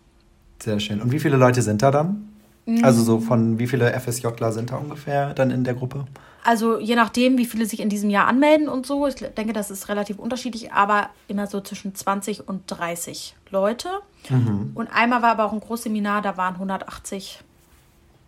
Sehr 0.62 0.78
schön. 0.78 1.00
Und 1.02 1.10
wie 1.10 1.18
viele 1.18 1.36
Leute 1.36 1.62
sind 1.62 1.82
da 1.82 1.90
dann? 1.90 2.28
Mhm. 2.66 2.84
Also 2.84 3.02
so 3.02 3.20
von 3.20 3.58
wie 3.58 3.66
viele 3.66 3.92
FSJler 3.98 4.52
sind 4.52 4.70
da 4.72 4.76
ungefähr 4.76 5.34
dann 5.34 5.50
in 5.50 5.64
der 5.64 5.74
Gruppe? 5.74 6.06
Also 6.42 6.78
je 6.78 6.94
nachdem, 6.94 7.38
wie 7.38 7.46
viele 7.46 7.64
sich 7.66 7.80
in 7.80 7.88
diesem 7.88 8.10
Jahr 8.10 8.26
anmelden 8.26 8.68
und 8.68 8.86
so. 8.86 9.06
Ich 9.06 9.14
denke, 9.14 9.52
das 9.54 9.70
ist 9.70 9.88
relativ 9.88 10.18
unterschiedlich, 10.18 10.72
aber 10.72 11.08
immer 11.26 11.46
so 11.46 11.60
zwischen 11.60 11.94
20 11.94 12.46
und 12.48 12.62
30 12.66 13.34
Leute. 13.50 13.88
Mhm. 14.28 14.72
Und 14.74 14.88
einmal 14.88 15.22
war 15.22 15.30
aber 15.30 15.44
auch 15.46 15.52
ein 15.52 15.60
Großseminar, 15.60 16.20
da 16.22 16.36
waren 16.36 16.54
180 16.54 17.40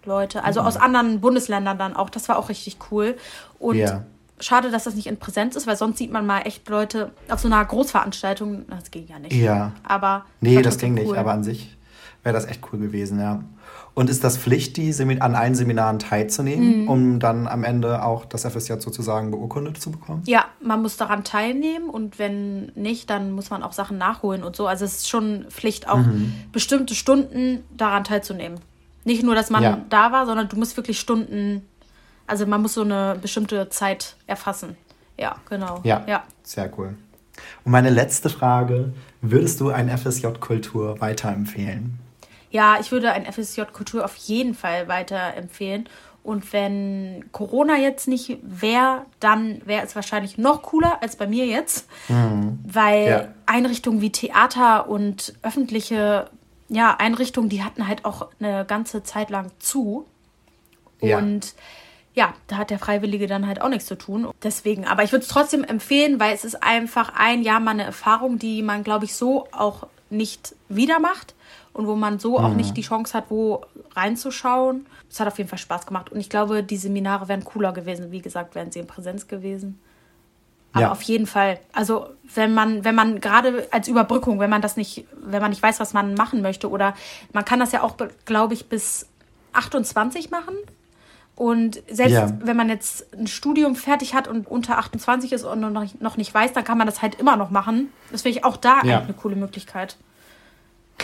Leute, 0.04 0.44
also 0.44 0.60
aus 0.60 0.76
anderen 0.76 1.20
Bundesländern 1.20 1.78
dann 1.78 1.96
auch. 1.96 2.08
Das 2.10 2.28
war 2.28 2.38
auch 2.38 2.48
richtig 2.48 2.78
cool. 2.90 3.16
Und 3.58 3.76
Ja. 3.76 4.04
schade, 4.40 4.70
dass 4.70 4.84
das 4.84 4.94
nicht 4.94 5.08
in 5.08 5.18
Präsenz 5.18 5.56
ist, 5.56 5.66
weil 5.66 5.76
sonst 5.76 5.98
sieht 5.98 6.12
man 6.12 6.24
mal 6.26 6.40
echt 6.42 6.68
Leute 6.68 7.10
auf 7.28 7.40
so 7.40 7.48
einer 7.48 7.64
Großveranstaltung. 7.64 8.66
Das 8.70 8.90
ging 8.90 9.06
ja 9.08 9.18
nicht. 9.18 9.32
Ja. 9.34 9.72
Aber 9.82 10.24
Nee, 10.40 10.62
das 10.62 10.78
ging 10.78 10.94
nicht, 10.94 11.08
cool. 11.08 11.18
aber 11.18 11.32
an 11.32 11.42
sich 11.42 11.76
wäre 12.22 12.34
das 12.34 12.46
echt 12.46 12.60
cool 12.72 12.78
gewesen, 12.78 13.20
ja. 13.20 13.42
Und 13.96 14.10
ist 14.10 14.22
das 14.22 14.36
Pflicht, 14.36 14.76
die 14.76 14.92
Semi 14.92 15.20
an 15.20 15.34
allen 15.34 15.54
Seminaren 15.54 15.98
teilzunehmen, 15.98 16.82
mhm. 16.82 16.88
um 16.88 17.18
dann 17.18 17.48
am 17.48 17.64
Ende 17.64 18.02
auch 18.02 18.26
das 18.26 18.44
FSJ 18.44 18.74
sozusagen 18.80 19.30
beurkundet 19.30 19.80
zu 19.80 19.90
bekommen? 19.90 20.22
Ja, 20.26 20.44
man 20.60 20.82
muss 20.82 20.98
daran 20.98 21.24
teilnehmen 21.24 21.88
und 21.88 22.18
wenn 22.18 22.66
nicht, 22.74 23.08
dann 23.08 23.32
muss 23.32 23.48
man 23.48 23.62
auch 23.62 23.72
Sachen 23.72 23.96
nachholen 23.96 24.44
und 24.44 24.54
so. 24.54 24.66
Also 24.66 24.84
es 24.84 24.98
ist 24.98 25.08
schon 25.08 25.46
Pflicht, 25.48 25.88
auch 25.88 25.96
mhm. 25.96 26.34
bestimmte 26.52 26.94
Stunden 26.94 27.64
daran 27.74 28.04
teilzunehmen. 28.04 28.60
Nicht 29.04 29.22
nur, 29.22 29.34
dass 29.34 29.48
man 29.48 29.62
ja. 29.62 29.80
da 29.88 30.12
war, 30.12 30.26
sondern 30.26 30.48
du 30.48 30.56
musst 30.56 30.76
wirklich 30.76 31.00
Stunden, 31.00 31.66
also 32.26 32.44
man 32.44 32.60
muss 32.60 32.74
so 32.74 32.82
eine 32.82 33.16
bestimmte 33.22 33.70
Zeit 33.70 34.16
erfassen. 34.26 34.76
Ja, 35.16 35.36
genau. 35.48 35.80
Ja, 35.84 36.04
ja. 36.06 36.22
sehr 36.42 36.70
cool. 36.76 36.98
Und 37.64 37.72
meine 37.72 37.88
letzte 37.88 38.28
Frage, 38.28 38.92
würdest 39.22 39.58
du 39.60 39.70
ein 39.70 39.88
FSJ 39.88 40.26
Kultur 40.38 41.00
weiterempfehlen? 41.00 41.98
Ja, 42.56 42.78
ich 42.80 42.90
würde 42.90 43.12
ein 43.12 43.30
FSJ 43.30 43.64
Kultur 43.70 44.02
auf 44.02 44.16
jeden 44.16 44.54
Fall 44.54 44.88
weiterempfehlen. 44.88 45.90
Und 46.22 46.54
wenn 46.54 47.26
Corona 47.30 47.76
jetzt 47.76 48.08
nicht 48.08 48.38
wäre, 48.42 49.04
dann 49.20 49.60
wäre 49.66 49.84
es 49.84 49.94
wahrscheinlich 49.94 50.38
noch 50.38 50.62
cooler 50.62 51.02
als 51.02 51.16
bei 51.16 51.26
mir 51.26 51.44
jetzt. 51.44 51.86
Mhm. 52.08 52.58
Weil 52.64 53.06
ja. 53.06 53.28
Einrichtungen 53.44 54.00
wie 54.00 54.10
Theater 54.10 54.88
und 54.88 55.34
öffentliche 55.42 56.30
ja, 56.70 56.96
Einrichtungen, 56.98 57.50
die 57.50 57.62
hatten 57.62 57.86
halt 57.86 58.06
auch 58.06 58.28
eine 58.40 58.64
ganze 58.64 59.02
Zeit 59.02 59.28
lang 59.28 59.50
zu. 59.58 60.06
Ja. 61.02 61.18
Und 61.18 61.54
ja, 62.14 62.32
da 62.46 62.56
hat 62.56 62.70
der 62.70 62.78
Freiwillige 62.78 63.26
dann 63.26 63.46
halt 63.46 63.60
auch 63.60 63.68
nichts 63.68 63.84
zu 63.84 63.98
tun. 63.98 64.30
Deswegen, 64.42 64.86
aber 64.86 65.04
ich 65.04 65.12
würde 65.12 65.24
es 65.24 65.28
trotzdem 65.28 65.62
empfehlen, 65.62 66.18
weil 66.20 66.34
es 66.34 66.46
ist 66.46 66.62
einfach 66.62 67.12
ein 67.14 67.42
Jahr 67.42 67.60
mal 67.60 67.72
eine 67.72 67.84
Erfahrung, 67.84 68.38
die 68.38 68.62
man, 68.62 68.82
glaube 68.82 69.04
ich, 69.04 69.14
so 69.14 69.46
auch 69.52 69.88
nicht 70.08 70.54
wieder 70.70 71.00
macht 71.00 71.34
und 71.76 71.86
wo 71.86 71.94
man 71.94 72.18
so 72.18 72.38
auch 72.38 72.54
nicht 72.54 72.70
mhm. 72.70 72.74
die 72.74 72.82
Chance 72.82 73.12
hat, 73.12 73.24
wo 73.28 73.62
reinzuschauen. 73.94 74.86
Es 75.10 75.20
hat 75.20 75.28
auf 75.28 75.36
jeden 75.36 75.50
Fall 75.50 75.58
Spaß 75.58 75.84
gemacht 75.84 76.10
und 76.10 76.18
ich 76.18 76.30
glaube, 76.30 76.62
die 76.62 76.78
Seminare 76.78 77.28
wären 77.28 77.44
cooler 77.44 77.72
gewesen. 77.72 78.10
Wie 78.10 78.22
gesagt, 78.22 78.54
wären 78.54 78.72
sie 78.72 78.78
in 78.78 78.86
Präsenz 78.86 79.28
gewesen. 79.28 79.78
Aber 80.72 80.82
ja. 80.82 80.90
auf 80.92 81.02
jeden 81.02 81.26
Fall. 81.26 81.58
Also 81.74 82.08
wenn 82.34 82.54
man, 82.54 82.84
wenn 82.84 82.94
man 82.94 83.20
gerade 83.20 83.68
als 83.70 83.88
Überbrückung, 83.88 84.40
wenn 84.40 84.48
man 84.48 84.62
das 84.62 84.78
nicht, 84.78 85.04
wenn 85.22 85.42
man 85.42 85.50
nicht 85.50 85.62
weiß, 85.62 85.78
was 85.78 85.92
man 85.92 86.14
machen 86.14 86.40
möchte, 86.40 86.70
oder 86.70 86.94
man 87.34 87.44
kann 87.44 87.60
das 87.60 87.72
ja 87.72 87.82
auch, 87.82 87.96
glaube 88.24 88.54
ich, 88.54 88.70
bis 88.70 89.06
28 89.52 90.30
machen. 90.30 90.54
Und 91.34 91.82
selbst 91.90 92.14
ja. 92.14 92.32
wenn 92.42 92.56
man 92.56 92.70
jetzt 92.70 93.14
ein 93.14 93.26
Studium 93.26 93.76
fertig 93.76 94.14
hat 94.14 94.28
und 94.28 94.46
unter 94.46 94.78
28 94.78 95.32
ist 95.32 95.44
und 95.44 95.60
noch 95.60 96.16
nicht, 96.16 96.34
weiß, 96.34 96.54
dann 96.54 96.64
kann 96.64 96.78
man 96.78 96.86
das 96.86 97.02
halt 97.02 97.16
immer 97.16 97.36
noch 97.36 97.50
machen. 97.50 97.92
Das 98.10 98.22
finde 98.22 98.38
ich 98.38 98.44
auch 98.46 98.56
da 98.56 98.80
ja. 98.82 99.00
eine 99.00 99.12
coole 99.12 99.36
Möglichkeit. 99.36 99.98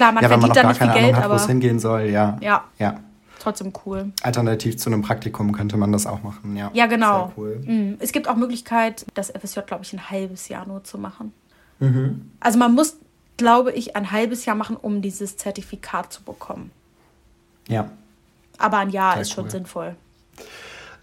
Klar, 0.02 0.12
man 0.12 0.22
ja, 0.24 0.28
verdient 0.30 0.56
da 0.56 0.68
nicht 0.68 0.78
viel 0.78 0.92
Geld, 0.92 1.14
hat, 1.14 1.24
aber. 1.24 1.36
es 1.36 1.46
hingehen 1.46 1.78
soll, 1.78 2.02
ja. 2.02 2.36
Ja. 2.40 2.64
ja. 2.78 2.98
Trotzdem 3.38 3.72
cool. 3.86 4.12
Alternativ 4.22 4.76
zu 4.76 4.90
einem 4.90 5.02
Praktikum 5.02 5.52
könnte 5.52 5.76
man 5.76 5.92
das 5.92 6.06
auch 6.06 6.24
machen, 6.24 6.56
ja. 6.56 6.72
Ja, 6.74 6.86
genau. 6.86 7.32
Cool. 7.36 7.60
Mhm. 7.64 7.96
Es 8.00 8.10
gibt 8.10 8.26
auch 8.26 8.34
Möglichkeit, 8.34 9.06
das 9.14 9.30
FSJ, 9.30 9.60
glaube 9.60 9.84
ich, 9.84 9.92
ein 9.92 10.10
halbes 10.10 10.48
Jahr 10.48 10.66
nur 10.66 10.82
zu 10.82 10.98
machen. 10.98 11.32
Mhm. 11.78 12.32
Also 12.40 12.58
man 12.58 12.74
muss, 12.74 12.96
glaube 13.36 13.70
ich, 13.70 13.94
ein 13.94 14.10
halbes 14.10 14.44
Jahr 14.44 14.56
machen, 14.56 14.76
um 14.76 15.02
dieses 15.02 15.36
Zertifikat 15.36 16.12
zu 16.12 16.24
bekommen. 16.24 16.72
Ja. 17.68 17.88
Aber 18.58 18.78
ein 18.78 18.90
Jahr 18.90 19.12
Sehr 19.12 19.22
ist 19.22 19.30
schon 19.30 19.50
sinnvoll. 19.50 19.94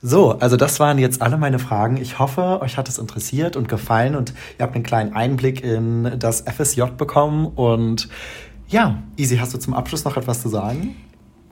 So, 0.02 0.32
also 0.40 0.58
das 0.58 0.80
waren 0.82 0.98
jetzt 0.98 1.22
alle 1.22 1.38
meine 1.38 1.60
Fragen. 1.60 1.98
Ich 1.98 2.20
hoffe, 2.20 2.62
euch 2.62 2.78
hat 2.78 2.88
es 2.88 2.98
interessiert 2.98 3.56
und 3.56 3.68
gefallen 3.68 4.16
und 4.16 4.34
ihr 4.58 4.64
habt 4.64 4.76
einen 4.76 4.84
kleinen 4.84 5.14
Einblick 5.14 5.64
in 5.64 6.20
das 6.20 6.42
FSJ 6.42 6.84
bekommen 6.98 7.48
und 7.48 8.08
ja, 8.70 9.02
Easy, 9.18 9.38
hast 9.38 9.54
du 9.54 9.58
zum 9.58 9.74
Abschluss 9.74 10.06
noch 10.06 10.16
etwas 10.18 10.42
zu 10.42 10.50
sagen? 10.50 10.96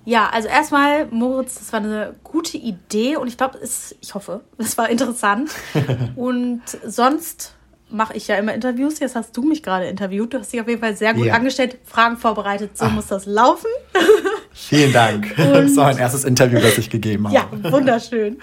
Ja, 0.06 0.30
also 0.30 0.48
erstmal, 0.48 1.08
Moritz, 1.08 1.56
das 1.56 1.74
war 1.74 1.82
eine 1.82 2.16
gute 2.24 2.58
Idee 2.58 3.18
und 3.18 3.28
ich 3.28 3.36
glaube, 3.36 3.60
ich 3.62 4.16
hoffe, 4.16 4.42
es 4.58 4.78
war 4.78 4.90
interessant. 4.90 5.52
und 6.16 6.62
sonst 6.86 7.56
mache 7.90 8.16
ich 8.16 8.28
ja 8.28 8.36
immer 8.36 8.54
Interviews. 8.54 9.00
Jetzt 9.00 9.16
hast 9.16 9.36
du 9.36 9.42
mich 9.42 9.64
gerade 9.64 9.88
interviewt. 9.88 10.34
Du 10.34 10.40
hast 10.40 10.54
dich 10.54 10.62
auf 10.62 10.68
jeden 10.68 10.80
Fall 10.82 10.96
sehr 10.96 11.14
gut 11.14 11.26
ja. 11.26 11.34
angestellt, 11.34 11.78
Fragen 11.84 12.18
vorbereitet. 12.18 12.78
So 12.78 12.86
Ach. 12.86 12.94
muss 12.94 13.08
das 13.08 13.26
laufen. 13.26 13.70
Vielen 14.60 14.92
Dank. 14.92 15.36
Und 15.38 15.54
das 15.54 15.76
war 15.76 15.86
mein 15.86 16.00
erstes 16.00 16.24
Interview, 16.24 16.60
das 16.60 16.80
ich 16.80 16.90
gegeben 16.90 17.28
habe. 17.28 17.36
Ja, 17.36 17.72
wunderschön. 17.72 18.40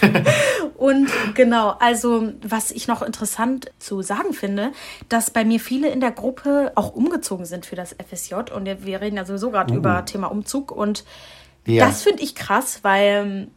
und 0.78 1.10
genau, 1.34 1.76
also 1.78 2.32
was 2.42 2.70
ich 2.70 2.88
noch 2.88 3.02
interessant 3.02 3.70
zu 3.78 4.00
sagen 4.00 4.32
finde, 4.32 4.72
dass 5.10 5.30
bei 5.30 5.44
mir 5.44 5.60
viele 5.60 5.90
in 5.90 6.00
der 6.00 6.12
Gruppe 6.12 6.72
auch 6.76 6.94
umgezogen 6.94 7.44
sind 7.44 7.66
für 7.66 7.76
das 7.76 7.94
FSJ. 7.94 8.34
Und 8.54 8.66
wir 8.84 9.00
reden 9.02 9.16
ja 9.16 9.26
sowieso 9.26 9.50
gerade 9.50 9.74
uh. 9.74 9.76
über 9.76 10.04
Thema 10.06 10.28
Umzug. 10.28 10.72
Und 10.72 11.04
ja. 11.66 11.86
das 11.86 12.02
finde 12.02 12.22
ich 12.22 12.34
krass, 12.34 12.80
weil 12.82 13.48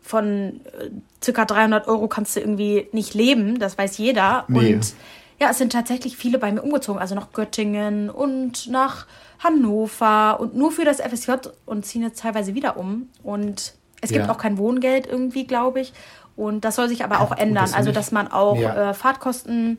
von 0.00 0.60
äh, 0.64 0.90
circa 1.22 1.44
300 1.44 1.88
Euro 1.88 2.08
kannst 2.08 2.36
du 2.36 2.40
irgendwie 2.40 2.88
nicht 2.92 3.12
leben, 3.12 3.58
das 3.58 3.76
weiß 3.76 3.98
jeder. 3.98 4.44
Nee. 4.48 4.76
Und 4.76 4.94
ja, 5.40 5.50
es 5.50 5.58
sind 5.58 5.72
tatsächlich 5.72 6.16
viele 6.16 6.38
bei 6.38 6.52
mir 6.52 6.62
umgezogen, 6.62 7.00
also 7.00 7.14
nach 7.14 7.32
Göttingen 7.32 8.10
und 8.10 8.68
nach 8.68 9.06
Hannover 9.42 10.38
und 10.40 10.56
nur 10.56 10.72
für 10.72 10.84
das 10.84 11.00
FSJ 11.00 11.48
und 11.66 11.84
ziehen 11.84 12.02
jetzt 12.02 12.20
teilweise 12.20 12.54
wieder 12.54 12.76
um. 12.76 13.08
Und 13.22 13.74
es 14.00 14.10
gibt 14.10 14.26
ja. 14.26 14.32
auch 14.32 14.38
kein 14.38 14.58
Wohngeld 14.58 15.06
irgendwie, 15.06 15.46
glaube 15.46 15.80
ich. 15.80 15.92
Und 16.36 16.64
das 16.64 16.76
soll 16.76 16.88
sich 16.88 17.04
aber 17.04 17.20
auch 17.20 17.30
ja, 17.30 17.38
ändern. 17.38 17.70
Also, 17.74 17.92
dass 17.92 18.12
man 18.12 18.28
auch 18.28 18.56
ja. 18.56 18.90
äh, 18.90 18.94
Fahrtkosten, 18.94 19.78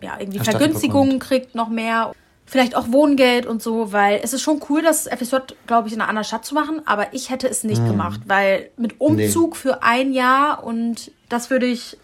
ja, 0.00 0.16
irgendwie 0.18 0.38
Vergünstigungen 0.38 1.18
kriegt, 1.18 1.54
noch 1.54 1.68
mehr 1.68 2.12
vielleicht 2.48 2.74
auch 2.74 2.90
Wohngeld 2.90 3.46
und 3.46 3.62
so, 3.62 3.92
weil 3.92 4.20
es 4.22 4.32
ist 4.32 4.40
schon 4.40 4.60
cool, 4.70 4.80
das 4.80 5.06
FSJ, 5.06 5.36
glaube 5.66 5.88
ich, 5.88 5.94
in 5.94 6.00
einer 6.00 6.08
anderen 6.08 6.24
Stadt 6.24 6.46
zu 6.46 6.54
machen, 6.54 6.80
aber 6.86 7.12
ich 7.12 7.28
hätte 7.28 7.46
es 7.46 7.62
nicht 7.62 7.82
mhm. 7.82 7.88
gemacht, 7.88 8.20
weil 8.26 8.70
mit 8.78 9.00
Umzug 9.00 9.50
nee. 9.50 9.58
für 9.58 9.82
ein 9.82 10.12
Jahr 10.12 10.64
und 10.64 11.10
das 11.28 11.50
würde 11.50 11.66
ich, 11.66 11.98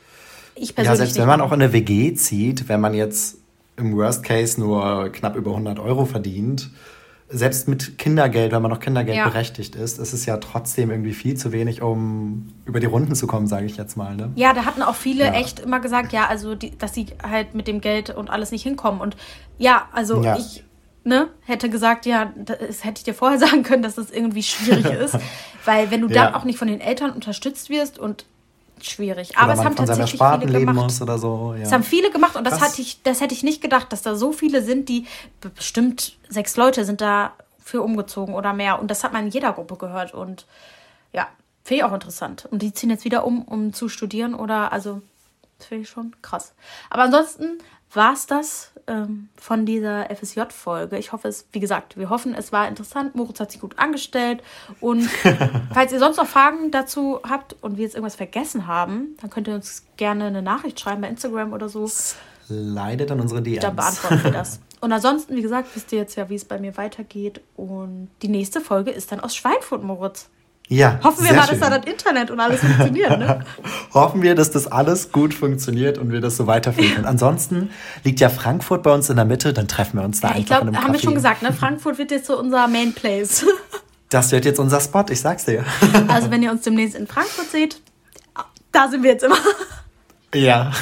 ich 0.55 0.75
persönlich. 0.75 0.87
Ja, 0.87 0.97
selbst 0.97 1.19
wenn 1.19 1.27
man 1.27 1.41
auch 1.41 1.53
in 1.53 1.63
eine 1.63 1.73
WG 1.73 2.15
zieht, 2.15 2.69
wenn 2.69 2.81
man 2.81 2.95
jetzt 2.95 3.39
im 3.77 3.97
Worst 3.97 4.23
Case 4.23 4.61
nur 4.61 5.11
knapp 5.11 5.37
über 5.37 5.51
100 5.51 5.79
Euro 5.79 6.05
verdient, 6.05 6.71
selbst 7.29 7.69
mit 7.69 7.99
Kindergeld, 7.99 8.53
wenn 8.53 8.63
man 8.63 8.71
noch 8.71 8.81
Kindergeld 8.81 9.17
ja. 9.17 9.29
berechtigt 9.29 9.75
ist, 9.75 9.99
ist 9.99 10.13
es 10.13 10.27
ja 10.27 10.37
trotzdem 10.37 10.91
irgendwie 10.91 11.13
viel 11.13 11.37
zu 11.37 11.53
wenig, 11.53 11.83
um 11.83 12.53
über 12.65 12.81
die 12.81 12.87
Runden 12.87 13.15
zu 13.15 13.27
kommen, 13.27 13.47
sage 13.47 13.67
ich 13.67 13.77
jetzt 13.77 13.97
mal. 13.97 14.15
Ne? 14.15 14.31
Ja, 14.37 14.53
da 14.53 14.65
hatten 14.65 14.83
auch 14.83 14.95
viele 14.95 15.25
ja. 15.25 15.33
echt 15.33 15.59
immer 15.59 15.81
gesagt, 15.81 16.13
ja, 16.13 16.27
also 16.29 16.55
die, 16.55 16.77
dass 16.77 16.95
sie 16.95 17.07
halt 17.23 17.55
mit 17.55 17.67
dem 17.67 17.81
Geld 17.81 18.11
und 18.11 18.31
alles 18.31 18.53
nicht 18.53 18.63
hinkommen. 18.63 19.01
Und 19.01 19.17
ja, 19.59 19.89
also 19.93 20.23
ja. 20.23 20.37
ich 20.37 20.65
ne, 21.03 21.29
hätte 21.45 21.71
gesagt, 21.71 22.07
ja, 22.07 22.33
das 22.37 22.85
hätte 22.85 22.99
ich 22.99 23.05
dir 23.05 23.15
vorher 23.15 23.39
sagen 23.47 23.63
können, 23.63 23.83
dass 23.83 23.95
das 23.95 24.11
irgendwie 24.11 24.43
schwierig 24.43 24.85
ist. 25.01 25.19
Weil 25.65 25.91
wenn 25.91 26.03
du 26.03 26.09
dann 26.09 26.35
auch 26.35 26.45
nicht 26.45 26.59
von 26.59 26.69
den 26.69 26.81
Eltern 26.81 27.11
unterstützt 27.11 27.71
wirst 27.71 27.99
und 27.99 28.27
schwierig. 28.91 29.37
Aber 29.37 29.53
es 29.53 29.65
haben 29.65 29.77
tatsächlich 29.77 30.21
viele 30.21 30.65
gemacht. 30.65 30.91
So, 30.91 31.55
ja. 31.57 31.63
Es 31.63 31.73
haben 31.73 31.83
viele 31.83 32.11
gemacht 32.11 32.37
und 32.37 32.45
das, 32.45 32.61
hatte 32.61 32.81
ich, 32.81 33.03
das 33.03 33.21
hätte 33.21 33.35
ich 33.35 33.43
nicht 33.43 33.61
gedacht, 33.61 33.93
dass 33.93 34.03
da 34.03 34.15
so 34.15 34.33
viele 34.33 34.63
sind, 34.63 34.89
die 34.89 35.07
bestimmt 35.41 36.17
sechs 36.29 36.57
Leute 36.57 36.85
sind 36.85 37.01
da 37.01 37.33
für 37.63 37.83
umgezogen 37.83 38.35
oder 38.35 38.53
mehr. 38.53 38.81
Und 38.81 38.91
das 38.91 39.05
hat 39.05 39.13
man 39.13 39.27
in 39.27 39.31
jeder 39.31 39.53
Gruppe 39.53 39.77
gehört. 39.77 40.13
Und 40.15 40.47
ja, 41.13 41.29
finde 41.63 41.79
ich 41.79 41.85
auch 41.85 41.95
interessant. 41.95 42.47
Und 42.51 42.63
die 42.63 42.73
ziehen 42.73 42.91
jetzt 42.91 43.05
wieder 43.05 43.27
um, 43.27 43.43
um 43.43 43.73
zu 43.73 43.89
studieren 43.89 44.35
oder 44.35 44.73
also, 44.73 45.01
das 45.59 45.69
finde 45.69 45.83
ich 45.85 45.89
schon 45.89 46.15
krass. 46.21 46.53
Aber 46.91 47.03
ansonsten 47.03 47.59
war 47.97 48.13
es 48.13 48.27
das 48.27 48.73
ähm, 48.87 49.29
von 49.37 49.67
dieser 49.67 50.09
FSJ-Folge. 50.15 50.99
Ich 50.99 51.13
hoffe 51.13 51.29
es, 51.29 51.47
wie 51.53 51.61
gesagt, 51.61 51.97
wir 51.97 52.11
hoffen, 52.11 52.35
es 52.35 52.53
war 52.53 52.69
interessant. 52.69 53.15
Moritz 53.15 53.41
hat 53.41 53.51
sich 53.51 53.61
gut 53.61 53.79
angestellt. 53.79 54.43
Und 54.81 55.03
falls 55.75 55.93
ihr 55.93 55.99
sonst 55.99 56.17
noch 56.17 56.27
Fragen 56.27 56.71
dazu 56.71 57.21
habt 57.29 57.57
und 57.63 57.77
wir 57.77 57.85
jetzt 57.85 57.95
irgendwas 57.95 58.17
vergessen 58.17 58.67
haben, 58.67 59.17
dann 59.21 59.31
könnt 59.31 59.49
ihr 59.49 59.55
uns 59.55 59.85
gerne 59.97 60.27
eine 60.27 60.43
Nachricht 60.43 60.81
schreiben 60.81 61.03
bei 61.03 61.09
Instagram 61.09 61.53
oder 61.53 61.69
so. 61.69 61.91
Leidet 62.49 63.11
an 63.11 63.21
unsere 63.21 63.43
DMs. 63.43 63.63
Dann 63.63 63.77
beantworten 63.77 64.25
wir 64.25 64.31
das. 64.31 64.61
Und 64.81 64.93
ansonsten, 64.93 65.35
wie 65.35 65.41
gesagt, 65.41 65.75
wisst 65.75 65.93
ihr 65.93 65.99
jetzt 65.99 66.15
ja, 66.15 66.29
wie 66.29 66.35
es 66.35 66.45
bei 66.45 66.59
mir 66.59 66.77
weitergeht. 66.77 67.41
Und 67.57 68.11
die 68.21 68.29
nächste 68.29 68.61
Folge 68.61 68.91
ist 68.91 69.13
dann 69.13 69.21
aus 69.21 69.35
Schweinfurt, 69.35 69.83
Moritz. 69.83 70.29
Ja. 70.69 70.99
Hoffen 71.03 71.25
wir 71.25 71.35
mal, 71.35 71.47
schön. 71.47 71.61
dass 71.61 71.71
da 71.71 71.79
das 71.79 71.87
Internet 71.87 72.31
und 72.31 72.41
alles 72.41 72.61
funktioniert. 72.61 73.19
Ne? 73.19 73.45
Hoffen 73.95 74.23
wir, 74.23 74.35
dass 74.35 74.51
das 74.51 74.67
alles 74.67 75.13
gut 75.13 75.35
funktioniert 75.35 75.99
und 75.99 76.11
wir 76.11 76.23
das 76.23 76.39
so 76.39 76.47
weiterführen 76.47 76.95
können. 76.95 77.07
Ansonsten 77.07 77.71
liegt 78.03 78.21
ja 78.21 78.31
Frankfurt 78.31 78.83
bei 78.83 78.93
uns 78.93 79.11
in 79.11 79.17
der 79.17 79.27
Mitte, 79.27 79.53
dann 79.53 79.69
treffen 79.69 79.99
wir 79.99 80.05
uns 80.05 80.21
da 80.21 80.29
ja, 80.29 80.35
einfach 80.35 80.41
ich 80.41 80.47
glaub, 80.47 80.63
in 80.63 80.69
einem 80.69 80.79
haben 80.79 80.91
Café. 80.91 80.93
wir 80.95 81.01
schon 81.01 81.15
gesagt, 81.15 81.43
ne? 81.43 81.53
Frankfurt 81.53 81.99
wird 81.99 82.11
jetzt 82.11 82.27
so 82.27 82.39
unser 82.39 82.67
Main 82.67 82.95
Place. 82.95 83.45
das 84.09 84.33
wird 84.33 84.47
jetzt 84.47 84.59
unser 84.59 84.81
Spot, 84.81 85.05
ich 85.11 85.21
sag's 85.21 85.45
dir. 85.45 85.65
also 86.09 86.31
wenn 86.31 86.43
ihr 86.43 86.51
uns 86.51 86.63
demnächst 86.63 86.97
in 86.97 87.07
Frankfurt 87.07 87.51
seht, 87.51 87.81
da 88.73 88.89
sind 88.89 89.03
wir 89.03 89.13
jetzt 89.13 89.25
immer. 89.25 89.37
Ja. 90.35 90.73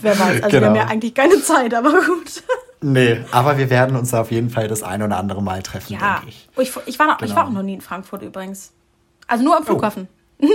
Wer 0.00 0.18
weiß, 0.18 0.42
also 0.44 0.48
genau. 0.48 0.50
wir 0.50 0.66
haben 0.68 0.76
ja 0.76 0.86
eigentlich 0.86 1.14
keine 1.14 1.42
Zeit, 1.42 1.74
aber 1.74 1.90
gut. 1.90 2.42
Nee, 2.80 3.20
aber 3.30 3.58
wir 3.58 3.68
werden 3.68 3.96
uns 3.96 4.14
auf 4.14 4.30
jeden 4.30 4.48
Fall 4.48 4.68
das 4.68 4.82
ein 4.82 5.02
oder 5.02 5.18
andere 5.18 5.42
Mal 5.42 5.62
treffen, 5.62 5.92
ja. 5.92 6.20
denke 6.20 6.28
ich. 6.28 6.48
ich. 6.56 6.72
Ich 6.86 6.98
war, 6.98 7.06
noch, 7.06 7.18
genau. 7.18 7.30
ich 7.30 7.36
war 7.36 7.46
auch 7.46 7.50
noch 7.50 7.62
nie 7.62 7.74
in 7.74 7.80
Frankfurt 7.80 8.22
übrigens. 8.22 8.72
Also 9.32 9.44
nur 9.44 9.56
am 9.56 9.62
oh. 9.62 9.64
Flughafen. 9.64 10.08
Oh. 10.42 10.46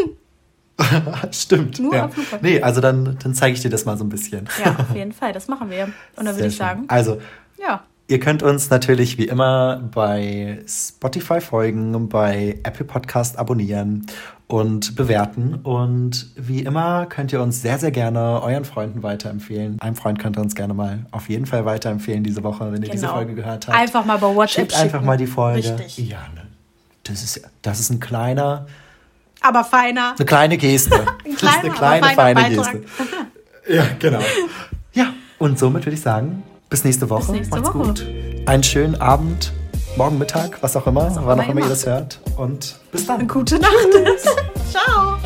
Stimmt. 1.31 1.79
Nur 1.79 1.95
ja. 1.95 2.03
am 2.03 2.11
Flughafen. 2.11 2.39
Nee, 2.43 2.61
also 2.61 2.79
dann, 2.79 3.17
dann 3.23 3.33
zeige 3.33 3.55
ich 3.55 3.61
dir 3.63 3.71
das 3.71 3.85
mal 3.85 3.97
so 3.97 4.03
ein 4.03 4.09
bisschen. 4.09 4.47
Ja, 4.63 4.75
auf 4.77 4.95
jeden 4.95 5.13
Fall. 5.13 5.33
Das 5.33 5.47
machen 5.47 5.71
wir. 5.71 5.85
Und 6.15 6.25
dann 6.25 6.35
würde 6.35 6.49
ich 6.49 6.57
sagen. 6.57 6.83
Also, 6.87 7.19
ja. 7.59 7.81
Ihr 8.07 8.19
könnt 8.19 8.43
uns 8.43 8.69
natürlich 8.69 9.17
wie 9.17 9.25
immer 9.25 9.81
bei 9.93 10.59
Spotify 10.67 11.41
folgen, 11.41 12.07
bei 12.07 12.59
Apple 12.61 12.85
Podcast 12.85 13.39
abonnieren 13.39 14.05
und 14.45 14.95
bewerten. 14.95 15.55
Und 15.55 16.29
wie 16.35 16.59
immer 16.59 17.07
könnt 17.07 17.33
ihr 17.33 17.41
uns 17.41 17.63
sehr, 17.63 17.79
sehr 17.79 17.91
gerne 17.91 18.43
euren 18.43 18.63
Freunden 18.63 19.01
weiterempfehlen. 19.01 19.81
Einem 19.81 19.95
Freund 19.95 20.19
könnt 20.19 20.37
ihr 20.37 20.41
uns 20.41 20.53
gerne 20.53 20.75
mal 20.75 21.07
auf 21.09 21.29
jeden 21.29 21.47
Fall 21.47 21.65
weiterempfehlen 21.65 22.23
diese 22.23 22.43
Woche, 22.43 22.71
wenn 22.71 22.83
ihr 22.83 22.89
diese 22.91 23.07
Genau. 23.07 23.15
Folge 23.15 23.33
gehört 23.33 23.67
habt. 23.67 23.75
Einfach 23.75 24.05
mal 24.05 24.19
bei 24.19 24.33
WhatsApp 24.33 24.71
Schickt 24.71 24.75
einfach 24.75 24.99
schicken. 24.99 25.05
mal 25.07 25.17
die 25.17 25.27
Folge. 25.27 25.67
Richtig. 25.79 26.09
Ja, 26.09 26.19
ne? 26.35 26.46
Das 27.07 27.23
ist, 27.23 27.41
das 27.61 27.79
ist 27.79 27.89
ein 27.89 27.99
kleiner, 27.99 28.67
Aber 29.41 29.63
feiner. 29.63 30.13
eine 30.17 30.25
kleine 30.25 30.57
Geste. 30.57 30.89
das 31.23 31.33
ist 31.33 31.39
kleiner, 31.39 31.59
eine 31.63 31.71
kleine, 31.71 32.07
feine 32.15 32.41
Beitrag. 32.41 32.73
Geste. 32.81 32.87
Ja, 33.69 33.85
genau. 33.99 34.19
Ja, 34.93 35.07
und 35.39 35.59
somit 35.59 35.85
würde 35.85 35.95
ich 35.95 36.01
sagen, 36.01 36.41
bis 36.69 36.85
nächste 36.85 37.09
Woche. 37.09 37.33
nächste 37.33 37.59
Macht's 37.59 37.67
Woche. 37.75 37.77
gut. 37.85 38.07
Einen 38.45 38.63
schönen 38.63 38.95
Abend, 39.01 39.51
morgen 39.97 40.17
Mittag, 40.17 40.63
was 40.63 40.77
auch 40.77 40.87
immer, 40.87 41.07
auch 41.11 41.25
wann 41.25 41.41
auch 41.41 41.49
immer 41.49 41.59
ihr 41.61 41.67
das 41.67 41.85
hört. 41.85 42.21
Und 42.37 42.79
bis 42.93 43.05
dann. 43.05 43.27
Gute 43.27 43.59
Nacht. 43.59 43.73
Ciao. 44.71 45.17